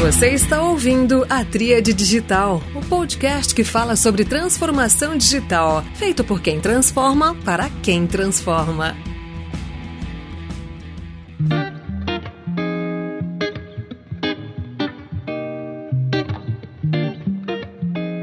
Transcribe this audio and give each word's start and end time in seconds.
Você 0.00 0.28
está 0.28 0.62
ouvindo 0.62 1.26
a 1.28 1.44
Tríade 1.44 1.92
Digital, 1.92 2.62
o 2.72 2.80
podcast 2.88 3.52
que 3.52 3.64
fala 3.64 3.96
sobre 3.96 4.24
transformação 4.24 5.16
digital, 5.16 5.82
feito 5.96 6.22
por 6.22 6.40
quem 6.40 6.60
transforma 6.60 7.34
para 7.44 7.68
quem 7.82 8.06
transforma. 8.06 8.96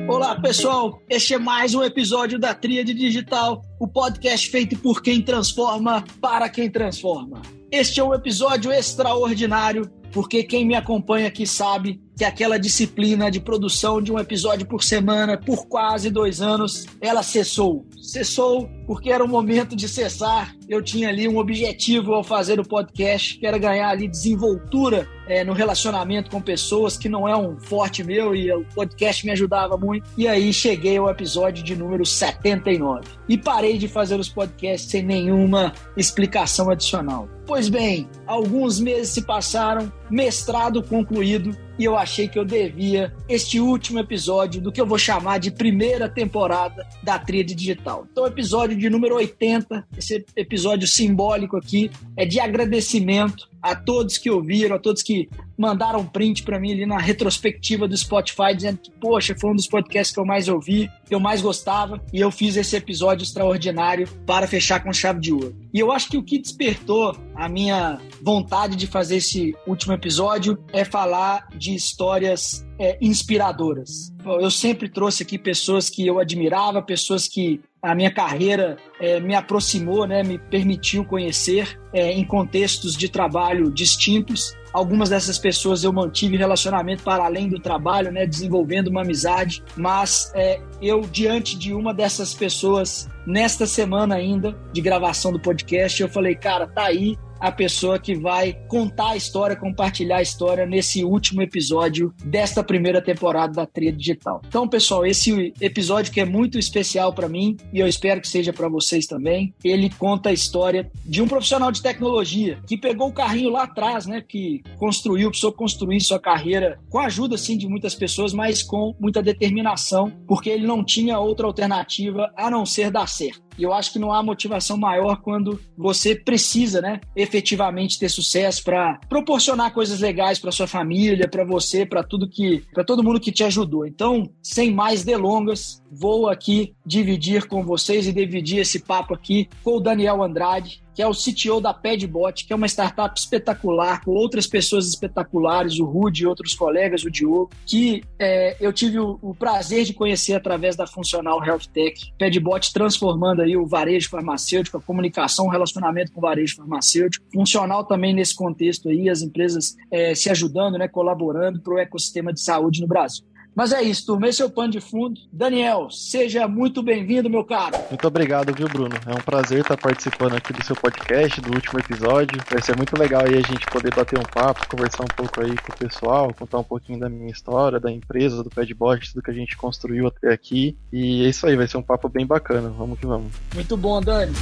Olá, 0.08 0.40
pessoal. 0.40 1.02
Este 1.10 1.34
é 1.34 1.38
mais 1.38 1.76
um 1.76 1.84
episódio 1.84 2.40
da 2.40 2.54
Tríade 2.54 2.94
Digital, 2.94 3.62
o 3.78 3.86
podcast 3.86 4.50
feito 4.50 4.78
por 4.78 5.04
quem 5.04 5.22
transforma 5.22 6.06
para 6.22 6.48
quem 6.48 6.72
transforma. 6.72 7.42
Este 7.70 8.00
é 8.00 8.04
um 8.04 8.14
episódio 8.14 8.72
extraordinário, 8.72 9.92
porque 10.16 10.44
quem 10.44 10.66
me 10.66 10.76
acompanha 10.76 11.28
aqui 11.28 11.46
sabe 11.46 12.00
que 12.18 12.24
aquela 12.24 12.58
disciplina 12.58 13.30
de 13.30 13.42
produção 13.42 14.02
de 14.02 14.14
um 14.14 14.18
episódio 14.18 14.66
por 14.66 14.82
semana 14.82 15.38
por 15.38 15.68
quase 15.68 16.10
dois 16.10 16.40
anos, 16.40 16.86
ela 17.02 17.22
cessou. 17.22 17.86
Cessou 18.02 18.70
porque 18.88 19.12
era 19.12 19.22
o 19.22 19.28
momento 19.28 19.76
de 19.76 19.90
cessar. 19.90 20.56
Eu 20.70 20.82
tinha 20.82 21.10
ali 21.10 21.28
um 21.28 21.38
objetivo 21.38 22.14
ao 22.14 22.24
fazer 22.24 22.62
o 22.62 22.64
podcast, 22.64 23.38
que 23.38 23.46
era 23.46 23.58
ganhar 23.58 23.90
ali 23.90 24.08
desenvoltura 24.08 25.06
é, 25.28 25.44
no 25.44 25.52
relacionamento 25.52 26.32
com 26.32 26.42
pessoas, 26.42 26.98
que 26.98 27.10
não 27.10 27.28
é 27.28 27.36
um 27.36 27.60
forte 27.60 28.02
meu 28.02 28.34
e 28.34 28.50
o 28.54 28.64
podcast 28.74 29.26
me 29.26 29.34
ajudava 29.34 29.76
muito. 29.76 30.10
E 30.18 30.30
aí 30.30 30.54
cheguei 30.54 30.96
ao 30.96 31.10
episódio 31.10 31.62
de 31.62 31.76
número 31.76 32.06
79 32.06 33.04
e 33.28 33.38
parei 33.38 33.78
de 33.78 33.90
fazer 33.90 34.18
os 34.18 34.30
podcasts 34.30 34.90
sem 34.90 35.04
nenhuma 35.04 35.74
explicação 35.98 36.70
adicional. 36.70 37.28
Pois 37.46 37.70
bem, 37.70 38.10
alguns 38.26 38.80
meses 38.80 39.10
se 39.10 39.22
passaram, 39.22 39.92
mestrado 40.10 40.82
concluído, 40.82 41.56
e 41.78 41.84
eu 41.84 41.96
achei 41.96 42.28
que 42.28 42.40
eu 42.40 42.44
devia 42.44 43.14
este 43.30 43.60
último 43.60 44.00
episódio 44.00 44.60
do 44.60 44.72
que 44.72 44.82
eu 44.82 44.86
vou 44.86 44.98
chamar 44.98 45.38
de 45.38 45.52
primeira 45.52 46.10
temporada 46.10 46.88
da 47.04 47.20
Tríade 47.20 47.54
Digital. 47.54 48.08
Então, 48.12 48.26
episódio 48.26 48.76
de 48.76 48.90
número 48.90 49.16
80, 49.16 49.86
esse 49.96 50.26
episódio 50.36 50.88
simbólico 50.88 51.56
aqui, 51.56 51.92
é 52.18 52.26
de 52.26 52.40
agradecimento 52.40 53.48
a 53.66 53.76
todos 53.76 54.20
que 54.20 54.30
ouviram, 54.30 54.76
a 54.76 54.80
todos 54.80 55.02
que 55.02 55.28
mandaram 55.58 56.06
print 56.06 56.44
para 56.44 56.60
mim 56.60 56.72
ali 56.72 56.86
na 56.86 57.00
retrospectiva 57.00 57.88
do 57.88 57.98
Spotify, 57.98 58.56
dizendo 58.56 58.78
que, 58.78 58.92
poxa, 58.92 59.36
foi 59.40 59.50
um 59.50 59.56
dos 59.56 59.66
podcasts 59.66 60.14
que 60.14 60.20
eu 60.20 60.26
mais 60.26 60.48
ouvi, 60.48 60.88
que 61.08 61.16
eu 61.16 61.20
mais 61.20 61.42
gostava, 61.42 62.00
e 62.14 62.20
eu 62.20 62.30
fiz 62.30 62.56
esse 62.58 62.76
episódio 62.76 63.24
extraordinário 63.24 64.08
para 64.24 64.46
fechar 64.48 64.84
com 64.84 64.94
chave 64.94 65.20
de 65.20 65.34
ouro. 65.34 65.56
E 65.74 65.80
eu 65.80 65.92
acho 65.92 66.10
que 66.10 66.18
o 66.18 66.22
que 66.22 66.38
despertou 66.38 67.18
a 67.34 67.50
minha 67.50 68.00
vontade 68.22 68.76
de 68.76 68.86
fazer 68.86 69.16
esse 69.16 69.56
último 69.66 69.94
episódio 69.94 70.60
é 70.72 70.86
falar 70.86 71.48
de 71.56 71.74
histórias 71.74 72.64
é, 72.78 73.00
inspiradoras. 73.02 74.14
Eu 74.26 74.50
sempre 74.50 74.90
trouxe 74.90 75.24
aqui 75.24 75.38
pessoas 75.38 75.90
que 75.90 76.06
eu 76.06 76.20
admirava, 76.20 76.82
pessoas 76.82 77.28
que 77.28 77.62
a 77.82 77.94
minha 77.94 78.12
carreira 78.12 78.78
é, 79.00 79.20
me 79.20 79.36
aproximou, 79.36 80.08
né, 80.08 80.24
me 80.24 80.40
permitiu 80.40 81.06
conhecer 81.06 81.80
é, 81.94 82.12
em 82.12 82.26
contextos 82.26 82.96
de 82.98 83.08
trabalho 83.08 83.70
distintos. 83.70 84.56
Algumas 84.74 85.10
dessas 85.10 85.38
pessoas 85.38 85.84
eu 85.84 85.94
mantive 85.94 86.36
relacionamento 86.36 87.04
para 87.04 87.24
além 87.24 87.48
do 87.48 87.60
trabalho, 87.60 88.12
né, 88.12 88.26
desenvolvendo 88.26 88.88
uma 88.88 89.02
amizade. 89.02 89.64
Mas 89.78 90.32
é, 90.34 90.60
eu, 90.82 91.02
diante 91.02 91.58
de 91.58 91.74
uma 91.74 91.94
dessas 91.94 92.34
pessoas, 92.34 93.08
nesta 93.26 93.68
semana 93.68 94.16
ainda 94.16 94.58
de 94.74 94.82
gravação 94.82 95.32
do 95.32 95.40
podcast, 95.40 96.02
eu 96.02 96.10
falei, 96.10 96.36
cara, 96.36 96.66
tá 96.66 96.86
aí 96.86 97.16
a 97.40 97.52
pessoa 97.52 98.00
que 98.00 98.16
vai 98.16 98.54
contar 98.68 99.12
a 99.12 99.16
história, 99.16 99.56
compartilhar 99.56 100.18
a 100.18 100.22
história 100.22 100.66
nesse 100.66 101.04
último 101.04 101.42
episódio 101.42 102.14
desta 102.24 102.64
primeira 102.64 103.02
temporada 103.02 103.54
da 103.54 103.66
Tria 103.66 103.92
Digital. 103.92 104.42
Então, 104.48 104.68
pessoal, 104.68 105.06
esse 105.06 105.54
episódio 105.60 106.12
que 106.12 106.22
é 106.22 106.26
muito 106.26 106.58
especial 106.58 107.14
para 107.14 107.30
mim 107.30 107.58
e 107.74 107.80
eu 107.80 107.88
espero 107.88 108.22
que 108.22 108.28
seja 108.28 108.54
para 108.54 108.68
vocês 108.68 109.06
também, 109.06 109.54
ele 109.64 109.90
conta 109.90 110.30
a 110.30 110.34
história 110.34 110.90
de 111.06 111.22
um 111.22 111.28
profissional 111.28 111.72
de 111.72 111.82
tecnologia 111.82 112.60
que 112.68 112.78
pegou 112.78 113.10
o 113.10 113.14
carrinho 113.14 113.50
lá 113.50 113.64
atrás, 113.64 114.06
né, 114.06 114.24
que 114.28 114.64
construiu, 114.78 115.30
precisou 115.30 115.52
construir 115.52 116.02
sua 116.02 116.20
carreira 116.20 116.80
com 116.90 117.00
a 117.00 117.06
ajuda 117.06 117.38
sim 117.38 117.58
de 117.58 117.68
muitas 117.68 117.96
pessoas, 117.96 118.34
mas 118.34 118.64
com 118.64 118.96
muita 119.00 119.22
determinação, 119.22 120.12
porque 120.28 120.50
ele 120.50 120.66
não 120.66 120.84
tinha 120.84 121.20
outra 121.20 121.48
alternativa 121.48 122.32
a 122.36 122.50
não 122.50 122.66
ser 122.66 122.92
dar 122.92 123.08
certo. 123.08 123.45
E 123.58 123.64
eu 123.64 123.74
acho 123.74 123.94
que 123.94 124.00
não 124.00 124.12
há 124.12 124.22
motivação 124.22 124.78
maior 124.78 125.22
quando 125.22 125.60
você 125.78 126.16
precisa, 126.16 126.82
né, 126.82 127.00
efetivamente 127.16 128.00
ter 128.00 128.10
sucesso 128.10 128.64
para 128.64 129.00
proporcionar 129.10 129.74
coisas 129.74 130.00
legais 130.00 130.40
para 130.40 130.52
sua 130.52 130.68
família, 130.68 131.28
para 131.28 131.44
você, 131.44 131.86
para 131.86 132.04
tudo 132.04 132.28
que, 132.28 132.64
para 132.74 132.84
todo 132.84 133.04
mundo 133.04 133.20
que 133.20 133.32
te 133.32 133.44
ajudou. 133.44 133.86
Então, 133.86 134.30
sem 134.42 134.74
mais 134.74 135.04
delongas, 135.04 135.82
vou 135.98 136.30
aqui 136.30 136.76
dividir 136.86 137.48
com 137.48 137.64
vocês 137.64 138.08
e 138.08 138.14
dividir 138.14 138.60
esse 138.60 138.80
papo 138.80 139.14
aqui 139.14 139.48
com 139.64 139.78
o 139.78 139.80
Daniel 139.80 140.22
Andrade, 140.22 140.84
que 140.94 141.02
é 141.02 141.08
o 141.08 141.12
CTO 141.12 141.60
da 141.60 141.74
Padbot, 141.74 142.46
que 142.46 142.54
é 142.54 142.56
uma 142.56 142.68
startup 142.68 143.20
espetacular, 143.20 144.04
com 144.04 144.12
outras 144.12 144.48
pessoas 144.48 144.88
espetaculares, 144.88 145.78
o 145.78 145.86
Rudy 145.86 146.24
e 146.24 146.26
outros 146.26 146.54
colegas, 146.54 147.04
o 147.04 147.12
Diogo, 147.12 147.50
que 147.66 148.02
é, 148.18 148.56
eu 148.62 148.72
tive 148.72 149.00
o, 149.00 149.20
o, 149.22 149.36
prazer 149.36 149.84
de 149.84 149.94
conhecer 149.94 150.34
através 150.34 150.76
da 150.76 150.88
Funcional 150.88 151.44
Health 151.44 151.68
Tech. 151.74 152.14
Padbot 152.18 152.74
transformando 152.74 153.42
aí 153.42 153.58
o 153.58 153.66
varejo 153.66 154.10
farmacêutico, 154.10 154.78
a 154.78 154.82
comunicação, 154.82 155.48
o 155.48 155.50
relacionamento 155.50 156.14
com 156.14 156.20
o 156.20 156.22
varejo 156.22 156.56
farmacêutico. 156.56 157.26
Funcional 157.34 157.84
também 157.84 158.14
nesse 158.14 158.34
contexto 158.34 158.88
aí, 158.88 159.10
as 159.10 159.22
empresas 159.22 159.76
é, 159.92 160.16
se 160.16 160.30
ajudando, 160.30 160.78
né, 160.78 160.88
colaborando 160.88 161.62
para 161.62 161.74
o 161.74 161.78
ecossistema 161.78 162.32
de 162.32 162.40
saúde 162.40 162.80
no 162.80 162.88
Brasil. 162.88 163.26
Mas 163.56 163.72
é 163.72 163.82
isso, 163.82 164.06
turma. 164.06 164.28
Esse 164.28 164.42
é 164.42 164.46
o 164.46 164.50
pano 164.50 164.74
de 164.74 164.82
fundo. 164.82 165.18
Daniel, 165.32 165.90
seja 165.90 166.46
muito 166.46 166.84
bem-vindo, 166.84 167.30
meu 167.30 167.46
caro. 167.46 167.78
Muito 167.90 168.06
obrigado, 168.06 168.54
viu, 168.54 168.68
Bruno? 168.68 168.96
É 169.06 169.12
um 169.14 169.24
prazer 169.24 169.62
estar 169.62 169.78
participando 169.78 170.36
aqui 170.36 170.52
do 170.52 170.64
seu 170.66 170.76
podcast, 170.76 171.40
do 171.40 171.54
último 171.56 171.80
episódio. 171.80 172.38
Vai 172.52 172.62
ser 172.62 172.76
muito 172.76 173.00
legal 173.00 173.22
aí 173.22 173.36
a 173.36 173.42
gente 173.42 173.66
poder 173.68 173.96
bater 173.96 174.20
um 174.20 174.24
papo, 174.24 174.68
conversar 174.68 175.04
um 175.04 175.16
pouco 175.16 175.42
aí 175.42 175.56
com 175.56 175.72
o 175.72 175.78
pessoal, 175.78 176.34
contar 176.34 176.60
um 176.60 176.64
pouquinho 176.64 177.00
da 177.00 177.08
minha 177.08 177.32
história, 177.32 177.80
da 177.80 177.90
empresa, 177.90 178.44
do 178.44 178.50
Padbot, 178.50 179.14
tudo 179.14 179.24
que 179.24 179.32
a 179.32 179.34
gente 179.34 179.56
construiu 179.56 180.08
até 180.08 180.34
aqui. 180.34 180.78
E 180.92 181.26
é 181.26 181.30
isso 181.30 181.48
aí, 181.48 181.56
vai 181.56 181.68
ser 181.68 181.78
um 181.78 181.82
papo 181.82 182.10
bem 182.10 182.26
bacana. 182.26 182.68
Vamos 182.78 183.00
que 183.00 183.08
vamos. 183.08 183.32
Muito 183.54 183.78
bom, 183.78 184.02
Dani. 184.02 184.34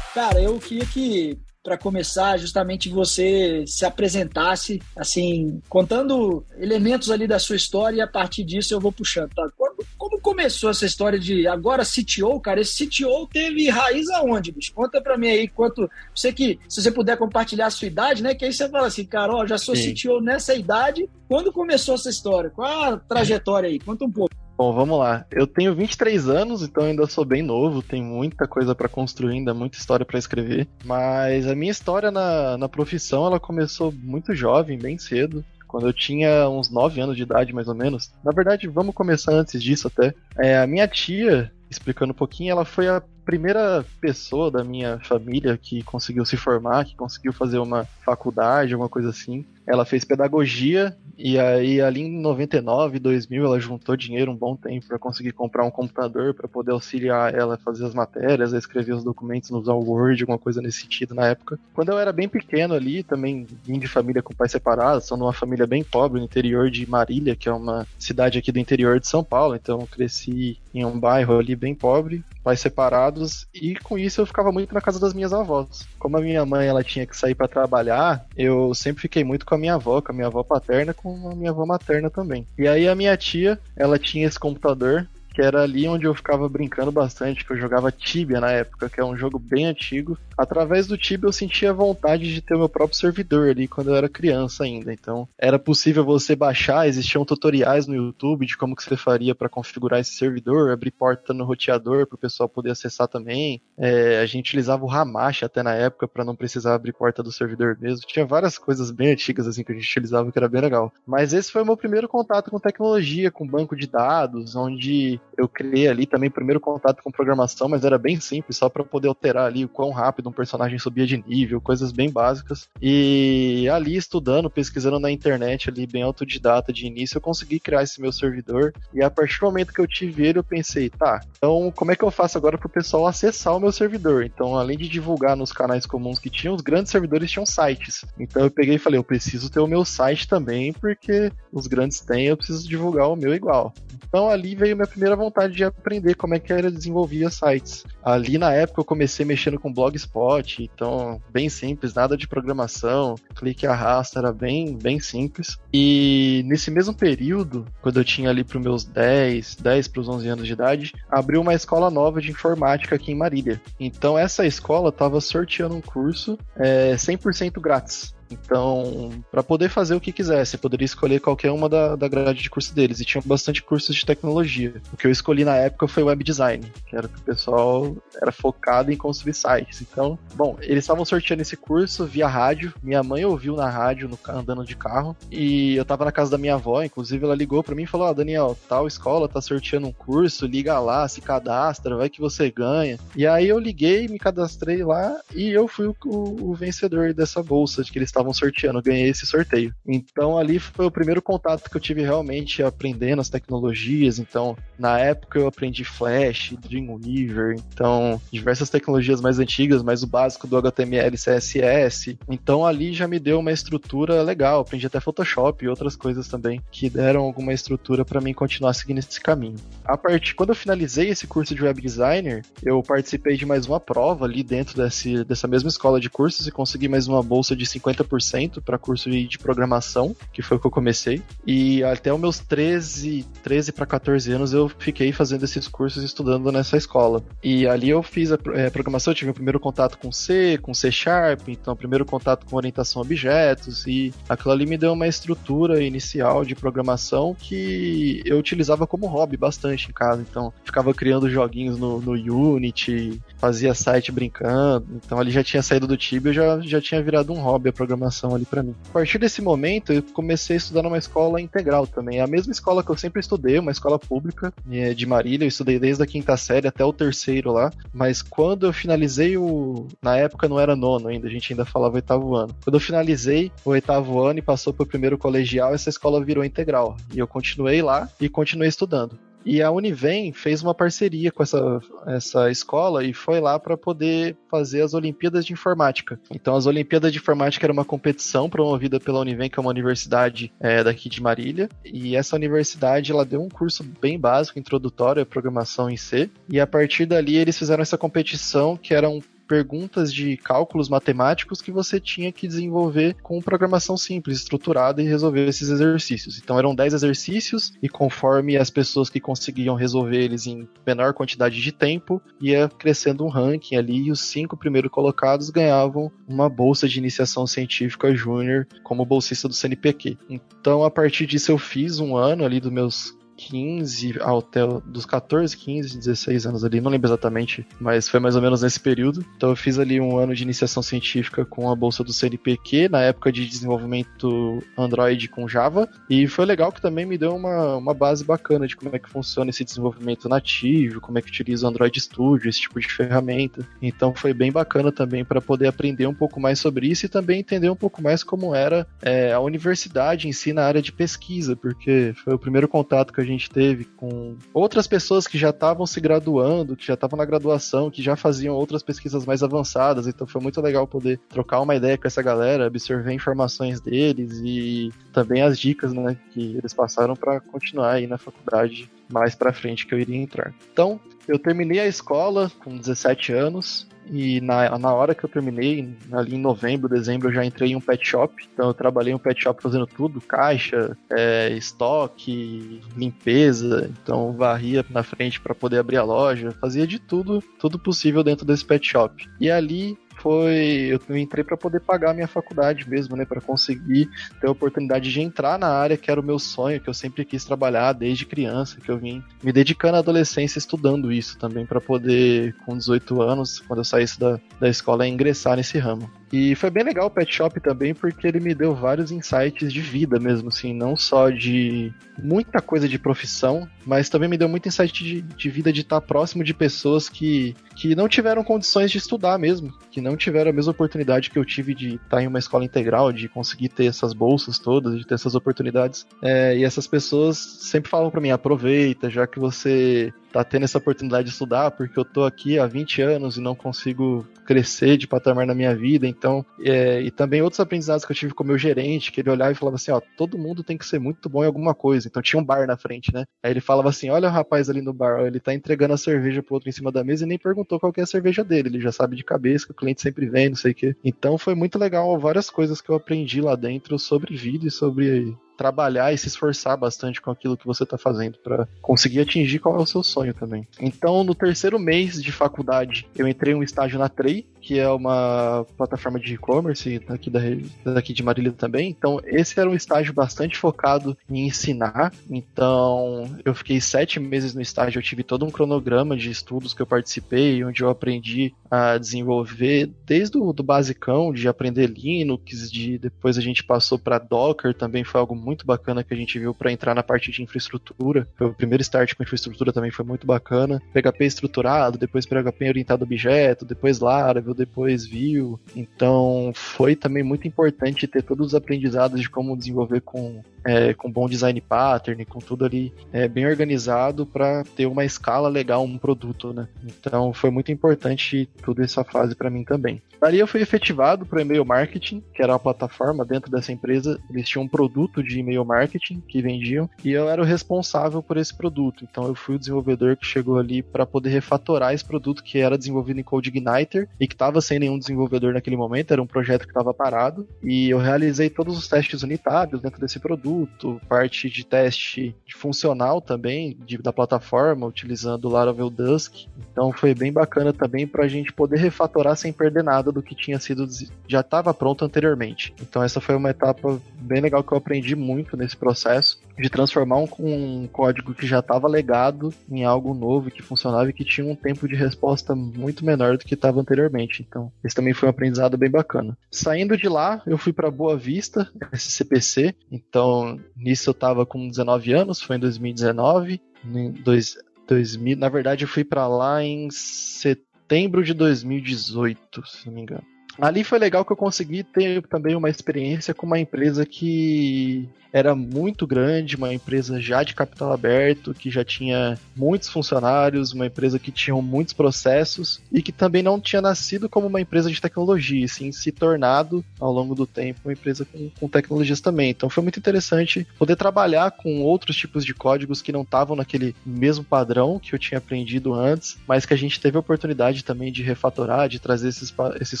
Cara, 0.14 0.38
eu 0.38 0.58
queria 0.58 0.84
que 0.84 1.38
para 1.64 1.78
começar, 1.78 2.36
justamente 2.36 2.90
você 2.90 3.64
se 3.66 3.86
apresentasse, 3.86 4.82
assim, 4.94 5.62
contando 5.66 6.44
elementos 6.58 7.10
ali 7.10 7.26
da 7.26 7.38
sua 7.38 7.56
história 7.56 7.96
e 7.96 8.00
a 8.02 8.06
partir 8.06 8.44
disso 8.44 8.74
eu 8.74 8.80
vou 8.80 8.92
puxando, 8.92 9.30
tá? 9.34 9.48
Como, 9.56 9.76
como 9.96 10.20
começou 10.20 10.68
essa 10.68 10.84
história 10.84 11.18
de 11.18 11.46
agora 11.46 11.82
CTO, 11.82 12.38
cara? 12.38 12.60
Esse 12.60 12.86
CTO 12.86 13.26
teve 13.32 13.70
raiz 13.70 14.10
aonde, 14.10 14.52
bicho? 14.52 14.74
Conta 14.74 15.00
para 15.00 15.16
mim 15.16 15.28
aí 15.28 15.48
quanto. 15.48 15.88
Você 16.14 16.34
que, 16.34 16.60
se 16.68 16.82
você 16.82 16.92
puder 16.92 17.16
compartilhar 17.16 17.66
a 17.66 17.70
sua 17.70 17.88
idade, 17.88 18.22
né? 18.22 18.34
Que 18.34 18.44
aí 18.44 18.52
você 18.52 18.68
fala 18.68 18.88
assim, 18.88 19.06
cara, 19.06 19.34
ó, 19.34 19.46
já 19.46 19.56
sou 19.56 19.74
Sim. 19.74 19.94
CTO 19.94 20.20
nessa 20.20 20.54
idade. 20.54 21.08
Quando 21.26 21.50
começou 21.50 21.94
essa 21.94 22.10
história? 22.10 22.50
Qual 22.50 22.92
a 22.92 22.98
trajetória 22.98 23.70
aí? 23.70 23.80
Conta 23.80 24.04
um 24.04 24.12
pouco. 24.12 24.43
Bom, 24.56 24.72
vamos 24.72 24.98
lá. 24.98 25.26
Eu 25.32 25.46
tenho 25.46 25.74
23 25.74 26.28
anos, 26.28 26.62
então 26.62 26.84
ainda 26.84 27.06
sou 27.06 27.24
bem 27.24 27.42
novo, 27.42 27.82
tem 27.82 28.02
muita 28.02 28.46
coisa 28.46 28.74
para 28.74 28.88
construir, 28.88 29.34
ainda 29.34 29.52
muita 29.52 29.76
história 29.76 30.06
para 30.06 30.18
escrever. 30.18 30.68
Mas 30.84 31.46
a 31.46 31.54
minha 31.56 31.72
história 31.72 32.10
na, 32.10 32.56
na 32.56 32.68
profissão, 32.68 33.26
ela 33.26 33.40
começou 33.40 33.92
muito 33.92 34.34
jovem, 34.34 34.78
bem 34.78 34.96
cedo 34.96 35.44
quando 35.74 35.88
eu 35.88 35.92
tinha 35.92 36.48
uns 36.48 36.70
9 36.70 37.00
anos 37.00 37.16
de 37.16 37.24
idade, 37.24 37.52
mais 37.52 37.66
ou 37.66 37.74
menos. 37.74 38.12
Na 38.22 38.30
verdade, 38.30 38.68
vamos 38.68 38.94
começar 38.94 39.32
antes 39.32 39.60
disso 39.60 39.88
até. 39.88 40.14
É, 40.38 40.56
a 40.56 40.68
minha 40.68 40.86
tia, 40.86 41.50
explicando 41.68 42.12
um 42.12 42.16
pouquinho, 42.16 42.52
ela 42.52 42.64
foi 42.64 42.86
a 42.86 43.02
primeira 43.24 43.84
pessoa 44.00 44.52
da 44.52 44.62
minha 44.62 45.00
família 45.00 45.58
que 45.60 45.82
conseguiu 45.82 46.24
se 46.24 46.36
formar, 46.36 46.84
que 46.84 46.94
conseguiu 46.94 47.32
fazer 47.32 47.58
uma 47.58 47.86
faculdade, 48.04 48.72
alguma 48.72 48.88
coisa 48.88 49.08
assim. 49.10 49.44
Ela 49.66 49.84
fez 49.84 50.04
pedagogia 50.04 50.96
e 51.16 51.38
aí 51.38 51.80
ali 51.80 52.02
em 52.02 52.20
99, 52.20 52.98
2000 52.98 53.44
ela 53.44 53.60
juntou 53.60 53.96
dinheiro 53.96 54.32
um 54.32 54.36
bom 54.36 54.56
tempo 54.56 54.86
para 54.86 54.98
conseguir 54.98 55.32
comprar 55.32 55.64
um 55.64 55.70
computador 55.70 56.34
para 56.34 56.48
poder 56.48 56.72
auxiliar 56.72 57.34
ela 57.34 57.54
a 57.54 57.58
fazer 57.58 57.86
as 57.86 57.94
matérias, 57.94 58.52
a 58.52 58.58
escrever 58.58 58.94
os 58.94 59.04
documentos, 59.04 59.50
usar 59.50 59.74
o 59.74 59.84
Word, 59.84 60.22
alguma 60.22 60.38
coisa 60.38 60.60
nesse 60.60 60.80
sentido 60.80 61.14
na 61.14 61.28
época. 61.28 61.58
Quando 61.72 61.90
eu 61.90 61.98
era 61.98 62.12
bem 62.12 62.28
pequeno 62.28 62.74
ali, 62.74 63.02
também 63.02 63.46
vim 63.64 63.78
de 63.78 63.86
família 63.86 64.22
com 64.22 64.34
pais 64.34 64.52
separados, 64.52 65.06
sou 65.06 65.16
numa 65.16 65.32
família 65.32 65.66
bem 65.66 65.84
pobre 65.84 66.18
no 66.18 66.26
interior 66.26 66.70
de 66.70 66.88
Marília, 66.88 67.36
que 67.36 67.48
é 67.48 67.52
uma 67.52 67.86
cidade 67.98 68.38
aqui 68.38 68.50
do 68.50 68.58
interior 68.58 68.98
de 68.98 69.08
São 69.08 69.22
Paulo, 69.22 69.54
então 69.54 69.86
cresci 69.86 70.58
em 70.74 70.84
um 70.84 70.98
bairro 70.98 71.38
ali 71.38 71.54
bem 71.54 71.74
pobre, 71.74 72.24
pais 72.42 72.60
separados, 72.60 73.46
e 73.54 73.76
com 73.76 73.96
isso 73.96 74.20
eu 74.20 74.26
ficava 74.26 74.50
muito 74.50 74.74
na 74.74 74.80
casa 74.80 74.98
das 74.98 75.14
minhas 75.14 75.32
avós. 75.32 75.86
Como 75.98 76.16
a 76.16 76.20
minha 76.20 76.44
mãe 76.44 76.66
ela 76.66 76.82
tinha 76.82 77.06
que 77.06 77.16
sair 77.16 77.34
para 77.34 77.46
trabalhar, 77.46 78.26
eu 78.36 78.74
sempre 78.74 79.02
fiquei 79.02 79.22
muito 79.22 79.46
com 79.46 79.53
a 79.54 79.58
minha 79.58 79.74
avó, 79.74 80.00
com 80.00 80.12
a 80.12 80.14
minha 80.14 80.26
avó 80.26 80.42
paterna, 80.42 80.92
com 80.92 81.30
a 81.30 81.34
minha 81.34 81.50
avó 81.50 81.64
materna 81.64 82.10
também. 82.10 82.46
E 82.58 82.66
aí 82.66 82.88
a 82.88 82.94
minha 82.94 83.16
tia, 83.16 83.58
ela 83.76 83.98
tinha 83.98 84.26
esse 84.26 84.38
computador 84.38 85.06
que 85.34 85.42
era 85.42 85.62
ali 85.62 85.88
onde 85.88 86.06
eu 86.06 86.14
ficava 86.14 86.48
brincando 86.48 86.92
bastante, 86.92 87.44
que 87.44 87.52
eu 87.52 87.58
jogava 87.58 87.90
Tibia 87.90 88.40
na 88.40 88.52
época, 88.52 88.88
que 88.88 89.00
é 89.00 89.04
um 89.04 89.16
jogo 89.16 89.36
bem 89.36 89.66
antigo. 89.66 90.16
Através 90.38 90.86
do 90.86 90.96
Tibia 90.96 91.26
eu 91.26 91.32
sentia 91.32 91.72
vontade 91.72 92.32
de 92.32 92.40
ter 92.40 92.54
o 92.54 92.58
meu 92.58 92.68
próprio 92.68 92.96
servidor 92.96 93.50
ali 93.50 93.66
quando 93.66 93.90
eu 93.90 93.96
era 93.96 94.08
criança 94.08 94.62
ainda. 94.62 94.92
Então, 94.92 95.28
era 95.36 95.58
possível 95.58 96.04
você 96.04 96.36
baixar, 96.36 96.86
existiam 96.86 97.24
tutoriais 97.24 97.88
no 97.88 97.96
YouTube 97.96 98.46
de 98.46 98.56
como 98.56 98.76
que 98.76 98.84
você 98.84 98.96
faria 98.96 99.34
para 99.34 99.48
configurar 99.48 99.98
esse 99.98 100.12
servidor, 100.12 100.70
abrir 100.70 100.92
porta 100.92 101.34
no 101.34 101.44
roteador 101.44 102.06
para 102.06 102.14
o 102.14 102.18
pessoal 102.18 102.48
poder 102.48 102.70
acessar 102.70 103.08
também. 103.08 103.60
É, 103.76 104.20
a 104.20 104.26
gente 104.26 104.46
utilizava 104.46 104.84
o 104.84 104.90
Hamashi 104.90 105.44
até 105.44 105.64
na 105.64 105.74
época 105.74 106.06
para 106.06 106.24
não 106.24 106.36
precisar 106.36 106.74
abrir 106.76 106.92
porta 106.92 107.24
do 107.24 107.32
servidor 107.32 107.76
mesmo. 107.80 108.06
Tinha 108.06 108.24
várias 108.24 108.56
coisas 108.56 108.92
bem 108.92 109.10
antigas 109.10 109.48
assim 109.48 109.64
que 109.64 109.72
a 109.72 109.74
gente 109.74 109.88
utilizava 109.88 110.30
que 110.30 110.38
era 110.38 110.48
bem 110.48 110.60
legal. 110.60 110.92
Mas 111.04 111.32
esse 111.32 111.50
foi 111.50 111.62
o 111.62 111.66
meu 111.66 111.76
primeiro 111.76 112.08
contato 112.08 112.52
com 112.52 112.60
tecnologia, 112.60 113.32
com 113.32 113.44
banco 113.44 113.74
de 113.74 113.88
dados, 113.88 114.54
onde 114.54 115.20
eu 115.36 115.48
criei 115.48 115.88
ali 115.88 116.06
também 116.06 116.28
o 116.28 116.32
primeiro 116.32 116.60
contato 116.60 117.02
com 117.02 117.10
programação, 117.10 117.68
mas 117.68 117.84
era 117.84 117.98
bem 117.98 118.18
simples, 118.20 118.56
só 118.56 118.68
para 118.68 118.84
poder 118.84 119.08
alterar 119.08 119.46
ali 119.46 119.64
o 119.64 119.68
quão 119.68 119.90
rápido 119.90 120.28
um 120.28 120.32
personagem 120.32 120.78
subia 120.78 121.06
de 121.06 121.22
nível, 121.26 121.60
coisas 121.60 121.92
bem 121.92 122.10
básicas. 122.10 122.68
E 122.80 123.68
ali 123.72 123.96
estudando, 123.96 124.50
pesquisando 124.50 124.98
na 124.98 125.10
internet 125.10 125.68
ali 125.68 125.86
bem 125.86 126.02
autodidata 126.02 126.72
de 126.72 126.86
início, 126.86 127.16
eu 127.16 127.20
consegui 127.20 127.58
criar 127.60 127.82
esse 127.82 128.00
meu 128.00 128.12
servidor. 128.12 128.72
E 128.92 129.02
a 129.02 129.10
partir 129.10 129.40
do 129.40 129.46
momento 129.46 129.72
que 129.72 129.80
eu 129.80 129.86
tive 129.86 130.26
ele, 130.26 130.38
eu 130.38 130.44
pensei, 130.44 130.90
tá, 130.90 131.20
então 131.36 131.72
como 131.74 131.92
é 131.92 131.96
que 131.96 132.04
eu 132.04 132.10
faço 132.10 132.38
agora 132.38 132.58
pro 132.58 132.68
pessoal 132.68 133.06
acessar 133.06 133.56
o 133.56 133.60
meu 133.60 133.72
servidor? 133.72 134.24
Então, 134.24 134.56
além 134.56 134.76
de 134.76 134.88
divulgar 134.88 135.36
nos 135.36 135.52
canais 135.52 135.86
comuns 135.86 136.18
que 136.18 136.30
tinham, 136.30 136.54
os 136.54 136.62
grandes 136.62 136.90
servidores 136.90 137.30
tinham 137.30 137.46
sites. 137.46 138.04
Então 138.18 138.42
eu 138.42 138.50
peguei 138.50 138.76
e 138.76 138.78
falei, 138.78 138.98
eu 138.98 139.04
preciso 139.04 139.50
ter 139.50 139.60
o 139.60 139.66
meu 139.66 139.84
site 139.84 140.28
também, 140.28 140.72
porque 140.72 141.32
os 141.52 141.66
grandes 141.66 142.00
têm, 142.00 142.26
eu 142.26 142.36
preciso 142.36 142.68
divulgar 142.68 143.08
o 143.08 143.16
meu 143.16 143.34
igual. 143.34 143.72
Então 144.06 144.28
ali 144.28 144.54
veio 144.54 144.76
minha 144.76 144.86
primeira 144.86 145.16
vontade 145.24 145.54
de 145.54 145.64
aprender 145.64 146.14
como 146.14 146.34
é 146.34 146.38
que 146.38 146.52
era 146.52 146.70
desenvolver 146.70 147.30
sites. 147.30 147.84
Ali 148.02 148.38
na 148.38 148.52
época 148.52 148.80
eu 148.80 148.84
comecei 148.84 149.24
mexendo 149.24 149.58
com 149.58 149.72
Blogspot, 149.72 150.62
então 150.62 151.20
bem 151.32 151.48
simples, 151.48 151.94
nada 151.94 152.16
de 152.16 152.28
programação, 152.28 153.14
clique 153.34 153.64
e 153.64 153.68
arrasta, 153.68 154.18
era 154.18 154.32
bem, 154.32 154.76
bem 154.76 155.00
simples. 155.00 155.58
E 155.72 156.42
nesse 156.46 156.70
mesmo 156.70 156.94
período, 156.94 157.66
quando 157.80 157.98
eu 157.98 158.04
tinha 158.04 158.30
ali 158.30 158.44
para 158.44 158.58
os 158.58 158.64
meus 158.64 158.84
10, 158.84 159.56
10 159.56 159.88
para 159.88 160.00
os 160.00 160.08
11 160.08 160.28
anos 160.28 160.46
de 160.46 160.52
idade, 160.52 160.92
abriu 161.10 161.40
uma 161.40 161.54
escola 161.54 161.90
nova 161.90 162.20
de 162.20 162.30
informática 162.30 162.94
aqui 162.94 163.12
em 163.12 163.16
Marília. 163.16 163.60
Então 163.78 164.18
essa 164.18 164.46
escola 164.46 164.90
estava 164.90 165.20
sorteando 165.20 165.74
um 165.74 165.80
curso 165.80 166.38
é, 166.56 166.94
100% 166.94 167.60
grátis. 167.60 168.14
Então, 168.30 169.12
para 169.30 169.42
poder 169.42 169.68
fazer 169.68 169.94
o 169.94 170.00
que 170.00 170.12
quisesse, 170.12 170.58
poderia 170.58 170.84
escolher 170.84 171.20
qualquer 171.20 171.50
uma 171.50 171.68
da, 171.68 171.96
da 171.96 172.08
grade 172.08 172.42
de 172.42 172.50
curso 172.50 172.74
deles. 172.74 173.00
E 173.00 173.04
tinham 173.04 173.22
bastante 173.24 173.62
cursos 173.62 173.94
de 173.96 174.06
tecnologia. 174.06 174.74
O 174.92 174.96
que 174.96 175.06
eu 175.06 175.10
escolhi 175.10 175.44
na 175.44 175.56
época 175.56 175.88
foi 175.88 176.02
web 176.02 176.22
design, 176.22 176.64
que 176.86 176.96
era 176.96 177.08
que 177.08 177.18
o 177.18 177.22
pessoal 177.22 177.96
era 178.20 178.32
focado 178.32 178.92
em 178.92 178.96
construir 178.96 179.34
sites. 179.34 179.80
Então, 179.80 180.18
bom, 180.34 180.56
eles 180.60 180.84
estavam 180.84 181.04
sorteando 181.04 181.42
esse 181.42 181.56
curso 181.56 182.06
via 182.06 182.26
rádio. 182.26 182.74
Minha 182.82 183.02
mãe 183.02 183.24
ouviu 183.24 183.56
na 183.56 183.68
rádio, 183.68 184.08
no, 184.08 184.18
andando 184.28 184.64
de 184.64 184.76
carro. 184.76 185.16
E 185.30 185.76
eu 185.76 185.84
tava 185.84 186.04
na 186.04 186.12
casa 186.12 186.30
da 186.30 186.38
minha 186.38 186.54
avó, 186.54 186.82
inclusive 186.82 187.24
ela 187.24 187.34
ligou 187.34 187.62
para 187.62 187.74
mim 187.74 187.82
e 187.82 187.86
falou: 187.86 188.06
Ó, 188.06 188.10
oh, 188.10 188.14
Daniel, 188.14 188.58
tal 188.68 188.86
escola 188.86 189.28
tá 189.28 189.40
sorteando 189.40 189.86
um 189.86 189.92
curso, 189.92 190.46
liga 190.46 190.78
lá, 190.78 191.06
se 191.08 191.20
cadastra, 191.20 191.96
vai 191.96 192.08
que 192.08 192.20
você 192.20 192.50
ganha. 192.50 192.98
E 193.16 193.26
aí 193.26 193.48
eu 193.48 193.58
liguei, 193.58 194.08
me 194.08 194.18
cadastrei 194.18 194.84
lá 194.84 195.20
e 195.34 195.50
eu 195.50 195.66
fui 195.68 195.86
o, 195.86 195.96
o, 196.06 196.50
o 196.50 196.54
vencedor 196.54 197.12
dessa 197.12 197.42
bolsa 197.42 197.82
de 197.82 197.90
que 197.90 197.98
eles 197.98 198.10
estavam 198.14 198.32
sorteando, 198.32 198.80
ganhei 198.80 199.08
esse 199.08 199.26
sorteio. 199.26 199.74
Então 199.86 200.38
ali 200.38 200.58
foi 200.58 200.86
o 200.86 200.90
primeiro 200.90 201.20
contato 201.20 201.68
que 201.68 201.76
eu 201.76 201.80
tive 201.80 202.02
realmente 202.02 202.62
aprendendo 202.62 203.20
as 203.20 203.28
tecnologias. 203.28 204.18
Então, 204.18 204.56
na 204.78 204.98
época 204.98 205.38
eu 205.38 205.46
aprendi 205.46 205.84
Flash, 205.84 206.54
Dreamweaver, 206.60 207.56
então 207.68 208.20
diversas 208.30 208.70
tecnologias 208.70 209.20
mais 209.20 209.38
antigas, 209.38 209.82
mas 209.82 210.02
o 210.02 210.06
básico 210.06 210.46
do 210.46 210.56
HTML 210.56 211.16
CSS. 211.16 212.18
Então 212.28 212.64
ali 212.64 212.92
já 212.92 213.08
me 213.08 213.18
deu 213.18 213.40
uma 213.40 213.52
estrutura 213.52 214.22
legal, 214.22 214.60
aprendi 214.60 214.86
até 214.86 215.00
Photoshop 215.00 215.64
e 215.64 215.68
outras 215.68 215.96
coisas 215.96 216.28
também 216.28 216.60
que 216.70 216.88
deram 216.88 217.22
alguma 217.22 217.52
estrutura 217.52 218.04
para 218.04 218.20
mim 218.20 218.32
continuar 218.32 218.72
seguindo 218.74 218.98
esse 218.98 219.20
caminho. 219.20 219.56
A 219.84 219.96
partir 219.96 220.34
quando 220.34 220.50
eu 220.50 220.54
finalizei 220.54 221.08
esse 221.08 221.26
curso 221.26 221.54
de 221.54 221.62
web 221.62 221.80
designer, 221.80 222.42
eu 222.62 222.82
participei 222.82 223.36
de 223.36 223.44
mais 223.44 223.66
uma 223.66 223.80
prova 223.80 224.24
ali 224.24 224.42
dentro 224.42 224.82
desse, 224.82 225.24
dessa 225.24 225.48
mesma 225.48 225.68
escola 225.68 226.00
de 226.00 226.08
cursos 226.08 226.46
e 226.46 226.52
consegui 226.52 226.88
mais 226.88 227.08
uma 227.08 227.22
bolsa 227.22 227.56
de 227.56 227.64
50% 227.64 228.03
100% 228.04 228.62
para 228.62 228.78
curso 228.78 229.10
de 229.10 229.38
programação, 229.38 230.14
que 230.32 230.42
foi 230.42 230.56
o 230.56 230.60
que 230.60 230.66
eu 230.66 230.70
comecei. 230.70 231.22
E 231.46 231.82
até 231.84 232.12
os 232.12 232.20
meus 232.20 232.38
13, 232.38 233.26
13 233.42 233.72
para 233.72 233.86
14 233.86 234.32
anos 234.32 234.52
eu 234.52 234.68
fiquei 234.68 235.12
fazendo 235.12 235.44
esses 235.44 235.68
cursos 235.68 236.02
estudando 236.02 236.50
nessa 236.50 236.76
escola. 236.76 237.22
E 237.42 237.66
ali 237.66 237.90
eu 237.90 238.02
fiz 238.02 238.32
a 238.32 238.38
é, 238.54 238.70
programação, 238.70 239.12
eu 239.12 239.16
tive 239.16 239.30
o 239.30 239.34
primeiro 239.34 239.60
contato 239.60 239.98
com 239.98 240.10
C, 240.10 240.58
com 240.62 240.74
C 240.74 240.90
Sharp, 240.90 241.48
então 241.48 241.76
primeiro 241.76 242.04
contato 242.04 242.46
com 242.46 242.56
orientação 242.56 243.02
a 243.02 243.04
objetos 243.04 243.86
e 243.86 244.12
aquilo 244.28 244.52
ali 244.52 244.66
me 244.66 244.76
deu 244.76 244.92
uma 244.92 245.06
estrutura 245.06 245.82
inicial 245.82 246.44
de 246.44 246.54
programação 246.54 247.34
que 247.38 248.22
eu 248.24 248.38
utilizava 248.38 248.86
como 248.86 249.06
hobby 249.06 249.36
bastante 249.36 249.88
em 249.88 249.92
casa. 249.92 250.22
Então 250.22 250.52
ficava 250.64 250.92
criando 250.94 251.28
joguinhos 251.28 251.78
no, 251.78 252.00
no 252.00 252.12
Unity, 252.12 253.20
fazia 253.38 253.74
site 253.74 254.10
brincando. 254.10 254.86
Então 255.04 255.18
ali 255.18 255.30
já 255.30 255.42
tinha 255.42 255.62
saído 255.62 255.86
do 255.86 255.96
Tibia, 255.96 256.32
já, 256.32 256.60
já 256.60 256.80
tinha 256.80 257.02
virado 257.02 257.32
um 257.32 257.40
hobby 257.40 257.68
a 257.68 257.72
programação 257.72 257.93
programação 257.94 258.34
ali 258.34 258.44
para 258.44 258.62
mim. 258.62 258.74
A 258.90 258.92
partir 258.92 259.18
desse 259.18 259.40
momento, 259.40 259.92
eu 259.92 260.02
comecei 260.02 260.56
a 260.56 260.58
estudar 260.58 260.82
numa 260.82 260.98
escola 260.98 261.40
integral 261.40 261.86
também. 261.86 262.18
É 262.18 262.22
a 262.22 262.26
mesma 262.26 262.52
escola 262.52 262.82
que 262.82 262.90
eu 262.90 262.96
sempre 262.96 263.20
estudei, 263.20 263.58
uma 263.58 263.70
escola 263.70 263.98
pública 263.98 264.52
é, 264.70 264.92
de 264.92 265.06
Marília. 265.06 265.44
Eu 265.44 265.48
estudei 265.48 265.78
desde 265.78 266.02
a 266.02 266.06
quinta 266.06 266.36
série 266.36 266.68
até 266.68 266.84
o 266.84 266.92
terceiro 266.92 267.52
lá. 267.52 267.72
Mas 267.92 268.20
quando 268.22 268.66
eu 268.66 268.72
finalizei 268.72 269.36
o. 269.36 269.86
Na 270.02 270.16
época 270.16 270.48
não 270.48 270.60
era 270.60 270.76
nono 270.76 271.08
ainda, 271.08 271.26
a 271.26 271.30
gente 271.30 271.52
ainda 271.52 271.64
falava 271.64 271.96
oitavo 271.96 272.34
ano. 272.34 272.54
Quando 272.62 272.74
eu 272.74 272.80
finalizei 272.80 273.50
o 273.64 273.70
oitavo 273.70 274.20
ano 274.20 274.38
e 274.38 274.42
passou 274.42 274.72
para 274.72 274.84
o 274.84 274.86
primeiro 274.86 275.16
colegial, 275.16 275.74
essa 275.74 275.88
escola 275.88 276.24
virou 276.24 276.44
integral. 276.44 276.96
E 277.14 277.18
eu 277.18 277.26
continuei 277.26 277.80
lá 277.80 278.08
e 278.20 278.28
continuei 278.28 278.68
estudando. 278.68 279.18
E 279.44 279.62
a 279.62 279.70
Univem 279.70 280.32
fez 280.32 280.62
uma 280.62 280.74
parceria 280.74 281.30
com 281.30 281.42
essa, 281.42 281.80
essa 282.06 282.50
escola 282.50 283.04
e 283.04 283.12
foi 283.12 283.40
lá 283.40 283.58
para 283.58 283.76
poder 283.76 284.36
fazer 284.50 284.82
as 284.82 284.94
Olimpíadas 284.94 285.44
de 285.44 285.52
Informática. 285.52 286.18
Então, 286.30 286.56
as 286.56 286.66
Olimpíadas 286.66 287.12
de 287.12 287.18
Informática 287.18 287.66
era 287.66 287.72
uma 287.72 287.84
competição 287.84 288.48
promovida 288.48 288.98
pela 288.98 289.20
Univem, 289.20 289.50
que 289.50 289.58
é 289.58 289.60
uma 289.60 289.70
universidade 289.70 290.52
é, 290.58 290.82
daqui 290.82 291.08
de 291.08 291.22
Marília. 291.22 291.68
E 291.84 292.16
essa 292.16 292.36
universidade 292.36 293.12
ela 293.12 293.24
deu 293.24 293.42
um 293.42 293.48
curso 293.48 293.84
bem 294.00 294.18
básico, 294.18 294.58
introdutório 294.58 295.22
à 295.22 295.26
programação 295.26 295.90
em 295.90 295.96
C. 295.96 296.30
E 296.48 296.58
a 296.58 296.66
partir 296.66 297.06
dali 297.06 297.36
eles 297.36 297.58
fizeram 297.58 297.82
essa 297.82 297.98
competição 297.98 298.76
que 298.76 298.94
era 298.94 299.08
um 299.08 299.20
perguntas 299.46 300.12
de 300.12 300.36
cálculos 300.36 300.88
matemáticos 300.88 301.60
que 301.60 301.70
você 301.70 302.00
tinha 302.00 302.32
que 302.32 302.48
desenvolver 302.48 303.16
com 303.22 303.40
programação 303.40 303.96
simples, 303.96 304.38
estruturada 304.38 305.02
e 305.02 305.06
resolver 305.06 305.46
esses 305.46 305.68
exercícios. 305.68 306.38
Então 306.38 306.58
eram 306.58 306.74
10 306.74 306.94
exercícios 306.94 307.72
e 307.82 307.88
conforme 307.88 308.56
as 308.56 308.70
pessoas 308.70 309.08
que 309.08 309.20
conseguiam 309.20 309.74
resolver 309.74 310.18
eles 310.18 310.46
em 310.46 310.68
menor 310.86 311.12
quantidade 311.14 311.60
de 311.60 311.72
tempo, 311.72 312.20
ia 312.40 312.68
crescendo 312.68 313.24
um 313.24 313.28
ranking 313.28 313.76
ali 313.76 314.06
e 314.06 314.10
os 314.10 314.20
cinco 314.20 314.56
primeiros 314.56 314.90
colocados 314.90 315.50
ganhavam 315.50 316.10
uma 316.26 316.48
bolsa 316.48 316.88
de 316.88 316.98
iniciação 316.98 317.46
científica 317.46 318.14
júnior 318.14 318.66
como 318.82 319.04
bolsista 319.04 319.48
do 319.48 319.54
CNPq. 319.54 320.18
Então 320.28 320.84
a 320.84 320.90
partir 320.90 321.26
disso 321.26 321.50
eu 321.50 321.58
fiz 321.58 322.00
um 322.00 322.16
ano 322.16 322.44
ali 322.44 322.60
dos 322.60 322.72
meus 322.72 323.16
15 323.36 324.18
até 324.20 324.60
dos 324.84 325.06
14, 325.06 325.56
15, 325.56 325.98
16 325.98 326.46
anos 326.46 326.64
ali, 326.64 326.80
não 326.80 326.90
lembro 326.90 327.08
exatamente, 327.08 327.66
mas 327.80 328.08
foi 328.08 328.20
mais 328.20 328.36
ou 328.36 328.42
menos 328.42 328.62
nesse 328.62 328.80
período. 328.80 329.24
Então 329.36 329.50
eu 329.50 329.56
fiz 329.56 329.78
ali 329.78 330.00
um 330.00 330.18
ano 330.18 330.34
de 330.34 330.42
iniciação 330.42 330.82
científica 330.82 331.44
com 331.44 331.70
a 331.70 331.76
bolsa 331.76 332.02
do 332.04 332.12
CNPq, 332.12 332.88
na 332.88 333.02
época 333.02 333.32
de 333.32 333.46
desenvolvimento 333.46 334.62
Android 334.76 335.28
com 335.28 335.48
Java, 335.48 335.88
e 336.08 336.26
foi 336.26 336.44
legal 336.44 336.72
que 336.72 336.80
também 336.80 337.06
me 337.06 337.18
deu 337.18 337.34
uma, 337.34 337.76
uma 337.76 337.94
base 337.94 338.24
bacana 338.24 338.66
de 338.66 338.76
como 338.76 338.94
é 338.94 338.98
que 338.98 339.10
funciona 339.10 339.50
esse 339.50 339.64
desenvolvimento 339.64 340.28
nativo, 340.28 341.00
como 341.00 341.18
é 341.18 341.22
que 341.22 341.28
utiliza 341.28 341.66
o 341.66 341.68
Android 341.68 342.00
Studio, 342.00 342.48
esse 342.48 342.60
tipo 342.60 342.80
de 342.80 342.88
ferramenta. 342.88 343.66
Então 343.80 344.14
foi 344.14 344.32
bem 344.32 344.52
bacana 344.52 344.92
também 344.92 345.24
para 345.24 345.40
poder 345.40 345.66
aprender 345.66 346.06
um 346.06 346.14
pouco 346.14 346.40
mais 346.40 346.58
sobre 346.58 346.88
isso 346.88 347.06
e 347.06 347.08
também 347.08 347.40
entender 347.40 347.70
um 347.70 347.76
pouco 347.76 348.02
mais 348.02 348.22
como 348.22 348.54
era 348.54 348.86
é, 349.02 349.32
a 349.32 349.40
universidade 349.40 350.28
em 350.28 350.32
si 350.32 350.52
na 350.52 350.64
área 350.64 350.82
de 350.82 350.92
pesquisa, 350.92 351.56
porque 351.56 352.12
foi 352.24 352.34
o 352.34 352.38
primeiro 352.38 352.68
contato 352.68 353.12
que 353.12 353.20
a 353.24 353.26
gente 353.26 353.50
teve 353.50 353.84
com 353.84 354.36
outras 354.52 354.86
pessoas 354.86 355.26
que 355.26 355.38
já 355.38 355.50
estavam 355.50 355.86
se 355.86 356.00
graduando, 356.00 356.76
que 356.76 356.86
já 356.86 356.94
estavam 356.94 357.16
na 357.16 357.24
graduação, 357.24 357.90
que 357.90 358.02
já 358.02 358.16
faziam 358.16 358.54
outras 358.54 358.82
pesquisas 358.82 359.24
mais 359.26 359.42
avançadas. 359.42 360.06
Então 360.06 360.26
foi 360.26 360.40
muito 360.40 360.60
legal 360.60 360.86
poder 360.86 361.18
trocar 361.28 361.60
uma 361.60 361.74
ideia 361.74 361.98
com 361.98 362.06
essa 362.06 362.22
galera, 362.22 362.66
absorver 362.66 363.12
informações 363.12 363.80
deles 363.80 364.40
e 364.44 364.92
também 365.12 365.42
as 365.42 365.58
dicas 365.58 365.92
né, 365.92 366.16
que 366.32 366.56
eles 366.56 366.72
passaram 366.72 367.16
para 367.16 367.40
continuar 367.40 367.92
aí 367.92 368.06
na 368.06 368.18
faculdade 368.18 368.90
mais 369.12 369.34
para 369.34 369.52
frente 369.52 369.86
que 369.86 369.94
eu 369.94 369.98
iria 369.98 370.16
entrar. 370.16 370.54
Então, 370.72 371.00
eu 371.26 371.38
terminei 371.38 371.80
a 371.80 371.86
escola 371.86 372.50
com 372.62 372.76
17 372.76 373.32
anos 373.32 373.86
e 374.10 374.40
na, 374.40 374.78
na 374.78 374.92
hora 374.92 375.14
que 375.14 375.24
eu 375.24 375.28
terminei, 375.28 375.96
ali 376.12 376.34
em 376.34 376.40
novembro, 376.40 376.88
dezembro, 376.88 377.28
eu 377.28 377.32
já 377.32 377.44
entrei 377.44 377.72
em 377.72 377.76
um 377.76 377.80
pet 377.80 378.06
shop. 378.06 378.46
Então 378.52 378.68
eu 378.68 378.74
trabalhei 378.74 379.12
em 379.12 379.16
um 379.16 379.18
pet 379.18 379.42
shop 379.42 379.62
fazendo 379.62 379.86
tudo, 379.86 380.20
caixa, 380.20 380.96
é, 381.10 381.50
estoque, 381.52 382.80
limpeza. 382.96 383.90
Então 384.02 384.32
varria 384.32 384.84
na 384.90 385.02
frente 385.02 385.40
para 385.40 385.54
poder 385.54 385.78
abrir 385.78 385.96
a 385.96 386.04
loja, 386.04 386.52
fazia 386.60 386.86
de 386.86 386.98
tudo, 386.98 387.42
tudo 387.58 387.78
possível 387.78 388.22
dentro 388.22 388.46
desse 388.46 388.64
pet 388.64 388.86
shop. 388.86 389.28
E 389.40 389.50
ali 389.50 389.98
foi 390.24 390.98
eu 391.08 391.16
entrei 391.18 391.44
para 391.44 391.54
poder 391.54 391.80
pagar 391.80 392.12
a 392.12 392.14
minha 392.14 392.26
faculdade 392.26 392.88
mesmo, 392.88 393.14
né, 393.14 393.26
para 393.26 393.42
conseguir 393.42 394.08
ter 394.40 394.46
a 394.46 394.50
oportunidade 394.50 395.12
de 395.12 395.20
entrar 395.20 395.58
na 395.58 395.68
área 395.68 395.98
que 395.98 396.10
era 396.10 396.18
o 396.18 396.24
meu 396.24 396.38
sonho, 396.38 396.80
que 396.80 396.88
eu 396.88 396.94
sempre 396.94 397.26
quis 397.26 397.44
trabalhar 397.44 397.92
desde 397.92 398.24
criança, 398.24 398.80
que 398.80 398.90
eu 398.90 398.96
vim 398.96 399.22
me 399.42 399.52
dedicando 399.52 399.96
à 399.96 399.98
adolescência 399.98 400.58
estudando 400.58 401.12
isso 401.12 401.38
também 401.38 401.66
para 401.66 401.78
poder 401.78 402.54
com 402.64 402.74
18 402.74 403.20
anos, 403.20 403.60
quando 403.60 403.80
eu 403.80 403.84
saísse 403.84 404.18
da, 404.18 404.40
da 404.58 404.68
escola, 404.70 405.06
ingressar 405.06 405.58
nesse 405.58 405.76
ramo. 405.76 406.10
E 406.36 406.56
foi 406.56 406.68
bem 406.68 406.82
legal 406.82 407.06
o 407.06 407.10
Pet 407.10 407.32
Shop 407.32 407.60
também, 407.60 407.94
porque 407.94 408.26
ele 408.26 408.40
me 408.40 408.56
deu 408.56 408.74
vários 408.74 409.12
insights 409.12 409.72
de 409.72 409.80
vida 409.80 410.18
mesmo, 410.18 410.48
assim, 410.48 410.74
não 410.74 410.96
só 410.96 411.30
de 411.30 411.92
muita 412.20 412.60
coisa 412.60 412.88
de 412.88 412.98
profissão, 412.98 413.68
mas 413.86 414.08
também 414.08 414.28
me 414.28 414.36
deu 414.36 414.48
muito 414.48 414.66
insight 414.66 415.04
de, 415.04 415.22
de 415.22 415.48
vida 415.48 415.72
de 415.72 415.82
estar 415.82 416.00
próximo 416.00 416.42
de 416.42 416.52
pessoas 416.52 417.08
que, 417.08 417.54
que 417.76 417.94
não 417.94 418.08
tiveram 418.08 418.42
condições 418.42 418.90
de 418.90 418.98
estudar 418.98 419.38
mesmo, 419.38 419.72
que 419.92 420.00
não 420.00 420.16
tiveram 420.16 420.50
a 420.50 420.52
mesma 420.52 420.72
oportunidade 420.72 421.30
que 421.30 421.38
eu 421.38 421.44
tive 421.44 421.72
de 421.72 422.00
estar 422.02 422.20
em 422.20 422.26
uma 422.26 422.40
escola 422.40 422.64
integral, 422.64 423.12
de 423.12 423.28
conseguir 423.28 423.68
ter 423.68 423.84
essas 423.84 424.12
bolsas 424.12 424.58
todas, 424.58 424.98
de 424.98 425.06
ter 425.06 425.14
essas 425.14 425.36
oportunidades. 425.36 426.04
É, 426.20 426.58
e 426.58 426.64
essas 426.64 426.88
pessoas 426.88 427.38
sempre 427.38 427.88
falam 427.88 428.10
para 428.10 428.20
mim: 428.20 428.30
aproveita, 428.30 429.08
já 429.08 429.24
que 429.24 429.38
você 429.38 430.12
tá 430.34 430.42
tendo 430.42 430.64
essa 430.64 430.78
oportunidade 430.78 431.28
de 431.28 431.32
estudar, 431.32 431.70
porque 431.70 431.96
eu 431.96 432.04
tô 432.04 432.24
aqui 432.24 432.58
há 432.58 432.66
20 432.66 433.00
anos 433.00 433.36
e 433.36 433.40
não 433.40 433.54
consigo 433.54 434.26
crescer 434.44 434.96
de 434.96 435.06
patamar 435.06 435.46
na 435.46 435.54
minha 435.54 435.74
vida, 435.76 436.08
então, 436.08 436.44
é, 436.60 437.00
e 437.00 437.10
também 437.10 437.40
outros 437.40 437.60
aprendizados 437.60 438.04
que 438.04 438.10
eu 438.10 438.16
tive 438.16 438.34
com 438.34 438.42
o 438.42 438.46
meu 438.46 438.58
gerente, 438.58 439.12
que 439.12 439.20
ele 439.20 439.30
olhava 439.30 439.52
e 439.52 439.54
falava 439.54 439.76
assim, 439.76 439.92
ó, 439.92 440.02
todo 440.16 440.36
mundo 440.36 440.64
tem 440.64 440.76
que 440.76 440.84
ser 440.84 440.98
muito 440.98 441.28
bom 441.28 441.44
em 441.44 441.46
alguma 441.46 441.72
coisa, 441.72 442.08
então 442.08 442.20
tinha 442.20 442.42
um 442.42 442.44
bar 442.44 442.66
na 442.66 442.76
frente, 442.76 443.14
né, 443.14 443.24
aí 443.44 443.52
ele 443.52 443.60
falava 443.60 443.88
assim, 443.88 444.10
olha 444.10 444.28
o 444.28 444.32
rapaz 444.32 444.68
ali 444.68 444.82
no 444.82 444.92
bar, 444.92 445.20
ó, 445.20 445.26
ele 445.26 445.38
tá 445.38 445.54
entregando 445.54 445.94
a 445.94 445.96
cerveja 445.96 446.42
pro 446.42 446.54
outro 446.54 446.68
em 446.68 446.72
cima 446.72 446.90
da 446.90 447.04
mesa 447.04 447.24
e 447.24 447.28
nem 447.28 447.38
perguntou 447.38 447.78
qual 447.78 447.92
que 447.92 448.00
é 448.00 448.02
a 448.02 448.06
cerveja 448.06 448.42
dele, 448.42 448.68
ele 448.68 448.80
já 448.80 448.90
sabe 448.90 449.14
de 449.14 449.22
cabeça 449.22 449.66
que 449.66 449.72
o 449.72 449.76
cliente 449.76 450.02
sempre 450.02 450.26
vem, 450.26 450.48
não 450.48 450.56
sei 450.56 450.72
o 450.72 450.74
que, 450.74 450.96
então 451.04 451.38
foi 451.38 451.54
muito 451.54 451.78
legal 451.78 452.18
várias 452.18 452.50
coisas 452.50 452.80
que 452.80 452.90
eu 452.90 452.96
aprendi 452.96 453.40
lá 453.40 453.54
dentro 453.54 453.96
sobre 454.00 454.36
vida 454.36 454.66
e 454.66 454.70
sobre 454.70 455.36
trabalhar 455.56 456.12
e 456.12 456.18
se 456.18 456.28
esforçar 456.28 456.76
bastante 456.76 457.20
com 457.20 457.30
aquilo 457.30 457.56
que 457.56 457.66
você 457.66 457.84
está 457.84 457.96
fazendo 457.96 458.38
para 458.38 458.68
conseguir 458.80 459.20
atingir 459.20 459.58
qual 459.58 459.76
é 459.76 459.82
o 459.82 459.86
seu 459.86 460.02
sonho 460.02 460.34
também. 460.34 460.66
Então, 460.80 461.24
no 461.24 461.34
terceiro 461.34 461.78
mês 461.78 462.22
de 462.22 462.32
faculdade, 462.32 463.06
eu 463.16 463.26
entrei 463.26 463.54
em 463.54 463.56
um 463.56 463.62
estágio 463.62 463.98
na 463.98 464.08
Trey, 464.08 464.46
que 464.64 464.78
é 464.78 464.88
uma 464.88 465.66
plataforma 465.76 466.18
de 466.18 466.34
e-commerce 466.34 466.98
daqui, 467.00 467.28
da, 467.28 467.40
daqui 467.84 468.14
de 468.14 468.22
Marília 468.22 468.50
também. 468.50 468.88
Então, 468.88 469.20
esse 469.24 469.60
era 469.60 469.68
um 469.68 469.74
estágio 469.74 470.14
bastante 470.14 470.56
focado 470.56 471.16
em 471.28 471.46
ensinar. 471.46 472.12
Então, 472.30 473.30
eu 473.44 473.54
fiquei 473.54 473.78
sete 473.78 474.18
meses 474.18 474.54
no 474.54 474.62
estágio, 474.62 474.98
eu 474.98 475.02
tive 475.02 475.22
todo 475.22 475.44
um 475.44 475.50
cronograma 475.50 476.16
de 476.16 476.30
estudos 476.30 476.72
que 476.72 476.80
eu 476.80 476.86
participei, 476.86 477.62
onde 477.62 477.82
eu 477.82 477.90
aprendi 477.90 478.54
a 478.70 478.96
desenvolver 478.96 479.90
desde 480.06 480.38
o 480.38 480.52
basicão, 480.54 481.32
de 481.32 481.46
aprender 481.46 481.90
Linux, 481.90 482.70
de 482.70 482.98
depois 482.98 483.36
a 483.36 483.42
gente 483.42 483.62
passou 483.62 483.98
para 483.98 484.18
Docker, 484.18 484.74
também 484.74 485.04
foi 485.04 485.20
algo 485.20 485.34
muito 485.44 485.66
bacana 485.66 486.02
que 486.02 486.14
a 486.14 486.16
gente 486.16 486.38
viu 486.38 486.54
para 486.54 486.72
entrar 486.72 486.94
na 486.94 487.02
parte 487.02 487.30
de 487.30 487.42
infraestrutura. 487.42 488.26
Foi 488.36 488.48
o 488.48 488.54
primeiro 488.54 488.82
start 488.82 489.14
com 489.14 489.22
infraestrutura 489.22 489.72
também 489.72 489.90
foi 489.90 490.04
muito 490.04 490.26
bacana. 490.26 490.82
PHP 490.92 491.24
estruturado, 491.24 491.98
depois 491.98 492.26
PHP 492.26 492.68
orientado 492.68 493.04
a 493.04 493.06
objeto, 493.06 493.64
depois 493.64 494.00
Laravel, 494.00 494.54
depois 494.54 495.06
viu. 495.06 495.60
Então 495.76 496.52
foi 496.54 496.96
também 496.96 497.22
muito 497.22 497.46
importante 497.46 498.06
ter 498.06 498.22
todos 498.22 498.48
os 498.48 498.54
aprendizados 498.54 499.20
de 499.20 499.28
como 499.28 499.56
desenvolver 499.56 500.00
com, 500.00 500.42
é, 500.64 500.94
com 500.94 501.10
bom 501.10 501.28
design 501.28 501.60
pattern, 501.60 502.24
com 502.24 502.38
tudo 502.38 502.64
ali 502.64 502.92
é, 503.12 503.28
bem 503.28 503.46
organizado 503.46 504.24
para 504.24 504.64
ter 504.76 504.86
uma 504.86 505.04
escala 505.04 505.48
legal, 505.48 505.84
um 505.84 505.98
produto, 505.98 506.52
né? 506.52 506.68
Então 506.84 507.32
foi 507.32 507.50
muito 507.50 507.70
importante 507.70 508.48
toda 508.62 508.82
essa 508.82 509.04
fase 509.04 509.34
para 509.34 509.50
mim 509.50 509.64
também. 509.64 510.00
Dali 510.20 510.38
eu 510.38 510.46
fui 510.46 510.62
efetivado 510.62 511.26
para 511.26 511.38
o 511.38 511.42
e-mail 511.42 511.64
marketing, 511.64 512.22
que 512.32 512.42
era 512.42 512.52
uma 512.52 512.58
plataforma 512.58 513.24
dentro 513.24 513.50
dessa 513.50 513.72
empresa. 513.72 514.18
Eles 514.30 514.48
tinham 514.48 514.64
um 514.64 514.68
produto 514.68 515.22
de 515.22 515.33
e-mail 515.40 515.64
marketing 515.64 516.20
que 516.20 516.42
vendiam 516.42 516.88
e 517.04 517.12
eu 517.12 517.28
era 517.28 517.40
o 517.40 517.44
responsável 517.44 518.22
por 518.22 518.36
esse 518.36 518.54
produto. 518.54 519.06
Então 519.08 519.26
eu 519.26 519.34
fui 519.34 519.56
o 519.56 519.58
desenvolvedor 519.58 520.16
que 520.16 520.26
chegou 520.26 520.58
ali 520.58 520.82
para 520.82 521.06
poder 521.06 521.30
refatorar 521.30 521.92
esse 521.94 522.04
produto 522.04 522.42
que 522.42 522.58
era 522.58 522.78
desenvolvido 522.78 523.20
em 523.20 523.24
CodeIgniter 523.24 524.08
e 524.20 524.26
que 524.26 524.34
estava 524.34 524.60
sem 524.60 524.78
nenhum 524.78 524.98
desenvolvedor 524.98 525.52
naquele 525.52 525.76
momento. 525.76 526.12
Era 526.12 526.22
um 526.22 526.26
projeto 526.26 526.62
que 526.62 526.70
estava 526.70 526.92
parado 526.94 527.46
e 527.62 527.90
eu 527.90 527.98
realizei 527.98 528.48
todos 528.50 528.76
os 528.76 528.88
testes 528.88 529.22
unitários 529.22 529.80
dentro 529.80 530.00
desse 530.00 530.18
produto, 530.18 531.00
parte 531.08 531.48
de 531.48 531.64
teste 531.64 532.34
funcional 532.54 533.20
também 533.20 533.76
de, 533.84 533.98
da 533.98 534.12
plataforma 534.12 534.86
utilizando 534.86 535.46
o 535.46 535.50
Laravel 535.50 535.90
Dusk. 535.90 536.46
Então 536.72 536.92
foi 536.92 537.14
bem 537.14 537.32
bacana 537.32 537.72
também 537.72 538.06
para 538.06 538.24
a 538.24 538.28
gente 538.28 538.52
poder 538.52 538.78
refatorar 538.78 539.36
sem 539.36 539.52
perder 539.52 539.82
nada 539.82 540.10
do 540.10 540.22
que 540.22 540.34
tinha 540.34 540.58
sido 540.58 540.86
já 541.28 541.40
estava 541.40 541.72
pronto 541.72 542.04
anteriormente. 542.04 542.74
Então 542.80 543.02
essa 543.02 543.20
foi 543.20 543.34
uma 543.34 543.50
etapa 543.50 544.00
bem 544.20 544.40
legal 544.40 544.62
que 544.62 544.72
eu 544.72 544.78
aprendi 544.78 545.14
muito 545.24 545.56
nesse 545.56 545.76
processo 545.76 546.40
de 546.56 546.68
transformar 546.68 547.18
um, 547.18 547.28
um 547.38 547.88
código 547.90 548.34
que 548.34 548.46
já 548.46 548.60
estava 548.60 548.86
legado 548.86 549.52
em 549.70 549.84
algo 549.84 550.14
novo 550.14 550.50
que 550.50 550.62
funcionava 550.62 551.10
e 551.10 551.12
que 551.12 551.24
tinha 551.24 551.46
um 551.46 551.56
tempo 551.56 551.88
de 551.88 551.94
resposta 551.94 552.54
muito 552.54 553.04
menor 553.04 553.36
do 553.36 553.44
que 553.44 553.54
estava 553.54 553.80
anteriormente. 553.80 554.44
Então 554.46 554.70
esse 554.84 554.94
também 554.94 555.14
foi 555.14 555.28
um 555.28 555.30
aprendizado 555.30 555.76
bem 555.76 555.90
bacana. 555.90 556.36
Saindo 556.50 556.96
de 556.96 557.08
lá, 557.08 557.42
eu 557.46 557.58
fui 557.58 557.72
para 557.72 557.90
Boa 557.90 558.16
Vista, 558.16 558.70
SCPC. 558.92 559.74
Então 559.90 560.60
nisso 560.76 561.10
eu 561.10 561.12
estava 561.12 561.46
com 561.46 561.68
19 561.68 562.12
anos, 562.12 562.42
foi 562.42 562.56
em 562.56 562.60
2019, 562.60 563.60
em 563.84 564.10
dois, 564.12 564.56
2000, 564.86 565.36
na 565.36 565.48
verdade 565.48 565.84
eu 565.84 565.88
fui 565.88 566.04
para 566.04 566.28
lá 566.28 566.62
em 566.62 566.90
setembro 566.90 567.64
setembro 567.84 568.24
de 568.24 568.32
2018, 568.32 569.66
se 569.66 569.86
não 569.86 569.94
me 569.94 570.02
engano. 570.02 570.33
Ali 570.60 570.84
foi 570.84 570.98
legal 570.98 571.24
que 571.24 571.32
eu 571.32 571.36
consegui 571.36 571.82
ter 571.82 572.22
também 572.26 572.54
uma 572.54 572.70
experiência 572.70 573.34
com 573.34 573.46
uma 573.46 573.58
empresa 573.58 574.06
que 574.06 575.08
era 575.34 575.52
muito 575.52 576.06
grande, 576.06 576.54
uma 576.54 576.72
empresa 576.72 577.20
já 577.20 577.42
de 577.42 577.56
capital 577.56 577.92
aberto, 577.92 578.54
que 578.54 578.70
já 578.70 578.84
tinha 578.84 579.36
muitos 579.56 579.88
funcionários, 579.88 580.72
uma 580.72 580.86
empresa 580.86 581.18
que 581.18 581.32
tinha 581.32 581.56
muitos 581.56 581.92
processos 581.92 582.80
e 582.92 583.02
que 583.02 583.10
também 583.10 583.42
não 583.42 583.60
tinha 583.60 583.82
nascido 583.82 584.28
como 584.28 584.46
uma 584.46 584.60
empresa 584.60 584.88
de 584.88 585.00
tecnologia, 585.00 585.64
e 585.64 585.68
sim 585.68 585.90
se 585.90 586.12
tornado 586.12 586.84
ao 587.00 587.12
longo 587.12 587.34
do 587.34 587.48
tempo 587.48 587.80
uma 587.84 587.92
empresa 587.92 588.24
com, 588.24 588.48
com 588.60 588.68
tecnologias 588.68 589.20
também. 589.20 589.50
Então 589.50 589.68
foi 589.68 589.82
muito 589.82 589.98
interessante 589.98 590.64
poder 590.78 590.94
trabalhar 590.94 591.50
com 591.50 591.82
outros 591.82 592.14
tipos 592.14 592.44
de 592.44 592.54
códigos 592.54 593.02
que 593.02 593.10
não 593.10 593.22
estavam 593.22 593.56
naquele 593.56 593.92
mesmo 594.06 594.44
padrão 594.44 595.00
que 595.00 595.16
eu 595.16 595.18
tinha 595.18 595.38
aprendido 595.38 595.92
antes, 595.92 596.38
mas 596.46 596.64
que 596.64 596.74
a 596.74 596.78
gente 596.78 597.00
teve 597.00 597.16
a 597.16 597.20
oportunidade 597.20 597.82
também 597.82 598.12
de 598.12 598.22
refatorar, 598.22 598.88
de 598.88 599.00
trazer 599.00 599.30
esses, 599.30 599.52
esses 599.80 600.00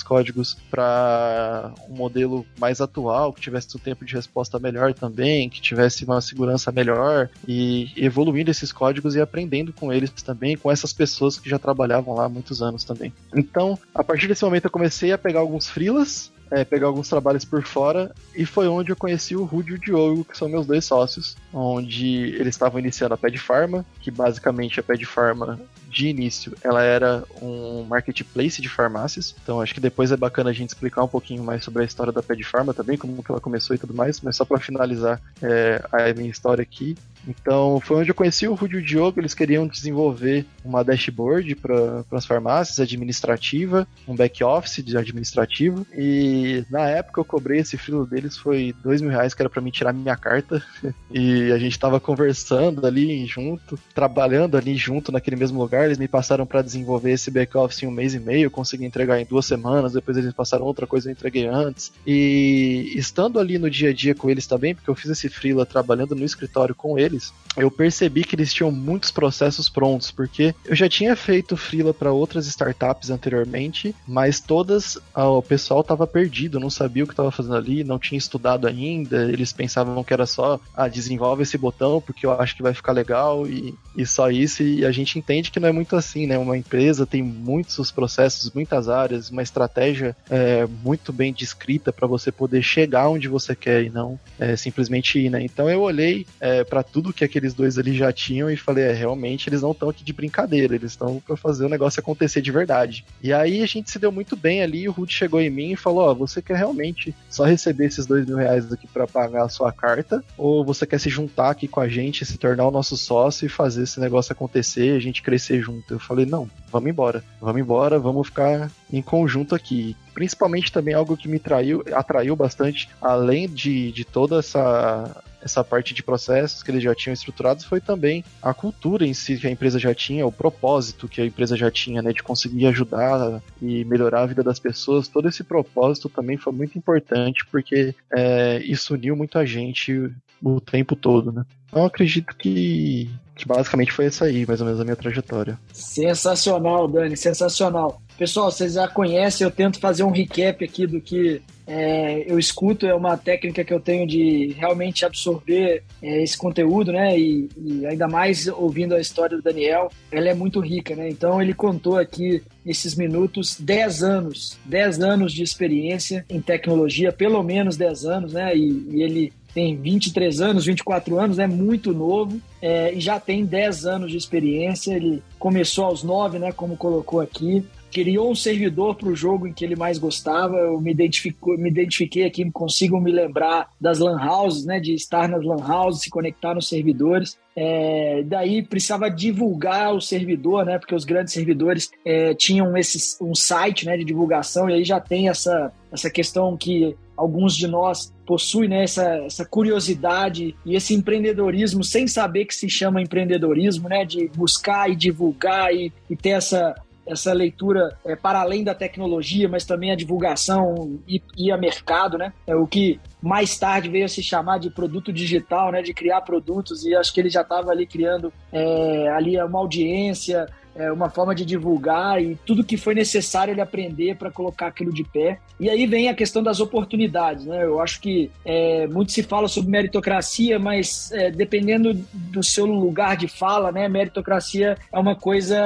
códigos 0.00 0.43
para 0.52 1.72
um 1.88 1.94
modelo 1.94 2.44
mais 2.58 2.80
atual, 2.80 3.32
que 3.32 3.40
tivesse 3.40 3.74
um 3.76 3.80
tempo 3.80 4.04
de 4.04 4.14
resposta 4.14 4.58
melhor 4.58 4.92
também 4.92 5.48
que 5.48 5.60
tivesse 5.60 6.04
uma 6.04 6.20
segurança 6.20 6.72
melhor 6.72 7.30
e 7.46 7.92
evoluindo 7.96 8.50
esses 8.50 8.72
códigos 8.72 9.14
e 9.14 9.20
aprendendo 9.20 9.72
com 9.72 9.92
eles 9.92 10.10
também, 10.10 10.56
com 10.56 10.70
essas 10.70 10.92
pessoas 10.92 11.38
que 11.38 11.48
já 11.48 11.58
trabalhavam 11.58 12.14
lá 12.14 12.24
há 12.24 12.28
muitos 12.28 12.60
anos 12.60 12.84
também. 12.84 13.12
Então, 13.34 13.78
a 13.94 14.02
partir 14.02 14.26
desse 14.26 14.44
momento 14.44 14.64
eu 14.64 14.70
comecei 14.70 15.12
a 15.12 15.18
pegar 15.18 15.40
alguns 15.40 15.68
freelas 15.68 16.32
é, 16.54 16.64
pegar 16.64 16.86
alguns 16.86 17.08
trabalhos 17.08 17.44
por 17.44 17.62
fora, 17.64 18.14
e 18.34 18.46
foi 18.46 18.68
onde 18.68 18.92
eu 18.92 18.96
conheci 18.96 19.34
o 19.34 19.44
Rudy 19.44 19.72
e 19.72 19.74
o 19.74 19.78
Diogo, 19.78 20.24
que 20.24 20.38
são 20.38 20.48
meus 20.48 20.66
dois 20.66 20.84
sócios, 20.84 21.36
onde 21.52 22.34
eles 22.36 22.54
estavam 22.54 22.78
iniciando 22.78 23.14
a 23.14 23.18
Ped 23.18 23.36
Pharma, 23.38 23.84
que 24.00 24.10
basicamente 24.10 24.78
a 24.78 24.82
Ped 24.82 25.04
Pharma 25.04 25.58
de 25.88 26.08
início, 26.08 26.52
ela 26.62 26.82
era 26.82 27.24
um 27.40 27.84
marketplace 27.84 28.60
de 28.60 28.68
farmácias. 28.68 29.34
Então 29.42 29.60
acho 29.60 29.72
que 29.72 29.80
depois 29.80 30.10
é 30.10 30.16
bacana 30.16 30.50
a 30.50 30.52
gente 30.52 30.70
explicar 30.70 31.04
um 31.04 31.08
pouquinho 31.08 31.42
mais 31.44 31.62
sobre 31.62 31.82
a 31.82 31.86
história 31.86 32.12
da 32.12 32.22
Ped 32.22 32.42
Pharma 32.42 32.74
também, 32.74 32.98
como 32.98 33.22
que 33.22 33.30
ela 33.30 33.40
começou 33.40 33.76
e 33.76 33.78
tudo 33.78 33.94
mais. 33.94 34.20
Mas 34.20 34.36
só 34.36 34.44
para 34.44 34.58
finalizar 34.58 35.20
é, 35.40 35.80
a 35.92 36.12
minha 36.12 36.30
história 36.30 36.62
aqui, 36.62 36.96
então 37.28 37.80
foi 37.80 37.98
onde 37.98 38.10
eu 38.10 38.14
conheci 38.14 38.48
o 38.48 38.54
Rudy 38.54 38.76
e 38.76 38.78
o 38.78 38.82
Diogo. 38.82 39.20
Eles 39.20 39.34
queriam 39.34 39.66
desenvolver 39.66 40.46
uma 40.64 40.82
dashboard 40.82 41.54
para 41.56 42.04
as 42.12 42.26
farmácias 42.26 42.80
administrativa, 42.80 43.86
um 44.08 44.16
back 44.16 44.42
office 44.42 44.82
de 44.82 44.96
administrativo. 44.96 45.86
E 45.94 46.64
na 46.70 46.88
época 46.88 47.20
eu 47.20 47.24
cobrei 47.24 47.60
esse 47.60 47.76
frilo 47.76 48.06
deles 48.06 48.36
foi 48.36 48.74
dois 48.82 49.00
mil 49.00 49.10
reais 49.10 49.34
que 49.34 49.42
era 49.42 49.50
para 49.50 49.60
mim 49.60 49.70
tirar 49.70 49.92
minha 49.92 50.16
carta. 50.16 50.62
e 51.10 51.52
a 51.52 51.58
gente 51.58 51.72
estava 51.72 52.00
conversando 52.00 52.86
ali 52.86 53.26
junto, 53.26 53.78
trabalhando 53.94 54.56
ali 54.56 54.76
junto 54.76 55.12
naquele 55.12 55.36
mesmo 55.36 55.60
lugar 55.60 55.74
lugar, 55.74 55.86
eles 55.86 55.98
me 55.98 56.06
passaram 56.06 56.46
para 56.46 56.62
desenvolver 56.62 57.12
esse 57.12 57.30
back-office 57.30 57.82
em 57.82 57.86
um 57.86 57.90
mês 57.90 58.14
e 58.14 58.20
meio, 58.20 58.44
eu 58.44 58.50
consegui 58.50 58.84
entregar 58.84 59.20
em 59.20 59.24
duas 59.24 59.46
semanas, 59.46 59.92
depois 59.92 60.16
eles 60.16 60.32
passaram 60.32 60.64
outra 60.64 60.86
coisa 60.86 61.08
eu 61.08 61.12
entreguei 61.12 61.46
antes. 61.46 61.92
E 62.06 62.92
estando 62.94 63.40
ali 63.40 63.58
no 63.58 63.68
dia 63.68 63.90
a 63.90 63.92
dia 63.92 64.14
com 64.14 64.30
eles 64.30 64.46
também, 64.46 64.74
porque 64.74 64.88
eu 64.88 64.94
fiz 64.94 65.10
esse 65.10 65.28
freela 65.28 65.66
trabalhando 65.66 66.14
no 66.14 66.24
escritório 66.24 66.74
com 66.74 66.98
eles, 66.98 67.13
eu 67.56 67.70
percebi 67.70 68.24
que 68.24 68.34
eles 68.34 68.52
tinham 68.52 68.70
muitos 68.70 69.10
processos 69.10 69.68
prontos, 69.68 70.10
porque 70.10 70.54
eu 70.64 70.74
já 70.74 70.88
tinha 70.88 71.14
feito 71.14 71.56
freela 71.56 71.94
para 71.94 72.12
outras 72.12 72.46
startups 72.46 73.10
anteriormente, 73.10 73.94
mas 74.06 74.40
todas 74.40 74.98
ah, 75.14 75.28
o 75.28 75.42
pessoal 75.42 75.80
estava 75.80 76.06
perdido, 76.06 76.60
não 76.60 76.70
sabia 76.70 77.04
o 77.04 77.06
que 77.06 77.12
estava 77.12 77.30
fazendo 77.30 77.56
ali, 77.56 77.84
não 77.84 77.98
tinha 77.98 78.18
estudado 78.18 78.66
ainda, 78.66 79.30
eles 79.30 79.52
pensavam 79.52 80.02
que 80.02 80.12
era 80.12 80.26
só, 80.26 80.60
ah, 80.74 80.88
desenvolve 80.88 81.42
esse 81.42 81.56
botão 81.56 82.00
porque 82.00 82.26
eu 82.26 82.32
acho 82.32 82.56
que 82.56 82.62
vai 82.62 82.74
ficar 82.74 82.92
legal 82.92 83.46
e, 83.46 83.74
e 83.96 84.04
só 84.04 84.30
isso, 84.30 84.62
e 84.62 84.84
a 84.84 84.90
gente 84.90 85.18
entende 85.18 85.50
que 85.50 85.60
não 85.60 85.68
é 85.68 85.72
muito 85.72 85.96
assim, 85.96 86.26
né? 86.26 86.36
Uma 86.36 86.56
empresa 86.56 87.06
tem 87.06 87.22
muitos 87.22 87.90
processos, 87.90 88.50
muitas 88.52 88.88
áreas, 88.88 89.30
uma 89.30 89.42
estratégia 89.42 90.16
é, 90.28 90.66
muito 90.82 91.12
bem 91.12 91.32
descrita 91.32 91.92
para 91.92 92.06
você 92.06 92.32
poder 92.32 92.62
chegar 92.62 93.08
onde 93.08 93.28
você 93.28 93.54
quer 93.54 93.84
e 93.84 93.90
não 93.90 94.18
é, 94.38 94.56
simplesmente 94.56 95.18
ir, 95.18 95.30
né? 95.30 95.42
Então 95.42 95.70
eu 95.70 95.80
olhei 95.82 96.26
é, 96.40 96.64
para 96.64 96.82
tudo 96.82 97.03
que 97.12 97.24
aquele 97.24 97.44
aqueles 97.44 97.54
dois 97.54 97.78
ali 97.78 97.94
já 97.94 98.12
tinham 98.12 98.50
e 98.50 98.56
falei, 98.56 98.84
é, 98.84 98.92
realmente 98.92 99.48
eles 99.48 99.60
não 99.60 99.72
estão 99.72 99.88
aqui 99.88 100.02
de 100.02 100.12
brincadeira, 100.12 100.74
eles 100.74 100.92
estão 100.92 101.20
para 101.20 101.36
fazer 101.36 101.66
o 101.66 101.68
negócio 101.68 102.00
acontecer 102.00 102.40
de 102.40 102.50
verdade. 102.50 103.04
E 103.22 103.32
aí 103.32 103.62
a 103.62 103.66
gente 103.66 103.90
se 103.90 103.98
deu 103.98 104.10
muito 104.10 104.34
bem 104.34 104.62
ali, 104.62 104.88
o 104.88 104.92
Ruth 104.92 105.10
chegou 105.10 105.40
em 105.40 105.50
mim 105.50 105.72
e 105.72 105.76
falou, 105.76 106.08
ó, 106.08 106.12
oh, 106.12 106.14
você 106.14 106.40
quer 106.40 106.56
realmente 106.56 107.14
só 107.28 107.44
receber 107.44 107.86
esses 107.86 108.06
dois 108.06 108.26
mil 108.26 108.36
reais 108.36 108.72
aqui 108.72 108.86
para 108.86 109.06
pagar 109.06 109.44
a 109.44 109.48
sua 109.48 109.72
carta, 109.72 110.24
ou 110.38 110.64
você 110.64 110.86
quer 110.86 110.98
se 110.98 111.10
juntar 111.10 111.50
aqui 111.50 111.68
com 111.68 111.80
a 111.80 111.88
gente, 111.88 112.24
se 112.24 112.38
tornar 112.38 112.66
o 112.66 112.70
nosso 112.70 112.96
sócio 112.96 113.44
e 113.44 113.48
fazer 113.48 113.82
esse 113.82 114.00
negócio 114.00 114.32
acontecer, 114.32 114.96
a 114.96 115.00
gente 115.00 115.22
crescer 115.22 115.60
junto? 115.60 115.94
Eu 115.94 116.00
falei, 116.00 116.24
não, 116.24 116.48
vamos 116.70 116.88
embora, 116.88 117.22
vamos 117.40 117.60
embora, 117.60 117.98
vamos 117.98 118.28
ficar 118.28 118.70
em 118.92 119.02
conjunto 119.02 119.54
aqui 119.54 119.96
principalmente 120.14 120.70
também 120.70 120.94
algo 120.94 121.16
que 121.16 121.26
me 121.26 121.40
traiu, 121.40 121.82
atraiu 121.92 122.36
bastante, 122.36 122.88
além 123.02 123.48
de, 123.48 123.90
de 123.90 124.04
toda 124.04 124.38
essa 124.38 125.24
essa 125.44 125.62
parte 125.62 125.92
de 125.92 126.02
processos 126.02 126.62
que 126.62 126.70
eles 126.70 126.82
já 126.82 126.94
tinham 126.94 127.12
estruturados 127.12 127.64
foi 127.64 127.80
também 127.80 128.24
a 128.42 128.54
cultura 128.54 129.06
em 129.06 129.12
si 129.12 129.36
que 129.36 129.46
a 129.46 129.50
empresa 129.50 129.78
já 129.78 129.94
tinha, 129.94 130.26
o 130.26 130.32
propósito 130.32 131.06
que 131.06 131.20
a 131.20 131.26
empresa 131.26 131.56
já 131.56 131.70
tinha, 131.70 132.00
né, 132.00 132.12
de 132.12 132.22
conseguir 132.22 132.66
ajudar 132.66 133.42
e 133.60 133.84
melhorar 133.84 134.22
a 134.22 134.26
vida 134.26 134.42
das 134.42 134.58
pessoas. 134.58 135.08
Todo 135.08 135.28
esse 135.28 135.44
propósito 135.44 136.08
também 136.08 136.36
foi 136.36 136.52
muito 136.52 136.78
importante 136.78 137.44
porque 137.50 137.94
é, 138.12 138.62
isso 138.64 138.94
uniu 138.94 139.14
muita 139.14 139.44
gente 139.44 140.10
o 140.42 140.60
tempo 140.60 140.96
todo, 140.96 141.30
né. 141.30 141.44
Então 141.68 141.84
acredito 141.84 142.36
que, 142.36 143.10
que 143.34 143.46
basicamente 143.46 143.92
foi 143.92 144.06
essa 144.06 144.26
aí, 144.26 144.46
mais 144.46 144.60
ou 144.60 144.66
menos 144.66 144.80
a 144.80 144.84
minha 144.84 144.96
trajetória. 144.96 145.58
Sensacional, 145.72 146.86
Dani, 146.86 147.16
sensacional. 147.16 148.00
Pessoal, 148.16 148.50
vocês 148.50 148.74
já 148.74 148.86
conhecem, 148.86 149.44
eu 149.44 149.50
tento 149.50 149.80
fazer 149.80 150.04
um 150.04 150.10
recap 150.10 150.64
aqui 150.64 150.86
do 150.86 151.00
que 151.00 151.42
é, 151.66 152.30
eu 152.30 152.38
escuto, 152.38 152.86
é 152.86 152.94
uma 152.94 153.16
técnica 153.16 153.64
que 153.64 153.72
eu 153.72 153.80
tenho 153.80 154.06
de 154.06 154.54
realmente 154.58 155.04
absorver 155.04 155.82
é, 156.02 156.22
esse 156.22 156.36
conteúdo, 156.36 156.92
né? 156.92 157.18
E, 157.18 157.48
e, 157.56 157.86
ainda 157.86 158.06
mais 158.06 158.46
ouvindo 158.48 158.94
a 158.94 159.00
história 159.00 159.36
do 159.36 159.42
Daniel, 159.42 159.90
ela 160.12 160.28
é 160.28 160.34
muito 160.34 160.60
rica, 160.60 160.94
né? 160.94 161.08
Então 161.08 161.40
ele 161.40 161.54
contou 161.54 161.96
aqui 161.96 162.42
nesses 162.64 162.94
minutos 162.94 163.58
10 163.58 164.02
anos, 164.02 164.58
10 164.64 165.00
anos 165.00 165.32
de 165.32 165.42
experiência 165.42 166.24
em 166.28 166.40
tecnologia, 166.40 167.12
pelo 167.12 167.42
menos 167.42 167.76
10 167.76 168.04
anos, 168.04 168.32
né? 168.32 168.54
E, 168.56 168.86
e 168.90 169.02
ele 169.02 169.32
tem 169.54 169.76
23 169.76 170.40
anos, 170.40 170.66
24 170.66 171.18
anos, 171.18 171.38
é 171.38 171.46
né? 171.46 171.54
muito 171.54 171.94
novo 171.94 172.40
é, 172.60 172.92
e 172.92 173.00
já 173.00 173.20
tem 173.20 173.44
10 173.44 173.86
anos 173.86 174.10
de 174.10 174.16
experiência. 174.16 174.94
Ele 174.94 175.22
começou 175.38 175.84
aos 175.84 176.02
9, 176.02 176.40
né, 176.40 176.50
como 176.50 176.76
colocou 176.76 177.20
aqui, 177.20 177.64
criou 177.94 178.32
um 178.32 178.34
servidor 178.34 178.96
para 178.96 179.08
o 179.08 179.14
jogo 179.14 179.46
em 179.46 179.52
que 179.52 179.64
ele 179.64 179.76
mais 179.76 179.98
gostava. 179.98 180.56
Eu 180.56 180.80
me, 180.80 180.90
identifico, 180.90 181.56
me 181.56 181.70
identifiquei 181.70 182.24
aqui, 182.24 182.50
consigo 182.50 183.00
me 183.00 183.12
lembrar 183.12 183.68
das 183.80 184.00
lan 184.00 184.20
houses, 184.20 184.64
né, 184.66 184.80
de 184.80 184.94
estar 184.94 185.28
nas 185.28 185.44
lan 185.44 185.64
houses, 185.64 186.02
se 186.02 186.10
conectar 186.10 186.56
nos 186.56 186.68
servidores. 186.68 187.38
É, 187.54 188.24
daí 188.26 188.64
precisava 188.64 189.08
divulgar 189.08 189.94
o 189.94 190.00
servidor, 190.00 190.66
né, 190.66 190.76
porque 190.76 190.92
os 190.92 191.04
grandes 191.04 191.32
servidores 191.32 191.88
é, 192.04 192.34
tinham 192.34 192.76
esse, 192.76 193.16
um 193.22 193.32
site 193.32 193.86
né, 193.86 193.96
de 193.96 194.04
divulgação 194.04 194.68
e 194.68 194.72
aí 194.72 194.84
já 194.84 194.98
tem 194.98 195.28
essa, 195.28 195.72
essa 195.92 196.10
questão 196.10 196.56
que 196.56 196.96
alguns 197.16 197.56
de 197.56 197.68
nós 197.68 198.12
possuem 198.26 198.68
né, 198.68 198.82
essa, 198.82 199.04
essa 199.18 199.44
curiosidade 199.44 200.56
e 200.66 200.74
esse 200.74 200.94
empreendedorismo 200.94 201.84
sem 201.84 202.08
saber 202.08 202.46
que 202.46 202.54
se 202.56 202.68
chama 202.68 203.00
empreendedorismo, 203.00 203.88
né, 203.88 204.04
de 204.04 204.28
buscar 204.34 204.90
e 204.90 204.96
divulgar 204.96 205.72
e, 205.72 205.92
e 206.10 206.16
ter 206.16 206.30
essa, 206.30 206.74
essa 207.06 207.32
leitura 207.32 207.96
é, 208.04 208.16
para 208.16 208.40
além 208.40 208.64
da 208.64 208.74
tecnologia, 208.74 209.48
mas 209.48 209.64
também 209.64 209.90
a 209.90 209.96
divulgação 209.96 211.00
e, 211.06 211.22
e 211.36 211.52
a 211.52 211.56
mercado, 211.56 212.16
né? 212.16 212.32
É 212.46 212.54
o 212.54 212.66
que 212.66 213.00
mais 213.20 213.58
tarde 213.58 213.88
veio 213.88 214.04
a 214.04 214.08
se 214.08 214.22
chamar 214.22 214.58
de 214.58 214.70
produto 214.70 215.12
digital, 215.12 215.70
né? 215.70 215.82
De 215.82 215.92
criar 215.92 216.22
produtos 216.22 216.84
e 216.84 216.94
acho 216.94 217.12
que 217.12 217.20
ele 217.20 217.30
já 217.30 217.42
estava 217.42 217.70
ali 217.70 217.86
criando 217.86 218.32
é, 218.52 219.08
ali 219.10 219.40
uma 219.40 219.58
audiência, 219.58 220.46
é, 220.74 220.90
uma 220.90 221.10
forma 221.10 221.34
de 221.34 221.44
divulgar 221.44 222.22
e 222.22 222.36
tudo 222.46 222.64
que 222.64 222.76
foi 222.76 222.94
necessário 222.94 223.52
ele 223.52 223.60
aprender 223.60 224.16
para 224.16 224.30
colocar 224.30 224.66
aquilo 224.66 224.92
de 224.92 225.04
pé. 225.04 225.38
E 225.58 225.70
aí 225.70 225.86
vem 225.86 226.08
a 226.08 226.14
questão 226.14 226.42
das 226.42 226.60
oportunidades, 226.60 227.46
né? 227.46 227.64
Eu 227.64 227.80
acho 227.80 228.00
que 228.00 228.30
é, 228.44 228.86
muito 228.86 229.12
se 229.12 229.22
fala 229.22 229.46
sobre 229.46 229.70
meritocracia, 229.70 230.58
mas 230.58 231.12
é, 231.12 231.30
dependendo 231.30 231.94
do 232.12 232.42
seu 232.42 232.66
lugar 232.66 233.16
de 233.16 233.28
fala, 233.28 233.70
né? 233.70 233.88
Meritocracia 233.88 234.76
é 234.92 234.98
uma 234.98 235.14
coisa 235.14 235.56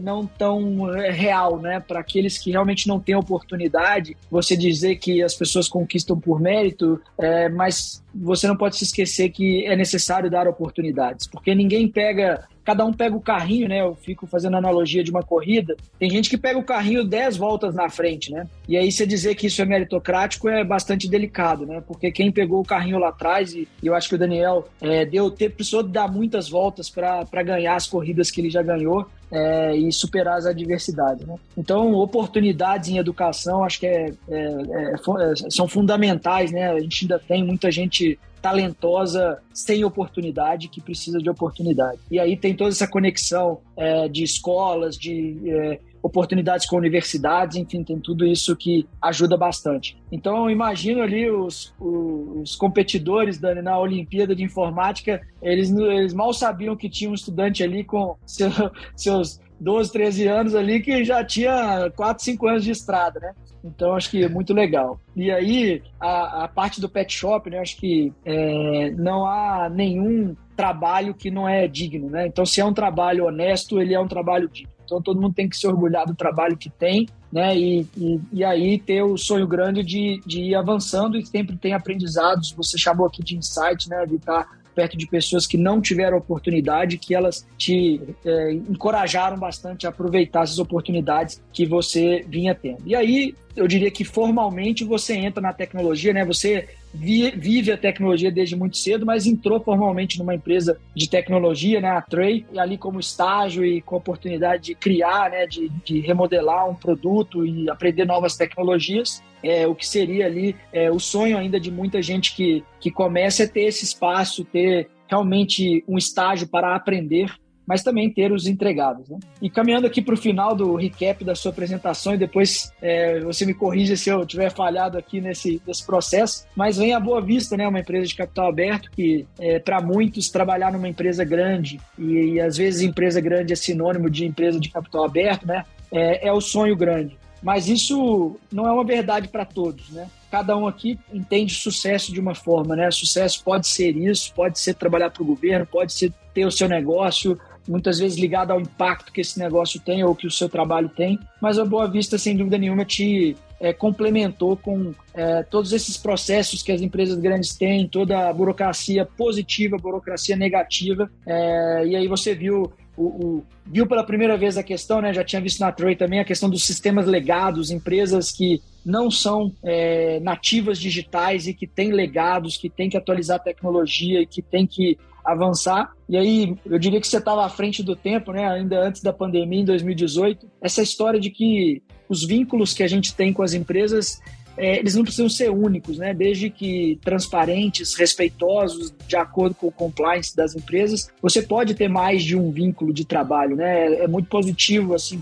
não 0.00 0.26
tão 0.26 0.94
é, 0.94 1.10
real, 1.10 1.58
né? 1.58 1.80
Para 1.80 2.00
aqueles 2.00 2.38
que 2.38 2.50
realmente 2.50 2.86
não 2.86 3.00
têm 3.00 3.16
oportunidade, 3.16 4.16
você 4.30 4.56
dizer 4.56 4.96
que 4.96 5.22
as 5.22 5.34
pessoas 5.34 5.68
conquistam 5.68 6.18
por 6.18 6.40
mérito, 6.40 7.00
é, 7.18 7.48
mas 7.48 8.02
você 8.14 8.46
não 8.46 8.56
pode 8.56 8.76
se 8.76 8.84
esquecer 8.84 9.30
que 9.30 9.66
é 9.66 9.74
necessário 9.74 10.30
dar 10.30 10.46
oportunidades, 10.46 11.26
porque 11.26 11.54
ninguém 11.54 11.88
pega 11.88 12.46
cada 12.64 12.84
um 12.84 12.92
pega 12.92 13.16
o 13.16 13.20
carrinho, 13.20 13.68
né? 13.68 13.80
Eu 13.80 13.94
fico 13.94 14.26
fazendo 14.26 14.56
analogia 14.56 15.02
de 15.02 15.10
uma 15.10 15.22
corrida. 15.22 15.76
Tem 15.98 16.08
gente 16.10 16.30
que 16.30 16.38
pega 16.38 16.58
o 16.58 16.64
carrinho 16.64 17.04
10 17.04 17.36
voltas 17.36 17.74
na 17.74 17.88
frente, 17.88 18.30
né? 18.30 18.46
E 18.68 18.76
aí 18.76 18.90
você 18.90 19.06
dizer 19.06 19.34
que 19.34 19.46
isso 19.46 19.60
é 19.60 19.64
meritocrático 19.64 20.48
é 20.48 20.64
bastante 20.64 21.08
delicado, 21.08 21.66
né? 21.66 21.82
Porque 21.86 22.10
quem 22.10 22.30
pegou 22.30 22.60
o 22.60 22.64
carrinho 22.64 22.98
lá 22.98 23.08
atrás, 23.08 23.54
e 23.54 23.68
eu 23.82 23.94
acho 23.94 24.08
que 24.08 24.14
o 24.14 24.18
Daniel 24.18 24.68
é, 24.80 25.04
deu, 25.04 25.30
ter, 25.30 25.50
precisou 25.50 25.82
dar 25.82 26.10
muitas 26.10 26.48
voltas 26.48 26.88
para 26.88 27.42
ganhar 27.42 27.74
as 27.74 27.86
corridas 27.86 28.30
que 28.30 28.40
ele 28.40 28.50
já 28.50 28.62
ganhou. 28.62 29.06
É, 29.34 29.74
e 29.74 29.90
superar 29.90 30.36
as 30.36 30.44
adversidades. 30.44 31.26
Né? 31.26 31.36
Então, 31.56 31.94
oportunidades 31.94 32.90
em 32.90 32.98
educação 32.98 33.64
acho 33.64 33.80
que 33.80 33.86
é, 33.86 34.12
é, 34.28 34.36
é, 34.36 34.92
é 34.92 35.34
são 35.48 35.66
fundamentais. 35.66 36.52
Né? 36.52 36.70
A 36.70 36.78
gente 36.78 37.06
ainda 37.06 37.18
tem 37.18 37.42
muita 37.42 37.72
gente 37.72 38.18
talentosa 38.42 39.40
sem 39.54 39.84
oportunidade 39.84 40.68
que 40.68 40.80
precisa 40.80 41.18
de 41.18 41.30
oportunidade. 41.30 42.00
E 42.10 42.18
aí 42.18 42.36
tem 42.36 42.54
toda 42.54 42.70
essa 42.70 42.88
conexão 42.88 43.60
é, 43.76 44.08
de 44.08 44.24
escolas, 44.24 44.98
de 44.98 45.38
é, 45.46 45.78
oportunidades 46.02 46.66
com 46.66 46.76
universidades, 46.76 47.56
enfim, 47.56 47.84
tem 47.84 47.98
tudo 48.00 48.26
isso 48.26 48.56
que 48.56 48.86
ajuda 49.00 49.36
bastante. 49.36 49.96
Então, 50.10 50.44
eu 50.44 50.50
imagino 50.50 51.00
ali 51.00 51.30
os, 51.30 51.72
os 51.78 52.56
competidores 52.56 53.38
da, 53.38 53.54
na 53.62 53.78
Olimpíada 53.78 54.34
de 54.34 54.42
Informática, 54.42 55.20
eles, 55.40 55.70
eles 55.70 56.12
mal 56.12 56.32
sabiam 56.32 56.74
que 56.74 56.90
tinha 56.90 57.08
um 57.08 57.14
estudante 57.14 57.62
ali 57.62 57.84
com 57.84 58.16
seu, 58.26 58.50
seus 58.96 59.40
12, 59.62 59.92
13 59.92 60.26
anos 60.26 60.54
ali 60.54 60.80
que 60.80 61.04
já 61.04 61.24
tinha 61.24 61.90
4, 61.96 62.24
5 62.24 62.48
anos 62.48 62.64
de 62.64 62.72
estrada, 62.72 63.20
né? 63.20 63.32
Então, 63.64 63.94
acho 63.94 64.10
que 64.10 64.24
é 64.24 64.28
muito 64.28 64.52
legal. 64.52 65.00
E 65.14 65.30
aí, 65.30 65.82
a, 66.00 66.44
a 66.44 66.48
parte 66.48 66.80
do 66.80 66.88
pet 66.88 67.12
shop, 67.12 67.48
né? 67.48 67.60
Acho 67.60 67.76
que 67.76 68.12
é, 68.24 68.90
não 68.90 69.24
há 69.24 69.70
nenhum 69.70 70.34
trabalho 70.56 71.14
que 71.14 71.30
não 71.30 71.48
é 71.48 71.68
digno, 71.68 72.10
né? 72.10 72.26
Então, 72.26 72.44
se 72.44 72.60
é 72.60 72.64
um 72.64 72.74
trabalho 72.74 73.26
honesto, 73.26 73.80
ele 73.80 73.94
é 73.94 74.00
um 74.00 74.08
trabalho 74.08 74.48
digno. 74.48 74.72
Então, 74.84 75.00
todo 75.00 75.20
mundo 75.20 75.34
tem 75.34 75.48
que 75.48 75.56
se 75.56 75.66
orgulhar 75.66 76.06
do 76.06 76.14
trabalho 76.14 76.56
que 76.56 76.68
tem, 76.68 77.08
né? 77.32 77.56
E, 77.56 77.86
e, 77.96 78.20
e 78.32 78.44
aí 78.44 78.78
ter 78.78 79.02
o 79.02 79.16
sonho 79.16 79.46
grande 79.46 79.84
de, 79.84 80.20
de 80.26 80.40
ir 80.42 80.54
avançando 80.56 81.16
e 81.16 81.24
sempre 81.24 81.56
tem 81.56 81.72
aprendizados. 81.72 82.52
Você 82.52 82.76
chamou 82.76 83.06
aqui 83.06 83.22
de 83.22 83.36
insight, 83.36 83.88
né? 83.88 84.04
De 84.06 84.16
estar 84.16 84.60
perto 84.74 84.96
de 84.96 85.06
pessoas 85.06 85.46
que 85.46 85.56
não 85.56 85.80
tiveram 85.80 86.16
oportunidade, 86.18 86.98
que 86.98 87.14
elas 87.14 87.46
te 87.56 88.00
é, 88.24 88.52
encorajaram 88.52 89.38
bastante 89.38 89.86
a 89.86 89.90
aproveitar 89.90 90.42
essas 90.42 90.58
oportunidades 90.58 91.42
que 91.52 91.66
você 91.66 92.24
vinha 92.28 92.54
tendo. 92.54 92.82
E 92.86 92.94
aí, 92.94 93.34
eu 93.54 93.66
diria 93.68 93.90
que 93.90 94.04
formalmente 94.04 94.84
você 94.84 95.14
entra 95.14 95.40
na 95.40 95.52
tecnologia, 95.52 96.12
né? 96.12 96.24
Você 96.24 96.68
vive 96.94 97.72
a 97.72 97.76
tecnologia 97.76 98.30
desde 98.30 98.54
muito 98.54 98.76
cedo, 98.76 99.06
mas 99.06 99.26
entrou 99.26 99.60
formalmente 99.60 100.18
numa 100.18 100.34
empresa 100.34 100.78
de 100.94 101.08
tecnologia, 101.08 101.80
né, 101.80 101.88
a 101.88 102.02
Trey, 102.02 102.44
e 102.52 102.58
ali 102.58 102.76
como 102.76 103.00
estágio 103.00 103.64
e 103.64 103.80
com 103.80 103.94
a 103.94 103.98
oportunidade 103.98 104.64
de 104.64 104.74
criar, 104.74 105.30
né, 105.30 105.46
de, 105.46 105.68
de 105.84 106.00
remodelar 106.00 106.68
um 106.68 106.74
produto 106.74 107.46
e 107.46 107.68
aprender 107.70 108.04
novas 108.04 108.36
tecnologias. 108.36 109.22
É, 109.42 109.66
o 109.66 109.74
que 109.74 109.86
seria 109.86 110.26
ali 110.26 110.54
é, 110.72 110.90
o 110.90 111.00
sonho 111.00 111.36
ainda 111.36 111.58
de 111.58 111.70
muita 111.70 112.00
gente 112.00 112.36
que, 112.36 112.62
que 112.78 112.90
começa 112.90 113.42
a 113.44 113.48
ter 113.48 113.62
esse 113.62 113.84
espaço, 113.84 114.44
ter 114.44 114.88
realmente 115.08 115.84
um 115.88 115.98
estágio 115.98 116.46
para 116.48 116.74
aprender 116.74 117.32
mas 117.66 117.82
também 117.82 118.10
ter 118.10 118.32
os 118.32 118.46
entregados. 118.46 119.08
Né? 119.08 119.18
E 119.40 119.48
caminhando 119.48 119.86
aqui 119.86 120.02
para 120.02 120.14
o 120.14 120.16
final 120.16 120.54
do 120.54 120.74
recap 120.74 121.24
da 121.24 121.34
sua 121.34 121.50
apresentação, 121.50 122.14
e 122.14 122.18
depois 122.18 122.72
é, 122.80 123.20
você 123.20 123.46
me 123.46 123.54
corrija 123.54 123.96
se 123.96 124.08
eu 124.10 124.24
tiver 124.26 124.50
falhado 124.50 124.98
aqui 124.98 125.20
nesse, 125.20 125.60
nesse 125.66 125.84
processo, 125.84 126.46
mas 126.56 126.76
vem 126.76 126.94
a 126.94 127.00
Boa 127.00 127.20
Vista, 127.20 127.56
né, 127.56 127.66
uma 127.66 127.80
empresa 127.80 128.06
de 128.06 128.14
capital 128.14 128.48
aberto 128.48 128.90
que, 128.90 129.26
é, 129.38 129.58
para 129.58 129.80
muitos, 129.80 130.30
trabalhar 130.30 130.72
numa 130.72 130.88
empresa 130.88 131.24
grande, 131.24 131.80
e, 131.98 132.34
e 132.34 132.40
às 132.40 132.56
vezes 132.56 132.82
empresa 132.82 133.20
grande 133.20 133.52
é 133.52 133.56
sinônimo 133.56 134.10
de 134.10 134.24
empresa 134.24 134.58
de 134.58 134.68
capital 134.68 135.04
aberto, 135.04 135.46
né, 135.46 135.64
é, 135.90 136.28
é 136.28 136.32
o 136.32 136.40
sonho 136.40 136.76
grande. 136.76 137.16
Mas 137.42 137.68
isso 137.68 138.36
não 138.52 138.68
é 138.68 138.72
uma 138.72 138.84
verdade 138.84 139.26
para 139.26 139.44
todos, 139.44 139.90
né? 139.90 140.08
Cada 140.30 140.56
um 140.56 140.66
aqui 140.66 140.98
entende 141.12 141.52
sucesso 141.52 142.12
de 142.12 142.20
uma 142.20 142.36
forma, 142.36 142.76
né? 142.76 142.88
Sucesso 142.92 143.42
pode 143.42 143.66
ser 143.66 143.96
isso, 143.96 144.32
pode 144.32 144.60
ser 144.60 144.74
trabalhar 144.74 145.10
para 145.10 145.22
o 145.22 145.26
governo, 145.26 145.66
pode 145.66 145.92
ser 145.92 146.12
ter 146.32 146.46
o 146.46 146.52
seu 146.52 146.68
negócio, 146.68 147.38
muitas 147.66 147.98
vezes 147.98 148.18
ligado 148.18 148.50
ao 148.50 148.60
impacto 148.60 149.12
que 149.12 149.20
esse 149.20 149.38
negócio 149.38 149.80
tem 149.80 150.04
ou 150.04 150.14
que 150.14 150.26
o 150.26 150.30
seu 150.30 150.48
trabalho 150.48 150.88
tem. 150.88 151.18
Mas 151.40 151.58
a 151.58 151.64
Boa 151.64 151.88
Vista, 151.88 152.18
sem 152.18 152.36
dúvida 152.36 152.58
nenhuma, 152.58 152.84
te 152.84 153.36
é, 153.60 153.72
complementou 153.72 154.56
com 154.56 154.92
é, 155.14 155.42
todos 155.44 155.72
esses 155.72 155.96
processos 155.96 156.62
que 156.62 156.72
as 156.72 156.80
empresas 156.80 157.18
grandes 157.18 157.54
têm, 157.54 157.86
toda 157.86 158.28
a 158.28 158.32
burocracia 158.32 159.06
positiva, 159.06 159.76
burocracia 159.76 160.36
negativa. 160.36 161.10
É, 161.24 161.86
e 161.86 161.96
aí 161.96 162.08
você 162.08 162.34
viu 162.34 162.72
o, 162.96 163.04
o, 163.04 163.44
viu 163.64 163.86
pela 163.86 164.04
primeira 164.04 164.36
vez 164.36 164.58
a 164.58 164.62
questão, 164.62 165.00
né? 165.00 165.14
Já 165.14 165.24
tinha 165.24 165.40
visto 165.40 165.60
na 165.60 165.72
Troy 165.72 165.96
também 165.96 166.20
a 166.20 166.24
questão 166.24 166.50
dos 166.50 166.64
sistemas 166.64 167.06
legados, 167.06 167.70
empresas 167.70 168.30
que 168.30 168.60
não 168.84 169.10
são 169.10 169.52
é, 169.62 170.18
nativas 170.20 170.78
digitais 170.78 171.46
e 171.46 171.54
que 171.54 171.66
têm 171.66 171.92
legados, 171.92 172.56
que 172.56 172.68
têm 172.68 172.90
que 172.90 172.96
atualizar 172.96 173.36
a 173.36 173.42
tecnologia 173.42 174.20
e 174.20 174.26
que 174.26 174.42
têm 174.42 174.66
que 174.66 174.98
avançar. 175.24 175.92
E 176.08 176.16
aí, 176.16 176.56
eu 176.66 176.78
diria 176.78 177.00
que 177.00 177.06
você 177.06 177.18
estava 177.18 177.44
à 177.44 177.48
frente 177.48 177.82
do 177.82 177.96
tempo, 177.96 178.32
né? 178.32 178.48
Ainda 178.48 178.80
antes 178.80 179.02
da 179.02 179.12
pandemia, 179.12 179.60
em 179.60 179.64
2018. 179.64 180.46
Essa 180.60 180.82
história 180.82 181.20
de 181.20 181.30
que 181.30 181.82
os 182.08 182.24
vínculos 182.26 182.74
que 182.74 182.82
a 182.82 182.88
gente 182.88 183.14
tem 183.14 183.32
com 183.32 183.42
as 183.42 183.54
empresas 183.54 184.20
é, 184.56 184.78
eles 184.78 184.94
não 184.94 185.02
precisam 185.02 185.28
ser 185.28 185.50
únicos, 185.50 185.98
né? 185.98 186.12
Desde 186.12 186.50
que 186.50 186.98
transparentes, 187.02 187.94
respeitosos, 187.94 188.92
de 189.06 189.16
acordo 189.16 189.54
com 189.54 189.68
o 189.68 189.72
compliance 189.72 190.36
das 190.36 190.54
empresas, 190.54 191.08
você 191.20 191.42
pode 191.42 191.74
ter 191.74 191.88
mais 191.88 192.22
de 192.22 192.36
um 192.36 192.50
vínculo 192.50 192.92
de 192.92 193.04
trabalho, 193.04 193.56
né? 193.56 193.94
É 193.94 194.06
muito 194.06 194.28
positivo, 194.28 194.94
assim, 194.94 195.20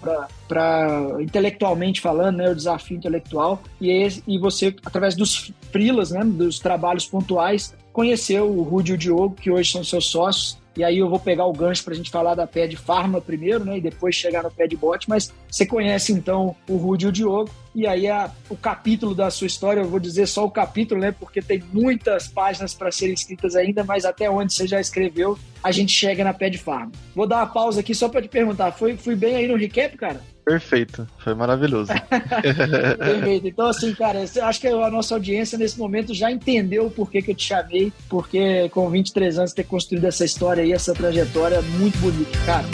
para 0.49 1.17
intelectualmente 1.21 2.01
falando, 2.01 2.39
né? 2.39 2.51
O 2.51 2.57
desafio 2.57 2.97
intelectual. 2.97 3.63
E, 3.81 3.91
é 3.91 4.09
e 4.27 4.39
você, 4.39 4.75
através 4.85 5.15
dos 5.15 5.53
frilas, 5.71 6.11
né? 6.11 6.25
Dos 6.25 6.59
trabalhos 6.59 7.07
pontuais, 7.07 7.75
conheceu 7.93 8.51
o 8.51 8.63
Rudy 8.63 8.93
e 8.93 8.95
o 8.95 8.99
Diogo, 8.99 9.35
que 9.35 9.51
hoje 9.51 9.73
são 9.73 9.85
seus 9.85 10.07
sócios, 10.07 10.61
e 10.77 10.85
aí 10.85 10.99
eu 10.99 11.09
vou 11.09 11.19
pegar 11.19 11.47
o 11.47 11.53
gancho 11.53 11.83
para 11.85 11.95
a 11.95 11.97
gente 11.97 12.11
falar 12.11 12.35
da 12.35 12.47
pé 12.47 12.67
de 12.67 12.77
Farma 12.77 13.21
primeiro, 13.21 13.65
né? 13.65 13.79
E 13.79 13.81
depois 13.81 14.15
chegar 14.15 14.43
no 14.43 14.51
pé 14.51 14.67
de 14.67 14.77
bot. 14.77 15.09
Mas 15.09 15.33
você 15.51 15.67
conhece 15.67 16.13
então 16.13 16.55
o 16.69 16.77
Rudy 16.77 17.07
e 17.07 17.09
o 17.09 17.13
Diogo. 17.13 17.51
E 17.75 17.87
aí 17.87 18.09
a, 18.09 18.31
o 18.49 18.57
capítulo 18.57 19.15
da 19.15 19.31
sua 19.31 19.47
história, 19.47 19.81
eu 19.81 19.89
vou 19.89 20.01
dizer 20.01 20.27
só 20.27 20.45
o 20.45 20.51
capítulo, 20.51 21.01
né? 21.01 21.13
Porque 21.13 21.41
tem 21.41 21.63
muitas 21.73 22.27
páginas 22.27 22.75
para 22.75 22.91
serem 22.91 23.15
escritas 23.15 23.55
ainda, 23.55 23.85
mas 23.85 24.05
até 24.05 24.29
onde 24.29 24.53
você 24.53 24.67
já 24.67 24.81
escreveu, 24.81 25.39
a 25.63 25.71
gente 25.71 25.93
chega 25.93 26.25
na 26.25 26.35
pé 26.35 26.51
de 26.51 26.59
Farma. 26.59 26.91
Vou 27.15 27.27
dar 27.27 27.37
uma 27.37 27.47
pausa 27.47 27.81
aqui 27.81 27.95
só 27.95 28.09
para 28.09 28.23
te 28.23 28.29
perguntar. 28.29 28.73
Foi, 28.73 28.97
fui 28.97 29.15
bem 29.15 29.37
aí 29.37 29.47
no 29.47 29.57
recap, 29.57 29.97
cara? 29.97 30.21
Perfeito, 30.45 31.07
foi 31.19 31.33
maravilhoso. 31.35 31.93
Perfeito. 32.99 33.47
Então, 33.47 33.67
assim, 33.69 33.95
cara, 33.95 34.21
acho 34.21 34.61
que 34.61 34.67
a 34.67 34.91
nossa 34.91 35.15
audiência 35.15 35.57
nesse 35.57 35.79
momento 35.79 36.13
já 36.13 36.31
entendeu 36.31 36.87
o 36.87 36.91
porquê 36.91 37.23
que 37.23 37.31
eu 37.31 37.35
te 37.37 37.47
chamei, 37.47 37.93
porque 38.09 38.69
com 38.71 38.91
23 38.91 39.39
anos 39.39 39.53
ter 39.53 39.65
construído 39.65 40.07
essa 40.07 40.25
história 40.25 40.65
aí, 40.65 40.73
essa 40.73 40.93
trajetória 40.93 41.63
muito 41.63 41.97
bonita, 41.99 42.37
cara. 42.45 42.67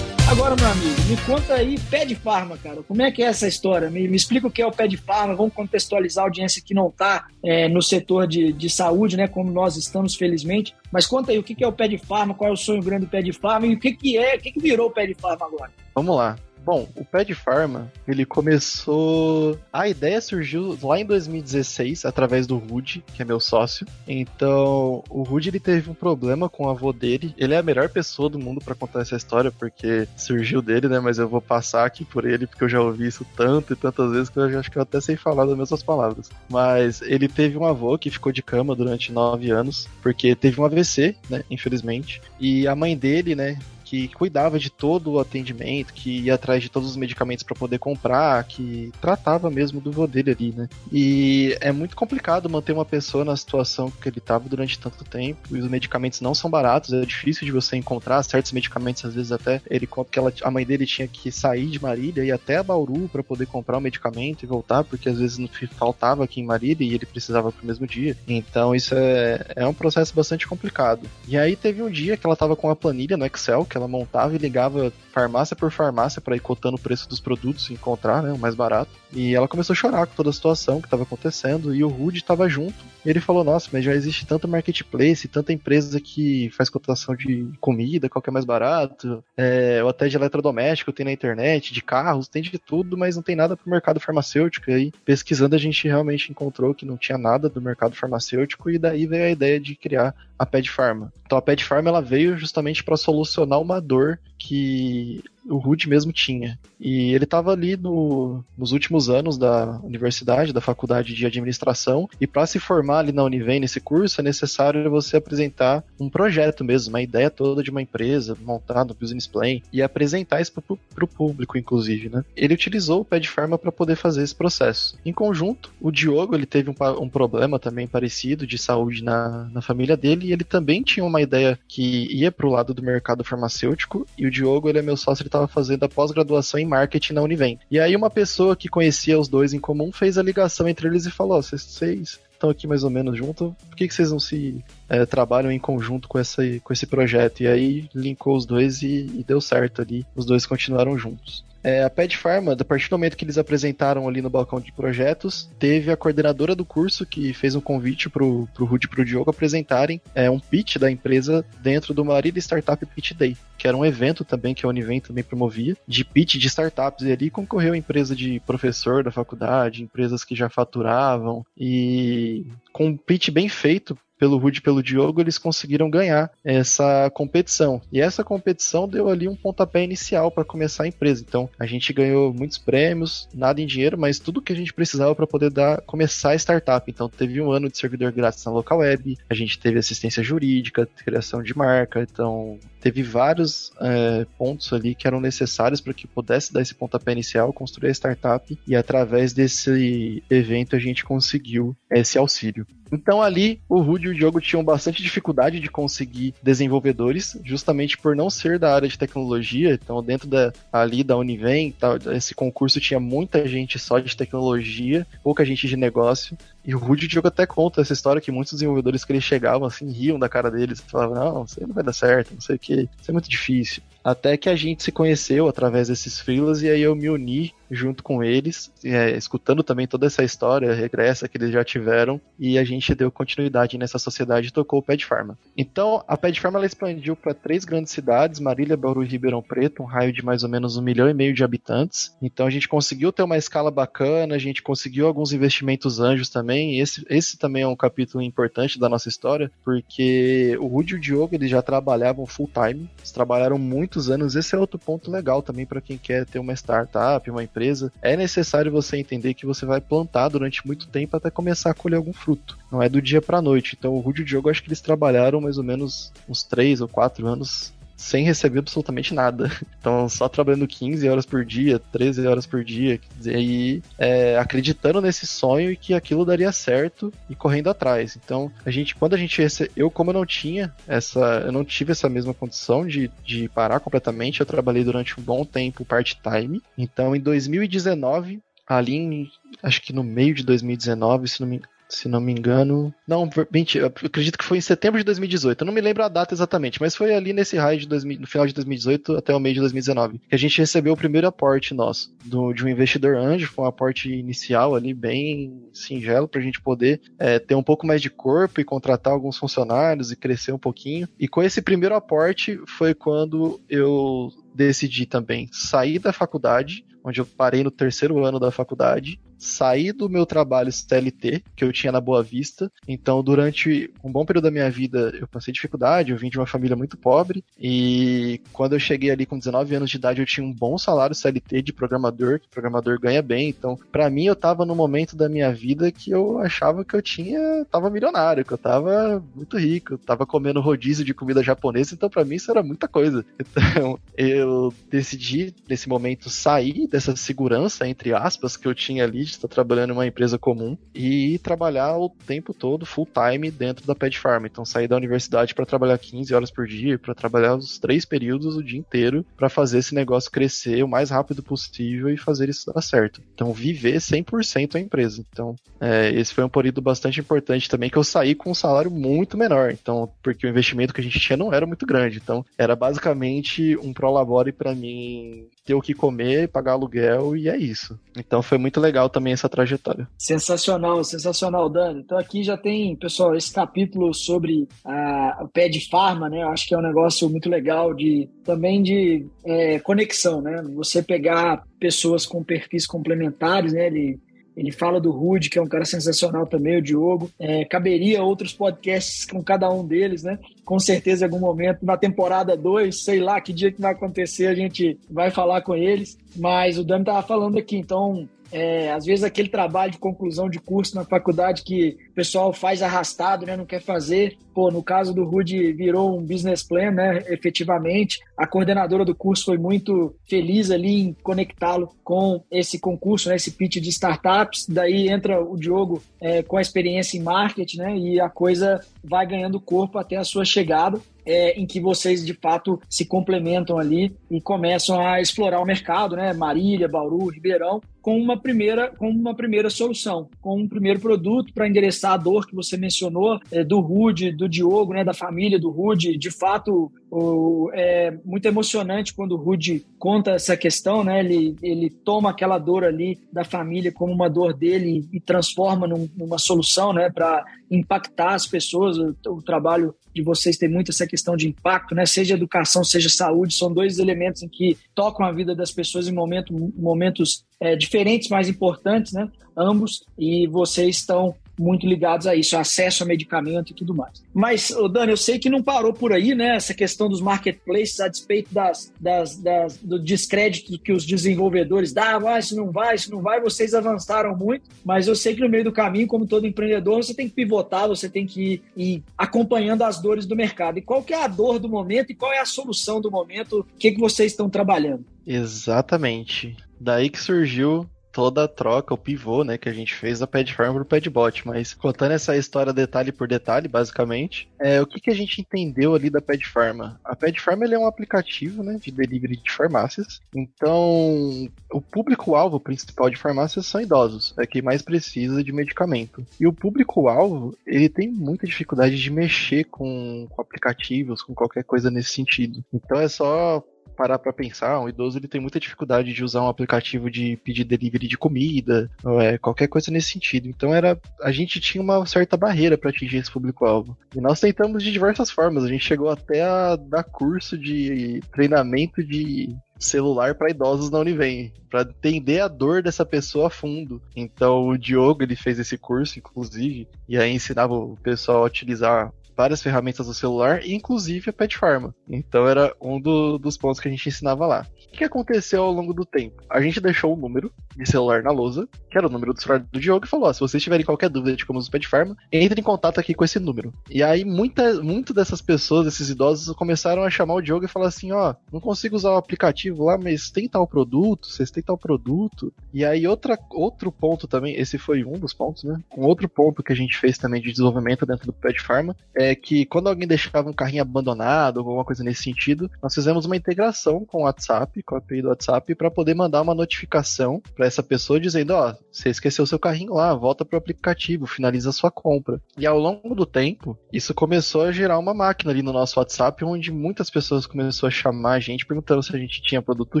Agora, 0.30 0.54
meu 0.54 0.68
amigo, 0.68 1.02
me 1.08 1.16
conta 1.26 1.54
aí 1.54 1.76
pé 1.90 2.04
de 2.04 2.14
farma, 2.14 2.56
cara. 2.56 2.84
Como 2.84 3.02
é 3.02 3.10
que 3.10 3.20
é 3.20 3.26
essa 3.26 3.48
história? 3.48 3.90
Me, 3.90 4.06
me 4.06 4.16
explica 4.16 4.46
o 4.46 4.50
que 4.50 4.62
é 4.62 4.66
o 4.66 4.70
pé 4.70 4.86
de 4.86 4.96
farma. 4.96 5.34
Vamos 5.34 5.52
contextualizar 5.52 6.22
a 6.22 6.28
audiência 6.28 6.62
que 6.64 6.72
não 6.72 6.86
está 6.86 7.26
é, 7.44 7.68
no 7.68 7.82
setor 7.82 8.28
de, 8.28 8.52
de 8.52 8.70
saúde, 8.70 9.16
né? 9.16 9.26
Como 9.26 9.50
nós 9.50 9.76
estamos, 9.76 10.14
felizmente. 10.14 10.72
Mas 10.92 11.04
conta 11.04 11.32
aí 11.32 11.38
o 11.38 11.42
que 11.42 11.64
é 11.64 11.66
o 11.66 11.72
pé 11.72 11.88
de 11.88 11.98
farma, 11.98 12.32
qual 12.32 12.50
é 12.50 12.52
o 12.52 12.56
sonho 12.56 12.80
grande 12.80 13.06
do 13.06 13.10
pé 13.10 13.20
de 13.22 13.32
farma 13.32 13.66
e 13.66 13.74
o 13.74 13.80
que, 13.80 13.92
que 13.92 14.16
é, 14.16 14.36
o 14.36 14.40
que, 14.40 14.52
que 14.52 14.60
virou 14.60 14.86
o 14.86 14.92
pé 14.92 15.04
de 15.04 15.14
farma 15.14 15.46
agora? 15.46 15.72
Vamos 15.96 16.16
lá. 16.16 16.36
Bom, 16.64 16.88
o 16.94 17.04
Pad 17.04 17.34
Pharma, 17.34 17.90
ele 18.06 18.24
começou. 18.24 19.58
A 19.72 19.88
ideia 19.88 20.20
surgiu 20.20 20.78
lá 20.82 21.00
em 21.00 21.04
2016, 21.04 22.04
através 22.04 22.46
do 22.46 22.58
Rudy, 22.58 23.02
que 23.14 23.22
é 23.22 23.24
meu 23.24 23.40
sócio. 23.40 23.86
Então, 24.06 25.02
o 25.08 25.22
Rudy 25.22 25.48
ele 25.48 25.60
teve 25.60 25.90
um 25.90 25.94
problema 25.94 26.48
com 26.48 26.66
o 26.66 26.68
avô 26.68 26.92
dele. 26.92 27.34
Ele 27.38 27.54
é 27.54 27.58
a 27.58 27.62
melhor 27.62 27.88
pessoa 27.88 28.28
do 28.28 28.38
mundo 28.38 28.60
para 28.60 28.74
contar 28.74 29.00
essa 29.00 29.16
história, 29.16 29.50
porque 29.50 30.06
surgiu 30.16 30.60
dele, 30.60 30.88
né? 30.88 31.00
Mas 31.00 31.18
eu 31.18 31.28
vou 31.28 31.40
passar 31.40 31.86
aqui 31.86 32.04
por 32.04 32.24
ele, 32.24 32.46
porque 32.46 32.64
eu 32.64 32.68
já 32.68 32.80
ouvi 32.80 33.06
isso 33.06 33.26
tanto 33.36 33.72
e 33.72 33.76
tantas 33.76 34.12
vezes 34.12 34.28
que 34.28 34.38
eu 34.38 34.58
acho 34.58 34.70
que 34.70 34.78
eu 34.78 34.82
até 34.82 35.00
sei 35.00 35.16
falar 35.16 35.46
das 35.46 35.56
mesmas 35.56 35.82
palavras. 35.82 36.30
Mas 36.48 37.00
ele 37.02 37.26
teve 37.28 37.56
um 37.56 37.64
avô 37.64 37.96
que 37.96 38.10
ficou 38.10 38.32
de 38.32 38.42
cama 38.42 38.76
durante 38.76 39.12
nove 39.12 39.50
anos, 39.50 39.88
porque 40.02 40.34
teve 40.34 40.60
um 40.60 40.64
AVC, 40.64 41.16
né? 41.28 41.42
Infelizmente. 41.50 42.20
E 42.38 42.68
a 42.68 42.74
mãe 42.74 42.96
dele, 42.96 43.34
né? 43.34 43.58
Que 43.90 44.06
cuidava 44.06 44.56
de 44.56 44.70
todo 44.70 45.10
o 45.10 45.18
atendimento, 45.18 45.92
que 45.92 46.20
ia 46.20 46.34
atrás 46.34 46.62
de 46.62 46.68
todos 46.68 46.90
os 46.90 46.96
medicamentos 46.96 47.42
para 47.42 47.56
poder 47.56 47.80
comprar, 47.80 48.44
que 48.44 48.92
tratava 49.00 49.50
mesmo 49.50 49.80
do 49.80 49.90
vô 49.90 50.06
dele 50.06 50.30
ali, 50.30 50.54
né? 50.56 50.68
E 50.92 51.58
é 51.60 51.72
muito 51.72 51.96
complicado 51.96 52.48
manter 52.48 52.72
uma 52.72 52.84
pessoa 52.84 53.24
na 53.24 53.36
situação 53.36 53.90
que 53.90 54.08
ele 54.08 54.18
estava 54.18 54.48
durante 54.48 54.78
tanto 54.78 55.02
tempo, 55.02 55.40
e 55.50 55.58
os 55.58 55.66
medicamentos 55.66 56.20
não 56.20 56.36
são 56.36 56.48
baratos, 56.48 56.92
é 56.92 57.04
difícil 57.04 57.44
de 57.44 57.50
você 57.50 57.76
encontrar 57.76 58.22
certos 58.22 58.52
medicamentos, 58.52 59.04
às 59.04 59.12
vezes 59.12 59.32
até 59.32 59.60
ele 59.68 59.88
conta 59.88 60.10
que 60.12 60.20
ela, 60.20 60.32
a 60.44 60.50
mãe 60.52 60.64
dele 60.64 60.86
tinha 60.86 61.08
que 61.08 61.32
sair 61.32 61.66
de 61.66 61.82
Marília 61.82 62.24
e 62.24 62.30
até 62.30 62.58
a 62.58 62.62
Bauru 62.62 63.08
para 63.08 63.24
poder 63.24 63.46
comprar 63.46 63.78
o 63.78 63.80
medicamento 63.80 64.44
e 64.44 64.46
voltar, 64.46 64.84
porque 64.84 65.08
às 65.08 65.18
vezes 65.18 65.40
faltava 65.76 66.22
aqui 66.22 66.40
em 66.40 66.44
Marília 66.44 66.86
e 66.86 66.94
ele 66.94 67.06
precisava 67.06 67.50
pro 67.50 67.66
mesmo 67.66 67.88
dia. 67.88 68.16
Então 68.28 68.72
isso 68.72 68.94
é, 68.94 69.46
é 69.56 69.66
um 69.66 69.74
processo 69.74 70.14
bastante 70.14 70.46
complicado. 70.46 71.08
E 71.26 71.36
aí 71.36 71.56
teve 71.56 71.82
um 71.82 71.90
dia 71.90 72.16
que 72.16 72.24
ela 72.24 72.34
estava 72.34 72.54
com 72.54 72.70
a 72.70 72.76
planilha 72.76 73.16
no 73.16 73.26
Excel, 73.26 73.64
que 73.64 73.79
ela 73.80 73.88
montava 73.88 74.34
e 74.34 74.38
ligava 74.38 74.92
farmácia 75.12 75.56
por 75.56 75.70
farmácia 75.70 76.20
para 76.20 76.36
ir 76.36 76.40
cotando 76.40 76.76
o 76.76 76.80
preço 76.80 77.08
dos 77.08 77.20
produtos 77.20 77.68
e 77.70 77.74
encontrar 77.74 78.22
né, 78.22 78.32
o 78.32 78.38
mais 78.38 78.54
barato. 78.54 78.90
E 79.12 79.34
ela 79.34 79.48
começou 79.48 79.72
a 79.72 79.76
chorar 79.76 80.06
com 80.06 80.14
toda 80.14 80.30
a 80.30 80.32
situação 80.32 80.80
que 80.80 80.86
estava 80.86 81.02
acontecendo 81.02 81.74
e 81.74 81.82
o 81.82 81.88
Rude 81.88 82.18
estava 82.18 82.48
junto. 82.48 82.74
Ele 83.04 83.20
falou: 83.20 83.44
Nossa, 83.44 83.68
mas 83.72 83.84
já 83.84 83.94
existe 83.94 84.26
tanto 84.26 84.48
marketplace, 84.48 85.28
tanta 85.28 85.52
empresa 85.52 86.00
que 86.00 86.50
faz 86.50 86.68
cotação 86.68 87.14
de 87.14 87.48
comida, 87.60 88.08
qual 88.08 88.22
que 88.22 88.30
é 88.30 88.32
mais 88.32 88.44
barato, 88.44 89.24
é, 89.36 89.82
ou 89.82 89.88
até 89.88 90.08
de 90.08 90.16
eletrodoméstico, 90.16 90.92
tem 90.92 91.04
na 91.04 91.12
internet, 91.12 91.72
de 91.72 91.82
carros, 91.82 92.28
tem 92.28 92.42
de 92.42 92.58
tudo, 92.58 92.96
mas 92.96 93.16
não 93.16 93.22
tem 93.22 93.36
nada 93.36 93.56
para 93.56 93.66
o 93.66 93.70
mercado 93.70 94.00
farmacêutico. 94.00 94.70
E 94.70 94.74
aí, 94.74 94.92
pesquisando, 95.04 95.54
a 95.54 95.58
gente 95.58 95.86
realmente 95.86 96.30
encontrou 96.30 96.74
que 96.74 96.86
não 96.86 96.96
tinha 96.96 97.18
nada 97.18 97.48
do 97.48 97.60
mercado 97.60 97.96
farmacêutico, 97.96 98.70
e 98.70 98.78
daí 98.78 99.06
veio 99.06 99.24
a 99.24 99.30
ideia 99.30 99.58
de 99.58 99.74
criar 99.74 100.14
a 100.38 100.46
Ped 100.46 100.70
Pharma. 100.70 101.12
Então 101.26 101.38
a 101.38 101.42
Ped 101.42 101.62
Pharma 101.64 101.90
ela 101.90 102.02
veio 102.02 102.36
justamente 102.36 102.82
para 102.82 102.96
solucionar 102.96 103.60
uma 103.60 103.80
dor 103.80 104.18
que 104.38 105.22
o 105.46 105.56
Rude 105.56 105.88
mesmo 105.88 106.12
tinha. 106.12 106.58
E 106.78 107.12
ele 107.12 107.24
estava 107.24 107.52
ali 107.52 107.76
no, 107.76 108.44
nos 108.56 108.72
últimos 108.72 109.10
anos 109.10 109.36
da 109.36 109.78
universidade, 109.82 110.52
da 110.52 110.60
faculdade 110.60 111.14
de 111.14 111.26
administração, 111.26 112.08
e 112.20 112.26
para 112.26 112.46
se 112.46 112.58
formar 112.58 113.00
ali 113.00 113.12
na 113.12 113.24
Univem 113.24 113.60
nesse 113.60 113.80
curso 113.80 114.20
é 114.20 114.24
necessário 114.24 114.90
você 114.90 115.16
apresentar 115.16 115.84
um 115.98 116.08
projeto 116.08 116.64
mesmo, 116.64 116.90
uma 116.90 117.02
ideia 117.02 117.30
toda 117.30 117.62
de 117.62 117.70
uma 117.70 117.82
empresa, 117.82 118.36
montar 118.42 118.84
no 118.84 118.94
Business 118.94 119.26
Plan 119.26 119.60
e 119.72 119.82
apresentar 119.82 120.40
isso 120.40 120.52
para 120.52 121.04
o 121.04 121.08
público, 121.08 121.58
inclusive, 121.58 122.08
né? 122.08 122.24
Ele 122.36 122.54
utilizou 122.54 123.00
o 123.00 123.04
Pad 123.04 123.28
Pharma 123.28 123.58
para 123.58 123.72
poder 123.72 123.96
fazer 123.96 124.22
esse 124.22 124.34
processo. 124.34 124.98
Em 125.04 125.12
conjunto, 125.12 125.72
o 125.80 125.90
Diogo 125.90 126.34
ele 126.34 126.46
teve 126.46 126.70
um, 126.70 126.74
um 127.00 127.08
problema 127.08 127.58
também 127.58 127.86
parecido 127.86 128.46
de 128.46 128.58
saúde 128.58 129.02
na, 129.02 129.48
na 129.52 129.62
família 129.62 129.96
dele 129.96 130.28
e 130.28 130.32
ele 130.32 130.44
também 130.44 130.82
tinha 130.82 131.04
uma 131.04 131.20
ideia 131.20 131.58
que 131.68 132.06
ia 132.14 132.30
para 132.30 132.46
o 132.46 132.50
lado 132.50 132.72
do 132.72 132.82
mercado 132.82 133.24
farmacêutico 133.24 134.06
e 134.16 134.26
o 134.26 134.30
Diogo 134.30 134.68
ele 134.68 134.78
é 134.78 134.82
meu 134.82 134.96
sócio, 134.96 135.24
estava 135.30 135.48
fazendo 135.48 135.84
a 135.84 135.88
pós-graduação 135.88 136.60
em 136.60 136.66
marketing 136.66 137.14
na 137.14 137.22
Univem. 137.22 137.58
E 137.70 137.78
aí 137.78 137.96
uma 137.96 138.10
pessoa 138.10 138.56
que 138.56 138.68
conhecia 138.68 139.18
os 139.18 139.28
dois 139.28 139.54
em 139.54 139.60
comum 139.60 139.90
fez 139.92 140.18
a 140.18 140.22
ligação 140.22 140.68
entre 140.68 140.88
eles 140.88 141.06
e 141.06 141.10
falou: 141.10 141.40
vocês 141.42 141.62
estão 141.62 142.50
aqui 142.50 142.66
mais 142.66 142.84
ou 142.84 142.90
menos 142.90 143.16
junto, 143.16 143.54
por 143.68 143.76
que, 143.76 143.86
que 143.86 143.94
vocês 143.94 144.10
não 144.10 144.18
se 144.18 144.64
é, 144.88 145.04
trabalham 145.06 145.52
em 145.52 145.58
conjunto 145.58 146.08
com, 146.08 146.18
essa, 146.18 146.42
com 146.64 146.72
esse 146.72 146.86
projeto? 146.86 147.42
E 147.42 147.46
aí 147.46 147.88
linkou 147.94 148.36
os 148.36 148.46
dois 148.46 148.82
e, 148.82 149.10
e 149.14 149.24
deu 149.26 149.40
certo 149.40 149.82
ali, 149.82 150.06
os 150.14 150.24
dois 150.24 150.46
continuaram 150.46 150.98
juntos. 150.98 151.44
É, 151.62 151.84
a 151.84 151.90
Pet 151.90 152.16
Pharma, 152.16 152.52
a 152.52 152.64
partir 152.64 152.88
do 152.88 152.92
momento 152.92 153.16
que 153.16 153.24
eles 153.24 153.38
apresentaram 153.38 154.08
ali 154.08 154.22
no 154.22 154.30
balcão 154.30 154.60
de 154.60 154.72
projetos, 154.72 155.50
teve 155.58 155.90
a 155.90 155.96
coordenadora 155.96 156.54
do 156.54 156.64
curso 156.64 157.04
que 157.04 157.34
fez 157.34 157.54
um 157.54 157.60
convite 157.60 158.08
pro, 158.08 158.48
pro 158.54 158.64
Rudy 158.64 158.86
e 158.86 158.88
pro 158.88 159.04
Diogo 159.04 159.30
apresentarem 159.30 160.00
é, 160.14 160.30
um 160.30 160.40
pitch 160.40 160.76
da 160.76 160.90
empresa 160.90 161.44
dentro 161.60 161.92
do 161.92 162.04
Marília 162.04 162.40
Startup 162.40 162.84
Pitch 162.86 163.12
Day, 163.12 163.36
que 163.58 163.68
era 163.68 163.76
um 163.76 163.84
evento 163.84 164.24
também 164.24 164.54
que 164.54 164.64
a 164.64 164.68
Univem 164.68 165.00
também 165.00 165.22
promovia, 165.22 165.76
de 165.86 166.04
pitch 166.04 166.36
de 166.36 166.46
startups, 166.46 167.04
e 167.04 167.12
ali 167.12 167.30
concorreu 167.30 167.74
empresa 167.74 168.16
de 168.16 168.40
professor 168.40 169.04
da 169.04 169.10
faculdade, 169.10 169.82
empresas 169.82 170.24
que 170.24 170.34
já 170.34 170.48
faturavam, 170.48 171.44
e 171.56 172.46
com 172.72 172.86
um 172.86 172.96
pitch 172.96 173.30
bem 173.30 173.48
feito, 173.48 173.96
pelo 174.20 174.36
Rude 174.36 174.58
e 174.58 174.62
pelo 174.62 174.82
Diogo, 174.82 175.22
eles 175.22 175.38
conseguiram 175.38 175.88
ganhar 175.88 176.30
essa 176.44 177.10
competição. 177.14 177.80
E 177.90 178.02
essa 178.02 178.22
competição 178.22 178.86
deu 178.86 179.08
ali 179.08 179.26
um 179.26 179.34
pontapé 179.34 179.82
inicial 179.82 180.30
para 180.30 180.44
começar 180.44 180.84
a 180.84 180.88
empresa. 180.88 181.24
Então, 181.26 181.48
a 181.58 181.64
gente 181.64 181.90
ganhou 181.90 182.32
muitos 182.32 182.58
prêmios, 182.58 183.26
nada 183.32 183.62
em 183.62 183.66
dinheiro, 183.66 183.98
mas 183.98 184.18
tudo 184.18 184.42
que 184.42 184.52
a 184.52 184.56
gente 184.56 184.74
precisava 184.74 185.14
para 185.14 185.26
poder 185.26 185.50
dar, 185.50 185.80
começar 185.80 186.32
a 186.32 186.34
startup. 186.34 186.88
Então, 186.90 187.08
teve 187.08 187.40
um 187.40 187.50
ano 187.50 187.70
de 187.70 187.78
servidor 187.78 188.12
grátis 188.12 188.44
na 188.44 188.52
local 188.52 188.78
web, 188.80 189.16
a 189.28 189.34
gente 189.34 189.58
teve 189.58 189.78
assistência 189.78 190.22
jurídica, 190.22 190.86
criação 191.02 191.42
de 191.42 191.56
marca, 191.56 192.02
então 192.02 192.58
teve 192.80 193.02
vários 193.02 193.72
é, 193.80 194.26
pontos 194.36 194.72
ali 194.72 194.94
que 194.94 195.06
eram 195.06 195.20
necessários 195.20 195.80
para 195.80 195.94
que 195.94 196.06
pudesse 196.06 196.52
dar 196.52 196.62
esse 196.62 196.74
pontapé 196.74 197.12
inicial, 197.12 197.52
construir 197.52 197.88
a 197.88 197.92
startup 197.92 198.58
e 198.66 198.76
através 198.76 199.32
desse 199.32 200.22
evento 200.30 200.76
a 200.76 200.78
gente 200.78 201.04
conseguiu 201.04 201.76
esse 201.90 202.18
auxílio. 202.18 202.66
Então 202.92 203.22
ali 203.22 203.60
o 203.68 203.80
Rudy 203.80 204.08
e 204.08 204.09
o 204.10 204.14
Diogo 204.14 204.40
tinham 204.40 204.64
bastante 204.64 205.02
dificuldade 205.02 205.60
de 205.60 205.70
conseguir 205.70 206.34
desenvolvedores, 206.42 207.38
justamente 207.44 207.96
por 207.96 208.14
não 208.14 208.30
ser 208.30 208.58
da 208.58 208.74
área 208.74 208.88
de 208.88 208.98
tecnologia. 208.98 209.74
Então 209.74 210.02
dentro 210.02 210.28
da, 210.28 210.52
ali 210.72 211.02
da 211.02 211.16
Univem, 211.16 211.72
tá, 211.72 211.98
esse 212.14 212.34
concurso 212.34 212.80
tinha 212.80 213.00
muita 213.00 213.46
gente 213.46 213.78
só 213.78 213.98
de 213.98 214.16
tecnologia, 214.16 215.06
pouca 215.22 215.44
gente 215.44 215.66
de 215.66 215.76
negócio. 215.76 216.36
E 216.64 216.74
o 216.74 216.78
Rudy 216.78 217.08
Diogo 217.08 217.28
até 217.28 217.46
conta 217.46 217.80
essa 217.80 217.92
história 217.92 218.20
que 218.20 218.30
muitos 218.30 218.52
desenvolvedores 218.52 219.04
que 219.04 219.12
eles 219.12 219.24
chegavam 219.24 219.66
assim 219.66 219.90
riam 219.90 220.18
da 220.18 220.28
cara 220.28 220.50
deles, 220.50 220.80
falavam 220.80 221.14
não, 221.14 221.44
isso 221.44 221.60
não 221.60 221.74
vai 221.74 221.84
dar 221.84 221.92
certo, 221.92 222.34
não 222.34 222.40
sei 222.40 222.56
o 222.56 222.58
que, 222.58 222.88
isso 223.00 223.10
é 223.10 223.12
muito 223.12 223.28
difícil. 223.28 223.82
Até 224.02 224.36
que 224.36 224.48
a 224.48 224.56
gente 224.56 224.82
se 224.82 224.92
conheceu 224.92 225.46
através 225.46 225.88
desses 225.88 226.18
freelas 226.18 226.62
e 226.62 226.68
aí 226.68 226.80
eu 226.80 226.94
me 226.96 227.10
uni 227.10 227.54
junto 227.70 228.02
com 228.02 228.22
eles, 228.22 228.72
é, 228.84 229.16
escutando 229.16 229.62
também 229.62 229.86
toda 229.86 230.06
essa 230.06 230.24
história 230.24 230.74
regressa 230.74 231.28
que 231.28 231.38
eles 231.38 231.52
já 231.52 231.62
tiveram, 231.62 232.20
e 232.38 232.58
a 232.58 232.64
gente 232.64 232.94
deu 232.94 233.10
continuidade 233.12 233.78
nessa 233.78 233.98
sociedade 233.98 234.48
e 234.48 234.52
tocou 234.52 234.80
o 234.80 234.82
Ped 234.82 235.04
Pharma. 235.04 235.38
Então, 235.56 236.02
a 236.08 236.16
Ped 236.16 236.40
Pharma 236.40 236.58
ela 236.58 236.66
expandiu 236.66 237.14
para 237.14 237.32
três 237.32 237.64
grandes 237.64 237.92
cidades, 237.92 238.40
Marília, 238.40 238.76
Bauru 238.76 239.04
e 239.04 239.06
Ribeirão 239.06 239.40
Preto, 239.40 239.82
um 239.82 239.86
raio 239.86 240.12
de 240.12 240.24
mais 240.24 240.42
ou 240.42 240.48
menos 240.48 240.76
um 240.76 240.82
milhão 240.82 241.08
e 241.08 241.14
meio 241.14 241.32
de 241.32 241.44
habitantes. 241.44 242.12
Então, 242.20 242.46
a 242.46 242.50
gente 242.50 242.68
conseguiu 242.68 243.12
ter 243.12 243.22
uma 243.22 243.36
escala 243.36 243.70
bacana, 243.70 244.34
a 244.34 244.38
gente 244.38 244.62
conseguiu 244.62 245.06
alguns 245.06 245.32
investimentos 245.32 246.00
anjos 246.00 246.28
também, 246.28 246.49
e 246.58 246.80
esse, 246.80 247.04
esse 247.08 247.36
também 247.36 247.62
é 247.62 247.66
um 247.66 247.76
capítulo 247.76 248.22
importante 248.22 248.78
da 248.78 248.88
nossa 248.88 249.08
história, 249.08 249.50
porque 249.64 250.56
o 250.60 250.66
Rudy 250.66 250.94
e 250.94 250.96
o 250.96 251.00
Diogo 251.00 251.34
eles 251.34 251.50
já 251.50 251.62
trabalhavam 251.62 252.26
full 252.26 252.50
time, 252.52 252.88
eles 252.98 253.12
trabalharam 253.12 253.58
muitos 253.58 254.10
anos, 254.10 254.36
esse 254.36 254.54
é 254.54 254.58
outro 254.58 254.78
ponto 254.78 255.10
legal 255.10 255.42
também 255.42 255.66
para 255.66 255.80
quem 255.80 255.98
quer 255.98 256.26
ter 256.26 256.38
uma 256.38 256.54
startup, 256.54 257.30
uma 257.30 257.44
empresa 257.44 257.92
é 258.02 258.16
necessário 258.16 258.72
você 258.72 258.96
entender 258.96 259.34
que 259.34 259.46
você 259.46 259.64
vai 259.64 259.80
plantar 259.80 260.28
durante 260.28 260.66
muito 260.66 260.88
tempo 260.88 261.16
até 261.16 261.30
começar 261.30 261.70
a 261.70 261.74
colher 261.74 261.96
algum 261.96 262.12
fruto. 262.12 262.58
Não 262.70 262.82
é 262.82 262.88
do 262.88 263.02
dia 263.02 263.20
para 263.20 263.42
noite. 263.42 263.76
Então, 263.78 263.94
o 263.94 264.00
Rudy 264.00 264.20
e 264.20 264.22
o 264.22 264.26
Diogo, 264.26 264.50
acho 264.50 264.62
que 264.62 264.68
eles 264.68 264.80
trabalharam 264.80 265.40
mais 265.40 265.58
ou 265.58 265.64
menos 265.64 266.12
uns 266.28 266.42
3 266.42 266.80
ou 266.80 266.88
4 266.88 267.26
anos 267.26 267.72
sem 268.00 268.24
receber 268.24 268.60
absolutamente 268.60 269.12
nada. 269.12 269.50
Então, 269.80 270.10
só 270.10 270.28
trabalhando 270.28 270.66
15 270.66 271.08
horas 271.08 271.24
por 271.24 271.42
dia, 271.42 271.78
13 271.78 272.26
horas 272.26 272.44
por 272.44 272.62
dia, 272.62 273.00
e 273.24 273.82
é, 273.98 274.36
acreditando 274.36 275.00
nesse 275.00 275.26
sonho 275.26 275.70
e 275.70 275.76
que 275.76 275.94
aquilo 275.94 276.22
daria 276.22 276.52
certo 276.52 277.10
e 277.30 277.34
correndo 277.34 277.70
atrás. 277.70 278.18
Então, 278.22 278.52
a 278.64 278.70
gente, 278.70 278.94
quando 278.94 279.14
a 279.14 279.16
gente 279.16 279.40
recebe, 279.40 279.70
eu 279.74 279.90
como 279.90 280.10
eu 280.10 280.14
não 280.14 280.26
tinha 280.26 280.74
essa, 280.86 281.42
eu 281.46 281.50
não 281.50 281.64
tive 281.64 281.92
essa 281.92 282.10
mesma 282.10 282.34
condição 282.34 282.86
de, 282.86 283.10
de 283.24 283.48
parar 283.48 283.80
completamente, 283.80 284.40
eu 284.40 284.46
trabalhei 284.46 284.84
durante 284.84 285.18
um 285.18 285.22
bom 285.22 285.46
tempo 285.46 285.82
part-time. 285.82 286.62
Então, 286.76 287.16
em 287.16 287.20
2019, 287.20 288.42
ali 288.66 288.96
em, 288.96 289.30
acho 289.62 289.80
que 289.80 289.94
no 289.94 290.04
meio 290.04 290.34
de 290.34 290.44
2019, 290.44 291.26
se 291.26 291.40
não 291.40 291.48
me 291.48 291.62
se 291.90 292.08
não 292.08 292.20
me 292.20 292.32
engano. 292.32 292.94
Não, 293.06 293.28
mentira, 293.52 293.86
acredito 293.86 294.38
que 294.38 294.44
foi 294.44 294.58
em 294.58 294.62
setembro 294.62 294.98
de 294.98 295.04
2018. 295.04 295.60
Eu 295.60 295.66
não 295.66 295.72
me 295.72 295.80
lembro 295.80 296.02
a 296.02 296.08
data 296.08 296.34
exatamente, 296.34 296.80
mas 296.80 296.96
foi 296.96 297.14
ali 297.14 297.32
nesse 297.32 297.56
raio 297.56 297.80
de 297.80 297.88
2000, 297.88 298.20
no 298.20 298.26
final 298.26 298.46
de 298.46 298.54
2018 298.54 299.16
até 299.16 299.34
o 299.34 299.40
meio 299.40 299.54
de 299.54 299.60
2019 299.60 300.20
que 300.28 300.34
a 300.34 300.38
gente 300.38 300.58
recebeu 300.58 300.92
o 300.92 300.96
primeiro 300.96 301.26
aporte 301.26 301.74
nosso 301.74 302.14
do, 302.24 302.52
de 302.52 302.64
um 302.64 302.68
investidor 302.68 303.16
anjo. 303.16 303.48
Foi 303.48 303.64
um 303.64 303.68
aporte 303.68 304.12
inicial 304.12 304.74
ali, 304.74 304.94
bem 304.94 305.68
singelo, 305.72 306.28
para 306.28 306.40
a 306.40 306.44
gente 306.44 306.60
poder 306.60 307.00
é, 307.18 307.38
ter 307.38 307.54
um 307.54 307.62
pouco 307.62 307.86
mais 307.86 308.00
de 308.00 308.10
corpo 308.10 308.60
e 308.60 308.64
contratar 308.64 309.12
alguns 309.12 309.36
funcionários 309.36 310.12
e 310.12 310.16
crescer 310.16 310.52
um 310.52 310.58
pouquinho. 310.58 311.08
E 311.18 311.26
com 311.26 311.42
esse 311.42 311.60
primeiro 311.60 311.94
aporte 311.94 312.60
foi 312.66 312.94
quando 312.94 313.60
eu 313.68 314.30
decidi 314.54 315.06
também 315.06 315.48
sair 315.52 315.98
da 315.98 316.12
faculdade, 316.12 316.84
onde 317.04 317.20
eu 317.20 317.26
parei 317.26 317.62
no 317.62 317.70
terceiro 317.70 318.24
ano 318.24 318.38
da 318.38 318.50
faculdade, 318.50 319.20
saí 319.40 319.92
do 319.92 320.08
meu 320.08 320.26
trabalho 320.26 320.70
CLT, 320.70 321.42
que 321.56 321.64
eu 321.64 321.72
tinha 321.72 321.92
na 321.92 322.00
Boa 322.00 322.22
Vista. 322.22 322.70
Então, 322.86 323.22
durante 323.22 323.90
um 324.04 324.12
bom 324.12 324.24
período 324.24 324.44
da 324.44 324.50
minha 324.50 324.70
vida, 324.70 325.12
eu 325.18 325.26
passei 325.26 325.52
dificuldade, 325.52 326.12
eu 326.12 326.18
vim 326.18 326.28
de 326.28 326.38
uma 326.38 326.46
família 326.46 326.76
muito 326.76 326.96
pobre, 326.96 327.42
e 327.58 328.40
quando 328.52 328.74
eu 328.74 328.80
cheguei 328.80 329.10
ali 329.10 329.26
com 329.26 329.38
19 329.38 329.74
anos 329.74 329.90
de 329.90 329.96
idade, 329.96 330.20
eu 330.20 330.26
tinha 330.26 330.46
um 330.46 330.52
bom 330.52 330.76
salário 330.76 331.14
CLT 331.14 331.62
de 331.62 331.72
programador, 331.72 332.38
que 332.38 332.48
programador 332.48 333.00
ganha 333.00 333.22
bem. 333.22 333.48
Então, 333.48 333.78
para 333.90 334.10
mim, 334.10 334.26
eu 334.26 334.36
tava 334.36 334.64
no 334.64 334.74
momento 334.74 335.16
da 335.16 335.28
minha 335.28 335.52
vida 335.52 335.90
que 335.90 336.10
eu 336.10 336.38
achava 336.38 336.84
que 336.84 336.94
eu 336.94 337.02
tinha, 337.02 337.64
tava 337.70 337.90
milionário, 337.90 338.44
que 338.44 338.52
eu 338.52 338.58
tava 338.58 339.22
muito 339.34 339.58
rico, 339.58 339.94
eu 339.94 339.98
tava 339.98 340.26
comendo 340.26 340.60
rodízio 340.60 341.04
de 341.04 341.14
comida 341.14 341.42
japonesa, 341.42 341.94
então 341.94 342.10
para 342.10 342.24
mim 342.24 342.36
isso 342.36 342.50
era 342.50 342.62
muita 342.62 342.86
coisa. 342.86 343.24
Então, 343.70 343.98
eu 344.16 344.72
decidi 344.90 345.54
nesse 345.68 345.88
momento 345.88 346.28
sair 346.28 346.88
dessa 346.88 347.14
segurança 347.14 347.86
entre 347.86 348.12
aspas 348.12 348.56
que 348.56 348.66
eu 348.66 348.74
tinha 348.74 349.04
ali 349.04 349.22
está 349.36 349.48
trabalhando 349.48 349.90
em 349.90 349.92
uma 349.94 350.06
empresa 350.06 350.38
comum 350.38 350.76
e 350.94 351.38
trabalhar 351.38 351.96
o 351.96 352.08
tempo 352.08 352.52
todo 352.52 352.86
full 352.86 353.06
time 353.06 353.50
dentro 353.50 353.86
da 353.86 353.94
Pet 353.94 354.18
Farm. 354.18 354.46
Então 354.46 354.64
sair 354.64 354.88
da 354.88 354.96
universidade 354.96 355.54
para 355.54 355.66
trabalhar 355.66 355.98
15 355.98 356.34
horas 356.34 356.50
por 356.50 356.66
dia, 356.66 356.98
para 356.98 357.14
trabalhar 357.14 357.56
os 357.56 357.78
três 357.78 358.04
períodos 358.04 358.56
o 358.56 358.62
dia 358.62 358.78
inteiro 358.78 359.24
para 359.36 359.48
fazer 359.48 359.78
esse 359.78 359.94
negócio 359.94 360.30
crescer 360.30 360.82
o 360.82 360.88
mais 360.88 361.10
rápido 361.10 361.42
possível 361.42 362.08
e 362.08 362.16
fazer 362.16 362.48
isso 362.48 362.72
dar 362.72 362.80
certo. 362.80 363.22
Então 363.34 363.52
viver 363.52 363.96
100% 363.96 364.76
a 364.76 364.80
empresa. 364.80 365.24
Então 365.32 365.54
é, 365.80 366.10
esse 366.10 366.34
foi 366.34 366.44
um 366.44 366.48
período 366.48 366.80
bastante 366.80 367.20
importante 367.20 367.68
também 367.68 367.90
que 367.90 367.96
eu 367.96 368.04
saí 368.04 368.34
com 368.34 368.50
um 368.50 368.54
salário 368.54 368.90
muito 368.90 369.36
menor. 369.36 369.70
Então 369.72 370.10
porque 370.22 370.46
o 370.46 370.50
investimento 370.50 370.94
que 370.94 371.00
a 371.00 371.04
gente 371.04 371.20
tinha 371.20 371.36
não 371.36 371.52
era 371.52 371.66
muito 371.66 371.86
grande. 371.86 372.18
Então 372.18 372.44
era 372.56 372.76
basicamente 372.76 373.76
um 373.78 373.92
prolabore 373.92 374.52
para 374.52 374.74
mim 374.74 375.48
ter 375.64 375.74
o 375.74 375.80
que 375.80 375.94
comer, 375.94 376.48
pagar 376.48 376.72
aluguel 376.72 377.36
e 377.36 377.48
é 377.48 377.56
isso. 377.56 377.98
Então 378.16 378.42
foi 378.42 378.58
muito 378.58 378.80
legal 378.80 379.08
também 379.08 379.32
essa 379.32 379.48
trajetória. 379.48 380.08
Sensacional, 380.18 381.04
sensacional, 381.04 381.68
Dani. 381.68 382.00
Então 382.00 382.18
aqui 382.18 382.42
já 382.42 382.56
tem, 382.56 382.96
pessoal, 382.96 383.34
esse 383.36 383.52
capítulo 383.52 384.12
sobre 384.14 384.66
a, 384.84 385.40
o 385.42 385.48
pé 385.48 385.68
de 385.68 385.88
farma, 385.88 386.28
né? 386.28 386.42
Eu 386.42 386.48
acho 386.48 386.66
que 386.66 386.74
é 386.74 386.78
um 386.78 386.82
negócio 386.82 387.28
muito 387.28 387.48
legal 387.48 387.94
de 387.94 388.28
também 388.44 388.82
de 388.82 389.26
é, 389.44 389.78
conexão, 389.80 390.40
né? 390.40 390.62
Você 390.74 391.02
pegar 391.02 391.62
pessoas 391.78 392.26
com 392.26 392.42
perfis 392.42 392.86
complementares, 392.86 393.72
né? 393.72 393.86
Ele 393.86 394.18
ele 394.56 394.72
fala 394.72 395.00
do 395.00 395.10
Rude, 395.10 395.48
que 395.48 395.58
é 395.58 395.62
um 395.62 395.68
cara 395.68 395.86
sensacional 395.86 396.46
também, 396.46 396.76
o 396.76 396.82
Diogo. 396.82 397.30
É, 397.38 397.64
caberia 397.64 398.22
outros 398.22 398.52
podcasts 398.52 399.24
com 399.24 399.42
cada 399.42 399.70
um 399.70 399.86
deles, 399.86 400.22
né? 400.22 400.38
Com 400.64 400.78
certeza, 400.78 401.24
em 401.24 401.28
algum 401.28 401.40
momento, 401.40 401.84
na 401.84 401.96
temporada 401.96 402.56
2, 402.56 403.02
sei 403.02 403.20
lá 403.20 403.40
que 403.40 403.52
dia 403.52 403.72
que 403.72 403.80
vai 403.80 403.92
acontecer, 403.92 404.46
a 404.46 404.54
gente 404.54 404.98
vai 405.10 405.30
falar 405.30 405.62
com 405.62 405.74
eles. 405.74 406.18
Mas 406.36 406.78
o 406.78 406.84
Dani 406.84 407.02
estava 407.02 407.26
falando 407.26 407.58
aqui, 407.58 407.76
então 407.76 408.28
é, 408.52 408.92
às 408.92 409.04
vezes 409.04 409.24
aquele 409.24 409.48
trabalho 409.48 409.92
de 409.92 409.98
conclusão 409.98 410.48
de 410.48 410.58
curso 410.58 410.96
na 410.96 411.04
faculdade 411.04 411.62
que 411.62 411.96
o 412.10 412.14
pessoal 412.14 412.52
faz 412.52 412.82
arrastado, 412.82 413.46
né, 413.46 413.56
não 413.56 413.64
quer 413.64 413.80
fazer. 413.80 414.36
Pô, 414.52 414.70
no 414.70 414.82
caso 414.82 415.14
do 415.14 415.24
Rude 415.24 415.72
virou 415.72 416.18
um 416.18 416.22
business 416.22 416.62
plan, 416.62 416.90
né, 416.90 417.22
efetivamente. 417.28 418.18
A 418.36 418.46
coordenadora 418.46 419.04
do 419.04 419.14
curso 419.14 419.44
foi 419.44 419.58
muito 419.58 420.14
feliz 420.28 420.70
ali 420.70 421.00
em 421.00 421.12
conectá-lo 421.22 421.90
com 422.02 422.42
esse 422.50 422.78
concurso, 422.78 423.28
né, 423.28 423.36
esse 423.36 423.52
pitch 423.52 423.76
de 423.76 423.88
startups. 423.88 424.66
Daí 424.68 425.08
entra 425.08 425.40
o 425.40 425.56
Diogo 425.56 426.02
é, 426.20 426.42
com 426.42 426.56
a 426.56 426.60
experiência 426.60 427.16
em 427.16 427.22
marketing, 427.22 427.78
né, 427.78 427.96
e 427.96 428.20
a 428.20 428.28
coisa 428.28 428.80
vai 429.04 429.26
ganhando 429.26 429.60
corpo 429.60 429.98
até 429.98 430.16
a 430.16 430.24
sua 430.24 430.44
chegada 430.50 431.00
é, 431.24 431.58
em 431.58 431.66
que 431.66 431.80
vocês 431.80 432.24
de 432.24 432.34
fato 432.34 432.80
se 432.88 433.04
complementam 433.04 433.78
ali 433.78 434.14
e 434.30 434.40
começam 434.40 435.00
a 435.00 435.20
explorar 435.20 435.60
o 435.60 435.64
mercado, 435.64 436.16
né? 436.16 436.32
Marília, 436.32 436.88
Bauru, 436.88 437.28
Ribeirão, 437.28 437.80
com 438.00 438.18
uma 438.18 438.36
primeira, 438.38 438.90
com 438.90 439.10
uma 439.10 439.34
primeira 439.34 439.68
solução, 439.68 440.28
com 440.40 440.58
um 440.58 440.68
primeiro 440.68 441.00
produto 441.00 441.52
para 441.52 441.68
endereçar 441.68 442.12
a 442.12 442.16
dor 442.16 442.46
que 442.46 442.54
você 442.54 442.76
mencionou 442.76 443.38
é, 443.52 443.62
do 443.62 443.80
Rude, 443.80 444.32
do 444.32 444.48
Diogo, 444.48 444.92
né? 444.92 445.04
Da 445.04 445.14
família 445.14 445.58
do 445.58 445.70
Rude. 445.70 446.16
De 446.16 446.30
fato, 446.30 446.90
o, 447.10 447.70
é 447.74 448.16
muito 448.24 448.46
emocionante 448.46 449.14
quando 449.14 449.32
o 449.32 449.36
Rude 449.36 449.84
conta 449.98 450.32
essa 450.32 450.56
questão, 450.56 451.04
né? 451.04 451.20
Ele, 451.20 451.56
ele 451.62 451.90
toma 451.90 452.30
aquela 452.30 452.58
dor 452.58 452.84
ali 452.84 453.18
da 453.32 453.44
família 453.44 453.92
como 453.92 454.12
uma 454.12 454.28
dor 454.28 454.54
dele 454.54 455.06
e 455.12 455.20
transforma 455.20 455.86
num, 455.86 456.08
numa 456.16 456.38
solução, 456.38 456.92
né? 456.92 457.10
Para 457.10 457.44
impactar 457.70 458.34
as 458.34 458.46
pessoas. 458.46 458.98
O, 458.98 459.14
o, 459.28 459.42
trabalho 459.42 459.94
de 460.14 460.22
vocês 460.22 460.56
tem 460.56 460.68
muito 460.68 460.90
essa 460.90 461.06
questão 461.06 461.36
de 461.36 461.48
impacto, 461.48 461.94
né? 461.94 462.04
Seja 462.06 462.34
educação, 462.34 462.82
seja 462.82 463.08
saúde, 463.08 463.54
são 463.54 463.72
dois 463.72 463.98
elementos 463.98 464.42
em 464.42 464.48
que 464.48 464.76
tocam 464.94 465.24
a 465.24 465.32
vida 465.32 465.54
das 465.54 465.70
pessoas 465.70 466.08
em 466.08 466.12
momento, 466.12 466.52
momentos 466.76 467.44
é, 467.60 467.76
diferentes, 467.76 468.28
mas 468.28 468.48
importantes, 468.48 469.12
né? 469.12 469.30
Ambos, 469.56 470.04
e 470.18 470.46
vocês 470.46 470.96
estão 470.96 471.34
muito 471.60 471.86
ligados 471.86 472.26
a 472.26 472.34
isso, 472.34 472.56
acesso 472.56 473.02
a 473.02 473.06
medicamento 473.06 473.70
e 473.70 473.74
tudo 473.74 473.94
mais. 473.94 474.24
Mas, 474.32 474.72
Dani, 474.90 475.12
eu 475.12 475.16
sei 475.16 475.38
que 475.38 475.50
não 475.50 475.62
parou 475.62 475.92
por 475.92 476.10
aí, 476.10 476.34
né? 476.34 476.56
Essa 476.56 476.72
questão 476.72 477.06
dos 477.06 477.20
marketplaces, 477.20 478.00
a 478.00 478.08
despeito 478.08 478.52
das, 478.52 478.90
das, 478.98 479.36
das 479.36 479.76
do 479.76 479.98
descrédito 479.98 480.78
que 480.78 480.90
os 480.90 481.04
desenvolvedores 481.04 481.92
davam, 481.92 482.30
ah, 482.30 482.40
se 482.40 482.56
não 482.56 482.70
vai, 482.70 482.96
se 482.96 483.10
não 483.10 483.20
vai, 483.20 483.40
vocês 483.40 483.74
avançaram 483.74 484.34
muito, 484.34 484.64
mas 484.82 485.06
eu 485.06 485.14
sei 485.14 485.34
que 485.34 485.42
no 485.42 485.48
meio 485.50 485.64
do 485.64 485.72
caminho, 485.72 486.06
como 486.06 486.26
todo 486.26 486.46
empreendedor, 486.46 487.02
você 487.02 487.12
tem 487.12 487.28
que 487.28 487.34
pivotar, 487.34 487.86
você 487.86 488.08
tem 488.08 488.24
que 488.24 488.40
ir, 488.42 488.62
ir 488.74 489.02
acompanhando 489.18 489.82
as 489.82 490.00
dores 490.00 490.24
do 490.24 490.34
mercado. 490.34 490.78
E 490.78 490.82
qual 490.82 491.02
que 491.02 491.12
é 491.12 491.22
a 491.22 491.28
dor 491.28 491.58
do 491.58 491.68
momento 491.68 492.10
e 492.10 492.14
qual 492.14 492.32
é 492.32 492.38
a 492.38 492.46
solução 492.46 493.02
do 493.02 493.10
momento? 493.10 493.60
O 493.60 493.78
que, 493.78 493.92
que 493.92 494.00
vocês 494.00 494.32
estão 494.32 494.48
trabalhando? 494.48 495.04
Exatamente. 495.26 496.56
Daí 496.80 497.10
que 497.10 497.20
surgiu 497.20 497.86
toda 498.12 498.44
a 498.44 498.48
troca, 498.48 498.94
o 498.94 498.98
pivô, 498.98 499.44
né, 499.44 499.56
que 499.56 499.68
a 499.68 499.72
gente 499.72 499.94
fez 499.94 500.18
da 500.18 500.26
Pad 500.26 500.52
Farm 500.54 500.74
pro 500.74 500.84
Padbot, 500.84 501.46
mas 501.46 501.74
contando 501.74 502.12
essa 502.12 502.36
história 502.36 502.72
detalhe 502.72 503.12
por 503.12 503.28
detalhe, 503.28 503.68
basicamente, 503.68 504.48
é 504.58 504.80
o 504.80 504.86
que, 504.86 505.00
que 505.00 505.10
a 505.10 505.14
gente 505.14 505.40
entendeu 505.40 505.94
ali 505.94 506.10
da 506.10 506.20
Pad 506.20 506.44
Pharma. 506.46 507.00
A 507.04 507.14
Pad 507.14 507.40
Pharma 507.40 507.66
é 507.66 507.78
um 507.78 507.86
aplicativo, 507.86 508.62
né, 508.62 508.78
de 508.80 508.90
delivery 508.90 509.36
de 509.36 509.50
farmácias. 509.50 510.20
Então, 510.34 511.48
o 511.72 511.80
público-alvo 511.80 512.58
principal 512.58 513.10
de 513.10 513.16
farmácias 513.16 513.66
são 513.66 513.80
idosos, 513.80 514.34
é 514.38 514.46
quem 514.46 514.62
mais 514.62 514.82
precisa 514.82 515.42
de 515.42 515.52
medicamento. 515.52 516.24
E 516.38 516.46
o 516.46 516.52
público-alvo, 516.52 517.56
ele 517.66 517.88
tem 517.88 518.10
muita 518.10 518.46
dificuldade 518.46 518.96
de 518.96 519.10
mexer 519.10 519.64
com, 519.64 520.26
com 520.28 520.42
aplicativos, 520.42 521.22
com 521.22 521.34
qualquer 521.34 521.64
coisa 521.64 521.90
nesse 521.90 522.10
sentido. 522.10 522.64
Então 522.72 523.00
é 523.00 523.08
só 523.08 523.62
parar 524.00 524.18
para 524.18 524.32
pensar, 524.32 524.80
um 524.80 524.88
idoso 524.88 525.18
ele 525.18 525.28
tem 525.28 525.42
muita 525.42 525.60
dificuldade 525.60 526.14
de 526.14 526.24
usar 526.24 526.40
um 526.40 526.48
aplicativo 526.48 527.10
de 527.10 527.36
pedir 527.44 527.64
delivery 527.64 528.08
de 528.08 528.16
comida, 528.16 528.90
é, 529.20 529.36
qualquer 529.36 529.68
coisa 529.68 529.90
nesse 529.90 530.12
sentido. 530.12 530.48
Então 530.48 530.74
era 530.74 530.98
a 531.20 531.30
gente 531.30 531.60
tinha 531.60 531.84
uma 531.84 532.06
certa 532.06 532.34
barreira 532.34 532.78
para 532.78 532.88
atingir 532.88 533.18
esse 533.18 533.30
público-alvo. 533.30 533.94
E 534.16 534.20
nós 534.20 534.40
tentamos 534.40 534.82
de 534.82 534.90
diversas 534.90 535.30
formas. 535.30 535.64
A 535.64 535.68
gente 535.68 535.84
chegou 535.84 536.08
até 536.08 536.42
a 536.42 536.76
dar 536.76 537.04
curso 537.04 537.58
de 537.58 538.20
treinamento 538.32 539.04
de 539.04 539.54
celular 539.78 540.34
para 540.34 540.50
idosos 540.50 540.90
na 540.90 540.98
Univem, 540.98 541.52
para 541.70 541.82
entender 541.82 542.40
a 542.40 542.48
dor 542.48 542.82
dessa 542.82 543.04
pessoa 543.04 543.48
a 543.48 543.50
fundo. 543.50 544.00
Então 544.16 544.68
o 544.68 544.78
Diogo 544.78 545.22
ele 545.22 545.36
fez 545.36 545.58
esse 545.58 545.76
curso, 545.76 546.18
inclusive, 546.18 546.88
e 547.06 547.18
aí 547.18 547.32
ensinava 547.32 547.74
o 547.74 547.96
pessoal 547.96 548.44
a 548.44 548.46
utilizar 548.46 549.12
várias 549.36 549.62
ferramentas 549.62 550.06
do 550.06 550.14
celular, 550.14 550.66
inclusive 550.66 551.30
a 551.30 551.32
Pet 551.32 551.56
Pharma. 551.56 551.94
Então 552.08 552.46
era 552.46 552.74
um 552.80 553.00
do, 553.00 553.38
dos 553.38 553.56
pontos 553.56 553.80
que 553.80 553.88
a 553.88 553.90
gente 553.90 554.08
ensinava 554.08 554.46
lá. 554.46 554.66
O 554.88 554.92
que 554.92 555.04
aconteceu 555.04 555.62
ao 555.62 555.72
longo 555.72 555.94
do 555.94 556.04
tempo? 556.04 556.42
A 556.48 556.60
gente 556.60 556.80
deixou 556.80 557.12
o 557.12 557.16
um 557.16 557.20
número 557.20 557.52
de 557.76 557.88
celular 557.88 558.22
na 558.22 558.30
lousa, 558.30 558.68
que 558.90 558.98
era 558.98 559.06
o 559.06 559.10
número 559.10 559.32
do 559.32 559.40
celular 559.40 559.60
do 559.60 559.80
Diogo, 559.80 560.04
e 560.04 560.08
falou: 560.08 560.28
ó, 560.28 560.32
se 560.32 560.40
vocês 560.40 560.62
tiverem 560.62 560.84
qualquer 560.84 561.08
dúvida 561.08 561.36
de 561.36 561.46
como 561.46 561.58
usar 561.58 561.68
o 561.68 561.72
Pet 561.72 561.86
Pharma, 561.86 562.16
entre 562.32 562.60
em 562.60 562.64
contato 562.64 562.98
aqui 562.98 563.14
com 563.14 563.24
esse 563.24 563.38
número. 563.38 563.72
E 563.88 564.02
aí, 564.02 564.24
muita, 564.24 564.82
muito 564.82 565.14
dessas 565.14 565.40
pessoas, 565.40 565.86
esses 565.86 566.08
idosos, 566.10 566.54
começaram 566.56 567.02
a 567.02 567.10
chamar 567.10 567.34
o 567.34 567.40
Diogo 567.40 567.64
e 567.64 567.68
falar 567.68 567.88
assim: 567.88 568.12
ó, 568.12 568.34
não 568.52 568.60
consigo 568.60 568.96
usar 568.96 569.12
o 569.12 569.16
aplicativo 569.16 569.84
lá, 569.84 569.96
mas 569.96 570.30
tem 570.30 570.48
tal 570.48 570.66
produto, 570.66 571.28
vocês 571.28 571.50
têm 571.50 571.62
tal 571.62 571.78
produto. 571.78 572.52
E 572.74 572.84
aí, 572.84 573.06
outra, 573.06 573.38
outro 573.50 573.92
ponto 573.92 574.26
também, 574.26 574.56
esse 574.56 574.76
foi 574.76 575.04
um 575.04 575.18
dos 575.18 575.32
pontos, 575.32 575.64
né? 575.64 575.80
Um 575.96 576.04
outro 576.04 576.28
ponto 576.28 576.62
que 576.62 576.72
a 576.72 576.76
gente 576.76 576.96
fez 576.96 577.16
também 577.16 577.40
de 577.40 577.50
desenvolvimento 577.50 578.04
dentro 578.04 578.26
do 578.26 578.32
Pet 578.32 578.60
Pharma 578.60 578.96
é 579.14 579.19
que 579.34 579.66
quando 579.66 579.88
alguém 579.88 580.06
deixava 580.06 580.48
um 580.48 580.52
carrinho 580.52 580.82
abandonado 580.82 581.58
ou 581.58 581.62
alguma 581.66 581.84
coisa 581.84 582.04
nesse 582.04 582.22
sentido, 582.22 582.70
nós 582.82 582.94
fizemos 582.94 583.26
uma 583.26 583.36
integração 583.36 584.04
com 584.04 584.18
o 584.18 584.22
WhatsApp, 584.22 584.82
com 584.82 584.94
a 584.94 584.98
API 584.98 585.22
do 585.22 585.28
WhatsApp, 585.28 585.74
para 585.74 585.90
poder 585.90 586.14
mandar 586.14 586.42
uma 586.42 586.54
notificação 586.54 587.42
para 587.54 587.66
essa 587.66 587.82
pessoa 587.82 588.20
dizendo: 588.20 588.54
ó, 588.54 588.70
oh, 588.70 588.84
você 588.90 589.10
esqueceu 589.10 589.46
seu 589.46 589.58
carrinho 589.58 589.94
lá, 589.94 590.14
volta 590.14 590.44
pro 590.44 590.58
aplicativo, 590.58 591.26
finaliza 591.26 591.70
a 591.70 591.72
sua 591.72 591.90
compra. 591.90 592.40
E 592.56 592.66
ao 592.66 592.78
longo 592.78 593.14
do 593.14 593.26
tempo, 593.26 593.78
isso 593.92 594.14
começou 594.14 594.62
a 594.62 594.72
gerar 594.72 594.98
uma 594.98 595.14
máquina 595.14 595.52
ali 595.52 595.62
no 595.62 595.72
nosso 595.72 595.98
WhatsApp, 595.98 596.44
onde 596.44 596.72
muitas 596.72 597.10
pessoas 597.10 597.46
começaram 597.46 597.88
a 597.88 597.90
chamar 597.90 598.32
a 598.32 598.40
gente 598.40 598.66
perguntando 598.66 599.02
se 599.02 599.14
a 599.14 599.18
gente 599.18 599.42
tinha 599.42 599.62
produto 599.62 600.00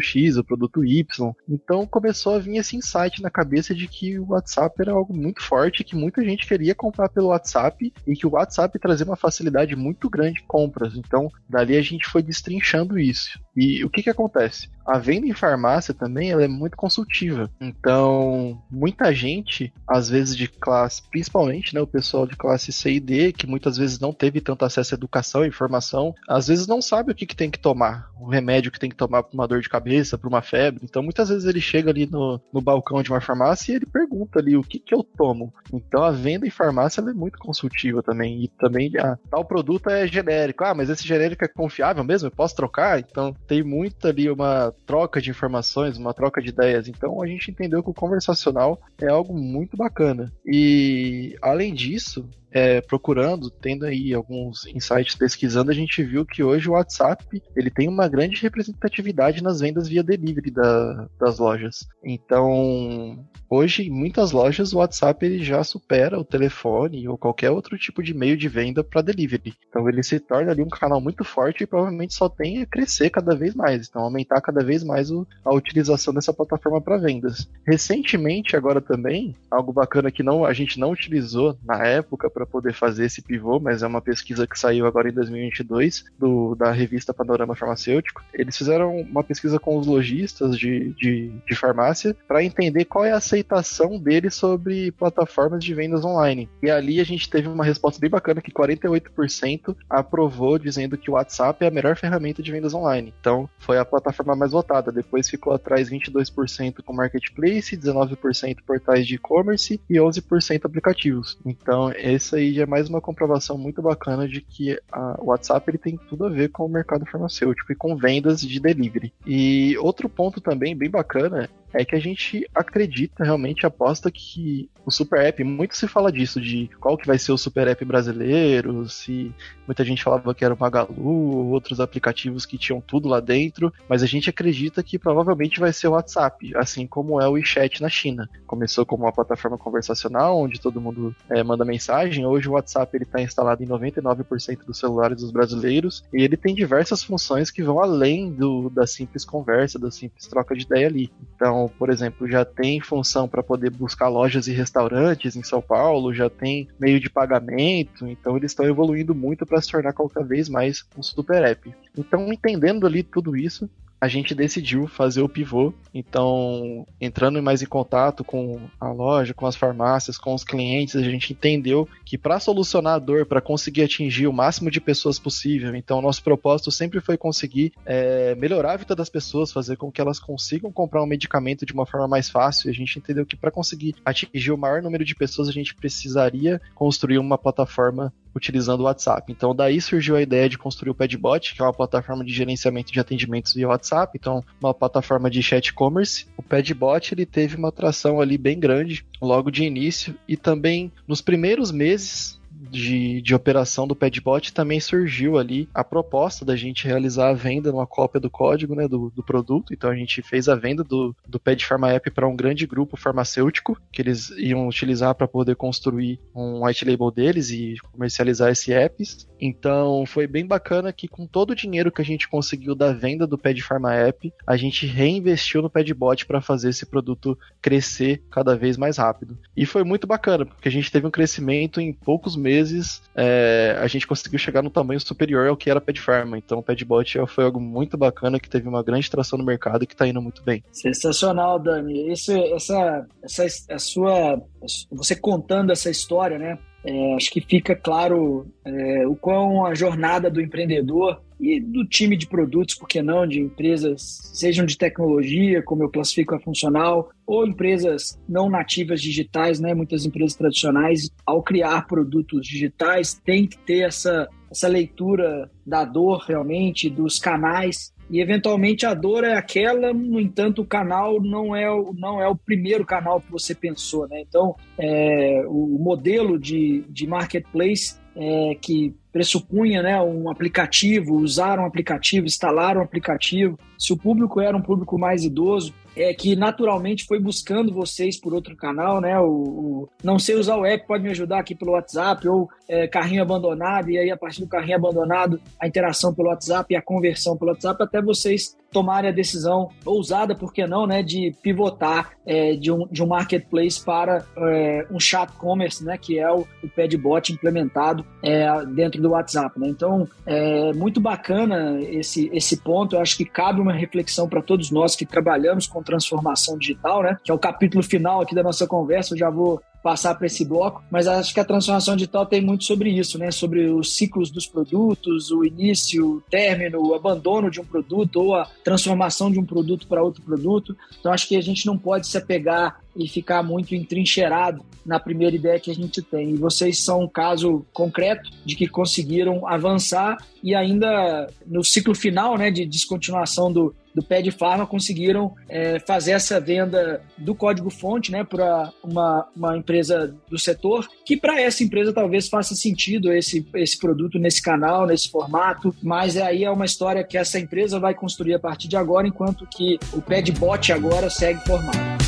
X 0.00 0.36
ou 0.36 0.44
produto 0.44 0.84
Y. 0.84 1.32
Então 1.48 1.86
começou 1.86 2.34
a 2.34 2.38
vir 2.38 2.56
esse 2.56 2.76
insight 2.76 3.22
na 3.22 3.30
cabeça 3.30 3.74
de 3.74 3.86
que 3.86 4.18
o 4.18 4.28
WhatsApp 4.30 4.74
era 4.80 4.92
algo 4.92 5.14
muito 5.14 5.42
forte, 5.42 5.84
que 5.84 5.96
muita 5.96 6.24
gente 6.24 6.46
queria 6.46 6.74
comprar 6.74 7.08
pelo 7.08 7.28
WhatsApp 7.28 7.92
e 8.06 8.14
que 8.14 8.26
o 8.26 8.30
WhatsApp 8.30 8.78
trazia 8.78 9.06
uma 9.10 9.16
facilidade 9.16 9.76
muito 9.76 10.08
grande 10.08 10.40
de 10.40 10.46
compras. 10.46 10.96
Então, 10.96 11.30
dali 11.48 11.76
a 11.76 11.82
gente 11.82 12.06
foi 12.06 12.22
destrinchando 12.22 12.98
isso. 12.98 13.38
E 13.56 13.84
o 13.84 13.90
que 13.90 14.02
que 14.02 14.10
acontece? 14.10 14.68
A 14.90 14.98
venda 14.98 15.28
em 15.28 15.32
farmácia 15.32 15.94
também 15.94 16.32
ela 16.32 16.42
é 16.42 16.48
muito 16.48 16.76
consultiva. 16.76 17.48
Então, 17.60 18.60
muita 18.68 19.14
gente, 19.14 19.72
às 19.86 20.10
vezes 20.10 20.36
de 20.36 20.48
classe, 20.48 21.00
principalmente 21.08 21.72
né, 21.72 21.80
o 21.80 21.86
pessoal 21.86 22.26
de 22.26 22.34
classe 22.34 22.72
C 22.72 22.94
e 22.94 22.98
D, 22.98 23.32
que 23.32 23.46
muitas 23.46 23.76
vezes 23.76 24.00
não 24.00 24.12
teve 24.12 24.40
tanto 24.40 24.64
acesso 24.64 24.92
à 24.92 24.96
educação 24.96 25.44
e 25.44 25.48
informação, 25.48 26.12
às 26.28 26.48
vezes 26.48 26.66
não 26.66 26.82
sabe 26.82 27.12
o 27.12 27.14
que, 27.14 27.24
que 27.24 27.36
tem 27.36 27.48
que 27.48 27.58
tomar, 27.60 28.10
o 28.20 28.28
remédio 28.28 28.72
que 28.72 28.80
tem 28.80 28.90
que 28.90 28.96
tomar 28.96 29.22
para 29.22 29.32
uma 29.32 29.46
dor 29.46 29.60
de 29.60 29.68
cabeça, 29.68 30.18
para 30.18 30.28
uma 30.28 30.42
febre. 30.42 30.80
Então, 30.82 31.04
muitas 31.04 31.28
vezes 31.28 31.44
ele 31.44 31.60
chega 31.60 31.90
ali 31.90 32.06
no, 32.06 32.40
no 32.52 32.60
balcão 32.60 33.00
de 33.00 33.10
uma 33.10 33.20
farmácia 33.20 33.72
e 33.72 33.76
ele 33.76 33.86
pergunta 33.86 34.40
ali 34.40 34.56
o 34.56 34.62
que, 34.64 34.80
que 34.80 34.92
eu 34.92 35.04
tomo. 35.04 35.54
Então, 35.72 36.02
a 36.02 36.10
venda 36.10 36.48
em 36.48 36.50
farmácia 36.50 37.00
é 37.00 37.14
muito 37.14 37.38
consultiva 37.38 38.02
também. 38.02 38.42
E 38.42 38.48
também, 38.48 38.90
ah, 38.98 39.16
tal 39.30 39.44
produto 39.44 39.88
é 39.88 40.04
genérico. 40.08 40.64
Ah, 40.64 40.74
mas 40.74 40.90
esse 40.90 41.06
genérico 41.06 41.44
é 41.44 41.48
confiável 41.48 42.02
mesmo? 42.02 42.26
Eu 42.26 42.32
posso 42.32 42.56
trocar? 42.56 42.98
Então, 42.98 43.32
tem 43.46 43.62
muito 43.62 44.08
ali 44.08 44.28
uma 44.28 44.74
troca 44.86 45.20
de 45.20 45.30
informações, 45.30 45.96
uma 45.96 46.14
troca 46.14 46.40
de 46.40 46.48
ideias. 46.48 46.88
Então, 46.88 47.22
a 47.22 47.26
gente 47.26 47.50
entendeu 47.50 47.82
que 47.82 47.90
o 47.90 47.94
conversacional 47.94 48.80
é 49.00 49.08
algo 49.08 49.36
muito 49.36 49.76
bacana. 49.76 50.32
E, 50.44 51.36
além 51.40 51.74
disso, 51.74 52.28
é, 52.52 52.80
procurando, 52.80 53.50
tendo 53.50 53.84
aí 53.84 54.12
alguns 54.12 54.66
insights 54.66 55.14
pesquisando, 55.14 55.70
a 55.70 55.74
gente 55.74 56.02
viu 56.02 56.24
que 56.24 56.42
hoje 56.42 56.68
o 56.68 56.72
WhatsApp 56.72 57.42
ele 57.56 57.70
tem 57.70 57.88
uma 57.88 58.08
grande 58.08 58.40
representatividade 58.42 59.42
nas 59.42 59.60
vendas 59.60 59.88
via 59.88 60.02
delivery 60.02 60.50
da, 60.50 61.08
das 61.18 61.38
lojas. 61.38 61.88
Então, 62.04 63.24
hoje 63.48 63.84
em 63.84 63.90
muitas 63.90 64.32
lojas 64.32 64.72
o 64.72 64.78
WhatsApp 64.78 65.24
ele 65.24 65.42
já 65.42 65.62
supera 65.62 66.18
o 66.18 66.24
telefone 66.24 67.08
ou 67.08 67.18
qualquer 67.18 67.50
outro 67.50 67.78
tipo 67.78 68.02
de 68.02 68.14
meio 68.14 68.36
de 68.36 68.48
venda 68.48 68.82
para 68.82 69.02
delivery. 69.02 69.54
Então, 69.68 69.88
ele 69.88 70.02
se 70.02 70.18
torna 70.18 70.50
ali 70.52 70.62
um 70.62 70.68
canal 70.68 71.00
muito 71.00 71.24
forte 71.24 71.64
e 71.64 71.66
provavelmente 71.66 72.14
só 72.14 72.28
tem 72.28 72.62
a 72.62 72.66
crescer 72.66 73.10
cada 73.10 73.34
vez 73.34 73.54
mais. 73.54 73.88
Então, 73.88 74.02
aumentar 74.02 74.40
cada 74.40 74.64
vez 74.64 74.82
mais 74.82 75.10
o, 75.10 75.26
a 75.44 75.54
utilização 75.54 76.12
dessa 76.12 76.32
plataforma 76.32 76.80
para 76.80 76.96
vendas. 76.96 77.48
Recentemente, 77.66 78.56
agora 78.56 78.80
também, 78.80 79.36
algo 79.50 79.72
bacana 79.72 80.10
que 80.10 80.22
não 80.22 80.44
a 80.44 80.52
gente 80.52 80.78
não 80.78 80.90
utilizou 80.90 81.56
na 81.64 81.84
época 81.86 82.30
para 82.40 82.46
poder 82.46 82.72
fazer 82.72 83.04
esse 83.04 83.20
pivô, 83.20 83.60
mas 83.60 83.82
é 83.82 83.86
uma 83.86 84.00
pesquisa 84.00 84.46
que 84.46 84.58
saiu 84.58 84.86
agora 84.86 85.10
em 85.10 85.12
2022 85.12 86.04
do, 86.18 86.54
da 86.54 86.72
revista 86.72 87.12
Panorama 87.12 87.54
Farmacêutico. 87.54 88.24
Eles 88.32 88.56
fizeram 88.56 88.96
uma 88.96 89.22
pesquisa 89.22 89.58
com 89.58 89.76
os 89.76 89.86
lojistas 89.86 90.58
de, 90.58 90.94
de, 90.94 91.30
de 91.46 91.54
farmácia 91.54 92.16
para 92.26 92.42
entender 92.42 92.86
qual 92.86 93.04
é 93.04 93.12
a 93.12 93.16
aceitação 93.16 93.98
deles 93.98 94.34
sobre 94.34 94.90
plataformas 94.92 95.62
de 95.62 95.74
vendas 95.74 96.02
online. 96.02 96.48
E 96.62 96.70
ali 96.70 96.98
a 96.98 97.04
gente 97.04 97.28
teve 97.28 97.46
uma 97.46 97.64
resposta 97.64 98.00
bem 98.00 98.08
bacana 98.08 98.40
que 98.40 98.50
48% 98.50 99.76
aprovou 99.88 100.58
dizendo 100.58 100.96
que 100.96 101.10
o 101.10 101.14
WhatsApp 101.14 101.62
é 101.62 101.68
a 101.68 101.70
melhor 101.70 101.96
ferramenta 101.96 102.42
de 102.42 102.50
vendas 102.50 102.72
online. 102.72 103.12
Então 103.20 103.50
foi 103.58 103.78
a 103.78 103.84
plataforma 103.84 104.34
mais 104.34 104.52
votada. 104.52 104.90
Depois 104.90 105.28
ficou 105.28 105.52
atrás 105.52 105.90
22% 105.90 106.82
com 106.82 106.94
marketplace, 106.94 107.76
19% 107.76 108.58
portais 108.66 109.06
de 109.06 109.16
e-commerce 109.16 109.78
e 109.90 109.96
11% 109.96 110.64
aplicativos. 110.64 111.38
Então 111.44 111.92
esse 111.92 112.29
isso 112.30 112.36
aí 112.36 112.52
já 112.52 112.62
é 112.62 112.66
mais 112.66 112.88
uma 112.88 113.00
comprovação 113.00 113.58
muito 113.58 113.82
bacana 113.82 114.28
de 114.28 114.40
que 114.40 114.78
o 115.18 115.26
WhatsApp 115.26 115.68
ele 115.68 115.78
tem 115.78 115.98
tudo 116.08 116.26
a 116.26 116.28
ver 116.28 116.50
com 116.50 116.64
o 116.64 116.68
mercado 116.68 117.04
farmacêutico 117.06 117.72
e 117.72 117.76
com 117.76 117.96
vendas 117.96 118.40
de 118.40 118.60
delivery. 118.60 119.12
E 119.26 119.76
outro 119.78 120.08
ponto 120.08 120.40
também 120.40 120.76
bem 120.76 120.88
bacana 120.88 121.50
é 121.72 121.84
que 121.84 121.94
a 121.94 122.00
gente 122.00 122.48
acredita, 122.54 123.24
realmente 123.24 123.66
aposta 123.66 124.10
que 124.10 124.68
o 124.84 124.90
Super 124.90 125.26
App, 125.26 125.44
muito 125.44 125.76
se 125.76 125.86
fala 125.86 126.10
disso, 126.10 126.40
de 126.40 126.68
qual 126.80 126.96
que 126.96 127.06
vai 127.06 127.18
ser 127.18 127.32
o 127.32 127.38
Super 127.38 127.68
App 127.68 127.84
brasileiro, 127.84 128.88
se 128.88 129.32
muita 129.66 129.84
gente 129.84 130.02
falava 130.02 130.34
que 130.34 130.44
era 130.44 130.54
o 130.54 130.58
Magalu, 130.58 131.50
outros 131.50 131.80
aplicativos 131.80 132.44
que 132.44 132.58
tinham 132.58 132.80
tudo 132.80 133.08
lá 133.08 133.20
dentro, 133.20 133.72
mas 133.88 134.02
a 134.02 134.06
gente 134.06 134.28
acredita 134.30 134.82
que 134.82 134.98
provavelmente 134.98 135.60
vai 135.60 135.72
ser 135.72 135.88
o 135.88 135.92
WhatsApp, 135.92 136.52
assim 136.56 136.86
como 136.86 137.20
é 137.20 137.28
o 137.28 137.32
WeChat 137.32 137.80
na 137.80 137.88
China. 137.88 138.28
Começou 138.46 138.84
como 138.84 139.04
uma 139.04 139.12
plataforma 139.12 139.56
conversacional, 139.56 140.38
onde 140.38 140.60
todo 140.60 140.80
mundo 140.80 141.14
é, 141.28 141.42
manda 141.42 141.64
mensagem, 141.64 142.26
hoje 142.26 142.48
o 142.48 142.52
WhatsApp 142.52 142.96
ele 142.96 143.04
está 143.04 143.20
instalado 143.20 143.62
em 143.62 143.66
99% 143.66 144.64
dos 144.64 144.78
celulares 144.78 145.18
dos 145.18 145.30
brasileiros, 145.30 146.04
e 146.12 146.22
ele 146.22 146.36
tem 146.36 146.54
diversas 146.54 147.02
funções 147.02 147.50
que 147.50 147.62
vão 147.62 147.80
além 147.80 148.32
do, 148.32 148.70
da 148.70 148.86
simples 148.86 149.24
conversa, 149.24 149.78
da 149.78 149.90
simples 149.90 150.26
troca 150.26 150.54
de 150.54 150.64
ideia 150.64 150.86
ali. 150.86 151.12
Então, 151.34 151.59
então, 151.60 151.68
por 151.78 151.90
exemplo, 151.90 152.26
já 152.26 152.44
tem 152.44 152.80
função 152.80 153.28
para 153.28 153.42
poder 153.42 153.70
buscar 153.70 154.08
lojas 154.08 154.46
e 154.46 154.52
restaurantes 154.52 155.36
em 155.36 155.42
São 155.42 155.60
Paulo, 155.60 156.14
já 156.14 156.30
tem 156.30 156.68
meio 156.78 156.98
de 156.98 157.10
pagamento, 157.10 158.06
então 158.06 158.36
eles 158.36 158.52
estão 158.52 158.64
evoluindo 158.64 159.14
muito 159.14 159.44
para 159.44 159.60
se 159.60 159.70
tornar 159.70 159.92
cada 159.92 160.22
vez 160.22 160.48
mais 160.48 160.84
um 160.96 161.02
super 161.02 161.42
app. 161.42 161.74
Então, 161.96 162.32
entendendo 162.32 162.86
ali 162.86 163.02
tudo 163.02 163.36
isso, 163.36 163.68
a 164.00 164.08
gente 164.08 164.34
decidiu 164.34 164.86
fazer 164.86 165.20
o 165.20 165.28
pivô. 165.28 165.74
Então, 165.92 166.86
entrando 167.00 167.42
mais 167.42 167.60
em 167.60 167.66
contato 167.66 168.24
com 168.24 168.60
a 168.80 168.90
loja, 168.90 169.34
com 169.34 169.46
as 169.46 169.56
farmácias, 169.56 170.16
com 170.16 170.34
os 170.34 170.42
clientes, 170.42 170.96
a 170.96 171.02
gente 171.02 171.32
entendeu 171.32 171.88
que 172.04 172.16
para 172.16 172.40
solucionar 172.40 172.94
a 172.94 172.98
dor, 172.98 173.26
para 173.26 173.40
conseguir 173.40 173.82
atingir 173.82 174.26
o 174.26 174.32
máximo 174.32 174.70
de 174.70 174.80
pessoas 174.80 175.18
possível, 175.18 175.74
então 175.74 176.00
nosso 176.00 176.22
propósito 176.22 176.70
sempre 176.70 177.00
foi 177.00 177.16
conseguir 177.16 177.72
é, 177.84 178.34
melhorar 178.36 178.72
a 178.72 178.76
vida 178.76 178.94
das 178.94 179.08
pessoas, 179.08 179.52
fazer 179.52 179.76
com 179.76 179.90
que 179.90 180.00
elas 180.00 180.18
consigam 180.18 180.72
comprar 180.72 181.02
um 181.02 181.06
medicamento 181.06 181.66
de 181.66 181.72
uma 181.72 181.84
forma 181.84 182.08
mais 182.08 182.30
fácil. 182.30 182.70
A 182.70 182.72
gente 182.72 182.98
entendeu 182.98 183.26
que 183.26 183.36
para 183.36 183.50
conseguir 183.50 183.96
atingir 184.04 184.52
o 184.52 184.58
maior 184.58 184.82
número 184.82 185.04
de 185.04 185.14
pessoas, 185.14 185.48
a 185.48 185.52
gente 185.52 185.74
precisaria 185.74 186.60
construir 186.74 187.18
uma 187.18 187.36
plataforma 187.36 188.12
utilizando 188.34 188.80
o 188.80 188.84
WhatsApp. 188.84 189.32
Então 189.32 189.54
daí 189.54 189.80
surgiu 189.80 190.16
a 190.16 190.22
ideia 190.22 190.48
de 190.48 190.58
construir 190.58 190.90
o 190.90 190.94
Padbot, 190.94 191.54
que 191.54 191.60
é 191.60 191.64
uma 191.64 191.72
plataforma 191.72 192.24
de 192.24 192.32
gerenciamento 192.32 192.92
de 192.92 193.00
atendimentos 193.00 193.54
via 193.54 193.68
WhatsApp, 193.68 194.16
então 194.18 194.42
uma 194.60 194.74
plataforma 194.74 195.30
de 195.30 195.42
chat 195.42 195.72
commerce. 195.72 196.26
O 196.36 196.42
Padbot 196.42 197.12
ele 197.12 197.26
teve 197.26 197.56
uma 197.56 197.68
atração 197.68 198.20
ali 198.20 198.38
bem 198.38 198.58
grande 198.58 199.04
logo 199.20 199.50
de 199.50 199.64
início 199.64 200.14
e 200.26 200.36
também 200.36 200.90
nos 201.06 201.20
primeiros 201.20 201.70
meses 201.70 202.39
de, 202.50 203.20
de 203.22 203.34
operação 203.34 203.86
do 203.86 203.96
Padbot 203.96 204.52
também 204.52 204.80
surgiu 204.80 205.38
ali 205.38 205.68
a 205.74 205.84
proposta 205.84 206.44
da 206.44 206.56
gente 206.56 206.86
realizar 206.86 207.30
a 207.30 207.34
venda 207.34 207.70
numa 207.70 207.86
cópia 207.86 208.20
do 208.20 208.30
código 208.30 208.74
né, 208.74 208.86
do, 208.88 209.10
do 209.14 209.22
produto. 209.22 209.72
Então 209.72 209.90
a 209.90 209.94
gente 209.94 210.22
fez 210.22 210.48
a 210.48 210.54
venda 210.54 210.82
do, 210.84 211.14
do 211.26 211.38
Pad 211.38 211.64
Pharma 211.64 211.90
App 211.92 212.10
para 212.10 212.28
um 212.28 212.36
grande 212.36 212.66
grupo 212.66 212.96
farmacêutico 212.96 213.80
que 213.92 214.02
eles 214.02 214.30
iam 214.30 214.68
utilizar 214.68 215.14
para 215.14 215.28
poder 215.28 215.56
construir 215.56 216.20
um 216.34 216.64
white 216.64 216.84
label 216.84 217.10
deles 217.10 217.50
e 217.50 217.76
comercializar 217.92 218.50
esse 218.50 218.72
apps. 218.72 219.28
Então 219.40 220.04
foi 220.06 220.26
bem 220.26 220.46
bacana 220.46 220.92
que 220.92 221.08
com 221.08 221.26
todo 221.26 221.50
o 221.50 221.56
dinheiro 221.56 221.92
que 221.92 222.02
a 222.02 222.04
gente 222.04 222.28
conseguiu 222.28 222.74
da 222.74 222.92
venda 222.92 223.26
do 223.26 223.38
Pad 223.38 223.60
Pharma 223.62 223.94
App, 223.94 224.32
a 224.46 224.56
gente 224.56 224.86
reinvestiu 224.86 225.62
no 225.62 225.70
Padbot 225.70 226.26
para 226.26 226.40
fazer 226.40 226.70
esse 226.70 226.86
produto 226.86 227.38
crescer 227.60 228.22
cada 228.30 228.56
vez 228.56 228.76
mais 228.76 228.96
rápido. 228.96 229.38
E 229.56 229.64
foi 229.66 229.84
muito 229.84 230.06
bacana, 230.06 230.44
porque 230.44 230.68
a 230.68 230.72
gente 230.72 230.90
teve 230.90 231.06
um 231.06 231.10
crescimento 231.10 231.80
em 231.80 231.92
poucos 231.92 232.36
meses 232.40 233.02
é, 233.14 233.76
a 233.78 233.86
gente 233.86 234.06
conseguiu 234.06 234.38
chegar 234.38 234.62
no 234.62 234.70
tamanho 234.70 235.00
superior 235.00 235.48
ao 235.48 235.56
que 235.56 235.70
era 235.70 235.80
Pad 235.80 236.00
Pharma. 236.00 236.38
Então, 236.38 236.58
o 236.58 236.62
Padbot 236.62 237.26
foi 237.26 237.44
algo 237.44 237.60
muito 237.60 237.96
bacana, 237.96 238.40
que 238.40 238.48
teve 238.48 238.68
uma 238.68 238.82
grande 238.82 239.10
tração 239.10 239.38
no 239.38 239.44
mercado 239.44 239.84
e 239.84 239.86
que 239.86 239.94
está 239.94 240.06
indo 240.06 240.22
muito 240.22 240.42
bem. 240.42 240.64
Sensacional, 240.72 241.58
Dani. 241.58 242.10
Esse, 242.10 242.38
essa, 242.52 243.06
essa, 243.22 243.46
a 243.74 243.78
sua, 243.78 244.42
você 244.90 245.14
contando 245.14 245.70
essa 245.70 245.90
história, 245.90 246.38
né? 246.38 246.58
É, 246.84 247.14
acho 247.14 247.30
que 247.30 247.42
fica 247.42 247.76
claro 247.76 248.46
é, 248.64 249.06
o 249.06 249.14
quão 249.14 249.66
a 249.66 249.74
jornada 249.74 250.30
do 250.30 250.40
empreendedor 250.40 251.20
e 251.40 251.60
do 251.60 251.84
time 251.84 252.16
de 252.16 252.26
produtos, 252.26 252.74
por 252.74 252.88
que 252.88 253.02
não, 253.02 253.26
de 253.26 253.40
empresas, 253.40 254.20
sejam 254.34 254.66
de 254.66 254.76
tecnologia, 254.76 255.62
como 255.62 255.82
eu 255.82 255.88
classifico 255.88 256.34
a 256.34 256.40
funcional, 256.40 257.10
ou 257.26 257.46
empresas 257.46 258.18
não 258.28 258.50
nativas 258.50 259.00
digitais, 259.00 259.60
né? 259.60 259.74
Muitas 259.74 260.04
empresas 260.04 260.34
tradicionais, 260.34 261.10
ao 261.24 261.42
criar 261.42 261.86
produtos 261.86 262.46
digitais, 262.46 263.20
tem 263.24 263.46
que 263.46 263.58
ter 263.58 263.80
essa, 263.80 264.28
essa 264.50 264.68
leitura 264.68 265.50
da 265.66 265.84
dor 265.84 266.24
realmente, 266.26 266.90
dos 266.90 267.18
canais 267.18 267.92
e 268.10 268.20
eventualmente 268.20 268.84
a 268.84 268.92
dor 268.92 269.22
é 269.22 269.34
aquela, 269.34 269.94
no 269.94 270.20
entanto, 270.20 270.62
o 270.62 270.66
canal 270.66 271.22
não 271.22 271.54
é 271.54 271.70
o, 271.70 271.94
não 271.96 272.20
é 272.20 272.26
o 272.26 272.34
primeiro 272.34 272.84
canal 272.84 273.20
que 273.20 273.30
você 273.30 273.54
pensou, 273.54 274.08
né? 274.08 274.20
Então, 274.20 274.56
é, 274.76 275.44
o 275.46 275.78
modelo 275.78 276.36
de, 276.36 276.84
de 276.88 277.06
marketplace 277.06 278.00
é, 278.16 278.56
que 278.60 278.92
pressupunha 279.12 279.82
né, 279.82 280.00
um 280.00 280.30
aplicativo, 280.30 281.16
usar 281.16 281.58
um 281.58 281.64
aplicativo, 281.64 282.26
instalar 282.26 282.76
um 282.76 282.82
aplicativo. 282.82 283.58
Se 283.78 283.92
o 283.92 283.96
público 283.96 284.40
era 284.40 284.56
um 284.56 284.62
público 284.62 284.98
mais 284.98 285.24
idoso, 285.24 285.74
é 285.96 286.14
que 286.14 286.36
naturalmente 286.36 287.04
foi 287.04 287.18
buscando 287.18 287.72
vocês 287.72 288.18
por 288.18 288.32
outro 288.32 288.56
canal, 288.56 289.00
né? 289.00 289.18
O, 289.18 289.26
o, 289.26 289.88
não 290.04 290.18
sei 290.18 290.36
usar 290.36 290.56
o 290.56 290.64
app, 290.64 290.86
pode 290.86 291.02
me 291.02 291.10
ajudar 291.10 291.40
aqui 291.40 291.54
pelo 291.54 291.72
WhatsApp, 291.72 292.28
ou 292.28 292.48
é, 292.68 292.86
carrinho 292.86 293.22
abandonado, 293.22 293.90
e 293.90 293.98
aí 293.98 294.10
a 294.10 294.16
partir 294.16 294.40
do 294.40 294.48
carrinho 294.48 294.76
abandonado, 294.76 295.40
a 295.58 295.66
interação 295.66 296.14
pelo 296.14 296.28
WhatsApp 296.28 296.72
e 296.72 296.76
a 296.76 296.82
conversão 296.82 297.36
pelo 297.36 297.50
WhatsApp, 297.50 297.82
até 297.82 298.00
vocês 298.00 298.56
tomarem 298.70 299.10
a 299.10 299.12
decisão 299.12 299.68
ousada, 299.84 300.34
por 300.34 300.52
que 300.52 300.66
não, 300.66 300.86
né? 300.86 301.02
De 301.02 301.34
pivotar 301.42 302.12
é, 302.24 302.54
de, 302.54 302.70
um, 302.70 302.86
de 302.90 303.02
um 303.02 303.06
marketplace 303.06 303.84
para 303.84 304.24
é, 304.36 304.86
um 304.90 305.00
chat 305.00 305.32
commerce, 305.32 305.84
né? 305.84 305.98
Que 305.98 306.18
é 306.18 306.30
o, 306.30 306.46
o 306.62 306.68
Padbot 306.68 307.32
implementado 307.32 308.04
é, 308.22 308.46
dentro 308.66 309.00
do 309.00 309.10
WhatsApp, 309.10 309.58
né? 309.58 309.68
Então, 309.68 310.08
é 310.26 310.72
muito 310.72 311.00
bacana 311.00 311.80
esse, 311.80 312.30
esse 312.32 312.56
ponto, 312.58 312.96
eu 312.96 313.00
acho 313.00 313.16
que 313.16 313.24
cabe 313.24 313.60
uma 313.60 313.72
reflexão 313.72 314.28
para 314.28 314.42
todos 314.42 314.70
nós 314.70 314.94
que 314.94 315.06
trabalhamos 315.06 315.66
com 315.66 315.82
transformação 315.82 316.56
digital, 316.58 317.02
né? 317.02 317.18
Que 317.24 317.30
é 317.30 317.34
o 317.34 317.38
capítulo 317.38 317.82
final 317.82 318.20
aqui 318.20 318.34
da 318.34 318.42
nossa 318.42 318.66
conversa. 318.66 319.14
Eu 319.14 319.18
já 319.18 319.30
vou 319.30 319.60
passar 319.82 320.14
para 320.14 320.26
esse 320.26 320.44
bloco, 320.44 320.82
mas 320.90 321.06
acho 321.06 321.32
que 321.32 321.40
a 321.40 321.44
transformação 321.44 321.96
digital 321.96 322.26
tem 322.26 322.40
muito 322.40 322.64
sobre 322.64 322.90
isso, 322.90 323.18
né? 323.18 323.30
Sobre 323.30 323.66
os 323.70 323.96
ciclos 323.96 324.30
dos 324.30 324.46
produtos, 324.46 325.30
o 325.30 325.44
início, 325.44 326.16
o 326.16 326.20
término, 326.30 326.80
o 326.80 326.94
abandono 326.94 327.50
de 327.50 327.60
um 327.60 327.64
produto 327.64 328.16
ou 328.16 328.34
a 328.34 328.46
transformação 328.62 329.30
de 329.30 329.38
um 329.38 329.44
produto 329.44 329.86
para 329.86 330.02
outro 330.02 330.22
produto. 330.22 330.76
Então 330.98 331.12
acho 331.12 331.26
que 331.26 331.36
a 331.36 331.40
gente 331.40 331.66
não 331.66 331.78
pode 331.78 332.06
se 332.06 332.18
apegar 332.18 332.80
e 332.96 333.08
ficar 333.08 333.42
muito 333.42 333.74
entrincheirado 333.74 334.64
na 334.84 334.98
primeira 334.98 335.36
ideia 335.36 335.60
que 335.60 335.70
a 335.70 335.74
gente 335.74 336.02
tem. 336.02 336.30
E 336.30 336.36
vocês 336.36 336.78
são 336.78 337.02
um 337.02 337.08
caso 337.08 337.64
concreto 337.72 338.30
de 338.44 338.56
que 338.56 338.66
conseguiram 338.66 339.46
avançar 339.46 340.18
e 340.42 340.54
ainda 340.54 341.28
no 341.46 341.62
ciclo 341.62 341.94
final, 341.94 342.36
né, 342.36 342.50
de 342.50 342.66
descontinuação 342.66 343.52
do, 343.52 343.74
do 343.94 344.02
pé 344.02 344.22
de 344.22 344.30
farma 344.30 344.66
conseguiram 344.66 345.34
é, 345.48 345.78
fazer 345.80 346.12
essa 346.12 346.40
venda 346.40 347.02
do 347.18 347.34
código-fonte 347.34 348.12
né, 348.12 348.24
para 348.24 348.72
uma, 348.82 349.26
uma 349.36 349.56
empresa 349.56 350.14
do 350.28 350.38
setor, 350.38 350.88
que 351.04 351.16
para 351.16 351.40
essa 351.40 351.62
empresa 351.62 351.92
talvez 351.92 352.28
faça 352.28 352.54
sentido 352.54 353.12
esse, 353.12 353.46
esse 353.54 353.78
produto 353.78 354.18
nesse 354.18 354.40
canal, 354.42 354.86
nesse 354.86 355.10
formato, 355.10 355.74
mas 355.82 356.16
aí 356.16 356.44
é 356.44 356.50
uma 356.50 356.64
história 356.64 357.04
que 357.04 357.18
essa 357.18 357.38
empresa 357.38 357.78
vai 357.78 357.94
construir 357.94 358.34
a 358.34 358.38
partir 358.38 358.68
de 358.68 358.76
agora, 358.76 359.06
enquanto 359.06 359.46
que 359.46 359.78
o 359.92 360.00
pé 360.00 360.22
de 360.22 360.32
bot 360.32 360.72
agora 360.72 361.10
segue 361.10 361.40
formado. 361.40 362.00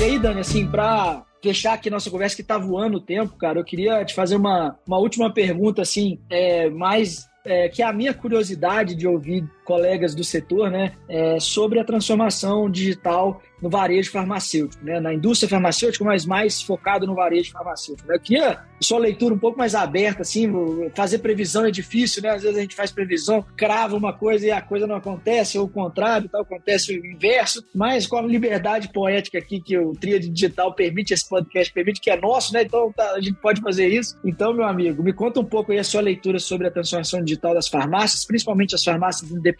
E 0.00 0.04
aí, 0.04 0.18
Dani, 0.18 0.40
assim, 0.40 0.64
para 0.64 1.24
fechar 1.42 1.74
aqui 1.74 1.90
nossa 1.90 2.10
conversa 2.10 2.36
que 2.36 2.42
tá 2.42 2.56
voando 2.56 2.98
o 2.98 3.00
tempo, 3.00 3.36
cara, 3.36 3.58
eu 3.58 3.64
queria 3.64 4.04
te 4.04 4.14
fazer 4.14 4.36
uma, 4.36 4.78
uma 4.86 4.98
última 4.98 5.32
pergunta, 5.32 5.82
assim, 5.82 6.20
é, 6.30 6.70
mais 6.70 7.27
é, 7.48 7.68
que 7.68 7.82
é 7.82 7.86
a 7.86 7.92
minha 7.92 8.12
curiosidade 8.12 8.94
de 8.94 9.06
ouvir 9.06 9.44
colegas 9.68 10.14
do 10.14 10.24
setor, 10.24 10.70
né, 10.70 10.92
é, 11.06 11.38
sobre 11.38 11.78
a 11.78 11.84
transformação 11.84 12.70
digital 12.70 13.42
no 13.60 13.68
varejo 13.68 14.10
farmacêutico, 14.10 14.82
né, 14.82 14.98
na 14.98 15.12
indústria 15.12 15.46
farmacêutica, 15.46 16.02
mas 16.02 16.24
mais 16.24 16.62
focado 16.62 17.06
no 17.06 17.14
varejo 17.14 17.52
farmacêutico. 17.52 18.08
Né? 18.08 18.16
Eu 18.16 18.20
queria 18.20 18.58
sua 18.80 18.98
leitura 18.98 19.34
um 19.34 19.38
pouco 19.38 19.58
mais 19.58 19.74
aberta, 19.74 20.22
assim, 20.22 20.50
fazer 20.94 21.18
previsão 21.18 21.66
é 21.66 21.70
difícil, 21.70 22.22
né? 22.22 22.30
Às 22.30 22.42
vezes 22.42 22.56
a 22.56 22.60
gente 22.60 22.74
faz 22.74 22.92
previsão, 22.92 23.44
crava 23.56 23.96
uma 23.96 24.12
coisa 24.12 24.46
e 24.46 24.50
a 24.50 24.60
coisa 24.60 24.86
não 24.86 24.96
acontece, 24.96 25.58
ou 25.58 25.64
o 25.66 25.68
contrário, 25.68 26.28
tal, 26.28 26.42
acontece 26.42 26.96
o 26.96 27.06
inverso, 27.06 27.64
mas 27.74 28.06
com 28.06 28.16
a 28.16 28.22
liberdade 28.22 28.92
poética 28.92 29.38
aqui 29.38 29.60
que 29.60 29.76
o 29.76 29.92
Tríade 29.92 30.28
Digital 30.28 30.72
permite, 30.74 31.12
esse 31.12 31.28
podcast 31.28 31.72
permite, 31.72 32.00
que 32.00 32.10
é 32.10 32.20
nosso, 32.20 32.52
né? 32.52 32.62
Então 32.62 32.92
tá, 32.92 33.12
a 33.14 33.20
gente 33.20 33.40
pode 33.40 33.60
fazer 33.60 33.88
isso. 33.88 34.16
Então, 34.24 34.52
meu 34.52 34.64
amigo, 34.64 35.02
me 35.02 35.12
conta 35.12 35.40
um 35.40 35.44
pouco 35.44 35.72
aí 35.72 35.78
a 35.78 35.84
sua 35.84 36.00
leitura 36.00 36.38
sobre 36.38 36.68
a 36.68 36.70
transformação 36.70 37.22
digital 37.22 37.54
das 37.54 37.68
farmácias, 37.68 38.24
principalmente 38.24 38.74
as 38.74 38.84
farmácias 38.84 39.30
independentes, 39.30 39.57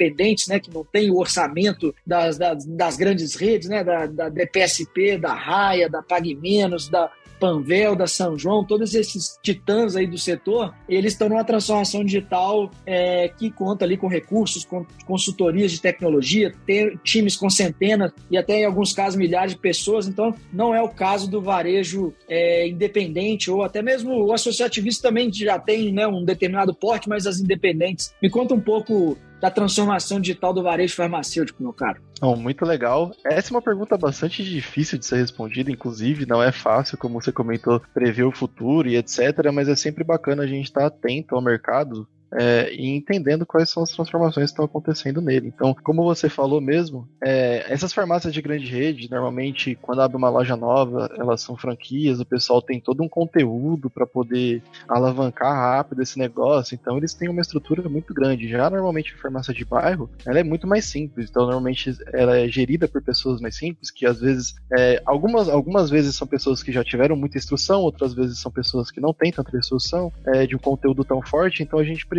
né? 0.49 0.61
Que 0.61 0.73
não 0.73 0.85
tem 0.85 1.11
o 1.11 1.19
orçamento 1.19 1.95
das, 2.07 2.39
das, 2.39 2.65
das 2.65 2.97
grandes 2.97 3.35
redes, 3.35 3.69
né? 3.69 3.83
Da, 3.83 4.07
da 4.07 4.29
DPSP, 4.29 5.19
da 5.19 5.35
Raia, 5.35 5.89
da 5.89 6.03
Pague 6.03 6.35
Menos, 6.35 6.89
da 6.89 7.11
Panvel, 7.39 7.97
da 7.97 8.07
São 8.07 8.37
João, 8.37 8.65
todos 8.65 8.95
esses 8.95 9.39
titãs 9.43 9.97
aí 9.97 10.07
do 10.07 10.19
setor, 10.19 10.75
eles 10.89 11.13
estão 11.13 11.29
numa 11.29 11.45
transformação 11.45 12.05
digital 12.05 12.71
é, 12.85 13.29
que 13.29 13.51
conta 13.51 13.85
ali 13.85 13.97
com 13.97 14.09
recursos, 14.09 14.65
com 14.65 14.85
consultorias 15.07 15.73
de 15.73 15.81
tecnologia, 15.81 16.53
ter 16.67 16.99
times 16.99 17.37
com 17.37 17.49
centenas 17.49 18.13
e 18.31 18.37
até 18.37 18.61
em 18.61 18.65
alguns 18.65 18.93
casos 18.93 19.17
milhares 19.17 19.53
de 19.53 19.59
pessoas. 19.59 20.07
Então, 20.07 20.35
não 20.53 20.75
é 20.75 20.83
o 20.83 20.89
caso 20.89 21.31
do 21.31 21.41
varejo 21.41 22.13
é, 22.29 22.69
independente 22.69 23.51
ou 23.51 23.63
até 23.63 23.81
mesmo 23.81 24.27
o 24.27 24.33
associativista 24.33 25.09
também 25.09 25.33
já 25.33 25.59
tem 25.59 25.93
né, 25.93 26.07
um 26.07 26.25
determinado 26.25 26.75
porte, 26.75 27.09
mas 27.09 27.27
as 27.27 27.39
independentes. 27.39 28.13
Me 28.21 28.29
conta 28.29 28.55
um 28.55 28.61
pouco 28.61 29.17
da 29.41 29.51
transformação 29.51 30.21
digital 30.21 30.53
do 30.53 30.63
varejo 30.63 30.95
farmacêutico, 30.95 31.63
meu 31.63 31.73
caro? 31.73 32.01
Oh, 32.21 32.35
muito 32.35 32.65
legal. 32.65 33.13
Essa 33.25 33.53
é 33.53 33.55
uma 33.55 33.63
pergunta 33.63 33.97
bastante 33.97 34.43
difícil 34.43 34.99
de 34.99 35.07
ser 35.07 35.17
respondida, 35.17 35.71
inclusive, 35.71 36.27
não 36.27 36.43
é 36.43 36.51
fácil, 36.51 36.99
como 36.99 37.21
você 37.21 37.31
comentou, 37.31 37.81
prever 37.95 38.25
o 38.25 38.33
futuro 38.33 38.89
e 38.89 38.97
etc. 38.97 39.53
Mas 39.53 39.69
é 39.69 39.77
sempre 39.77 40.03
bacana 40.03 40.43
a 40.43 40.47
gente 40.47 40.65
estar 40.65 40.87
atento 40.87 41.35
ao 41.35 41.43
mercado 41.43 42.09
é, 42.33 42.73
e 42.75 42.89
entendendo 42.95 43.47
quais 43.47 43.71
são 43.71 43.83
as 43.83 43.91
transformações 43.91 44.47
que 44.47 44.53
estão 44.53 44.65
acontecendo 44.65 45.21
nele. 45.21 45.49
Então, 45.49 45.75
como 45.83 46.05
você 46.05 46.29
falou 46.29 46.61
mesmo, 46.61 47.09
é, 47.23 47.65
essas 47.73 47.93
farmácias 47.93 48.33
de 48.33 48.43
grande 48.43 48.67
rede, 48.67 49.11
normalmente, 49.11 49.77
quando 49.81 50.03
abre 50.03 50.17
uma 50.17 50.29
loja 50.29 50.57
nova, 50.57 51.11
elas 51.17 51.41
são 51.41 51.57
franquias, 51.57 52.21
o 52.21 52.27
pessoal 52.27 52.61
tem 52.61 52.81
todo 52.81 53.03
um 53.03 53.09
conteúdo 53.09 53.89
para 53.89 54.07
poder 54.07 54.63
alavancar 54.89 55.53
rápido 55.53 56.03
esse 56.03 56.19
negócio, 56.19 56.75
então 56.75 56.97
eles 56.97 57.15
têm 57.15 57.29
uma 57.29 57.41
estrutura 57.41 57.89
muito 57.89 58.13
grande. 58.13 58.49
Já 58.49 58.69
normalmente 58.69 59.15
a 59.15 59.21
farmácia 59.21 59.55
de 59.55 59.65
bairro, 59.65 60.11
ela 60.27 60.39
é 60.39 60.45
muito 60.45 60.67
mais 60.67 60.85
simples, 60.85 61.29
então 61.31 61.45
normalmente 61.45 61.97
ela 62.13 62.39
é 62.39 62.49
gerida 62.49 62.87
por 62.89 63.03
pessoas 63.03 63.41
mais 63.41 63.57
simples, 63.57 63.91
que 63.91 64.07
às 64.07 64.21
vezes, 64.21 64.55
é, 64.77 65.03
algumas, 65.05 65.49
algumas 65.49 65.91
vezes 65.91 66.15
são 66.15 66.27
pessoas 66.27 66.63
que 66.63 66.73
já 66.73 66.85
tiveram 66.85 67.17
muita 67.17 67.39
instrução, 67.39 67.81
outras 67.81 68.15
vezes 68.15 68.39
são 68.39 68.51
pessoas 68.51 68.91
que 68.91 69.01
não 69.01 69.13
têm 69.13 69.33
tanta 69.33 69.57
instrução 69.57 70.13
é, 70.27 70.47
de 70.47 70.55
um 70.55 70.59
conteúdo 70.59 71.05
tão 71.05 71.23
forte, 71.23 71.63
então 71.63 71.79
a 71.79 71.85
gente 71.85 72.07
precisa 72.07 72.18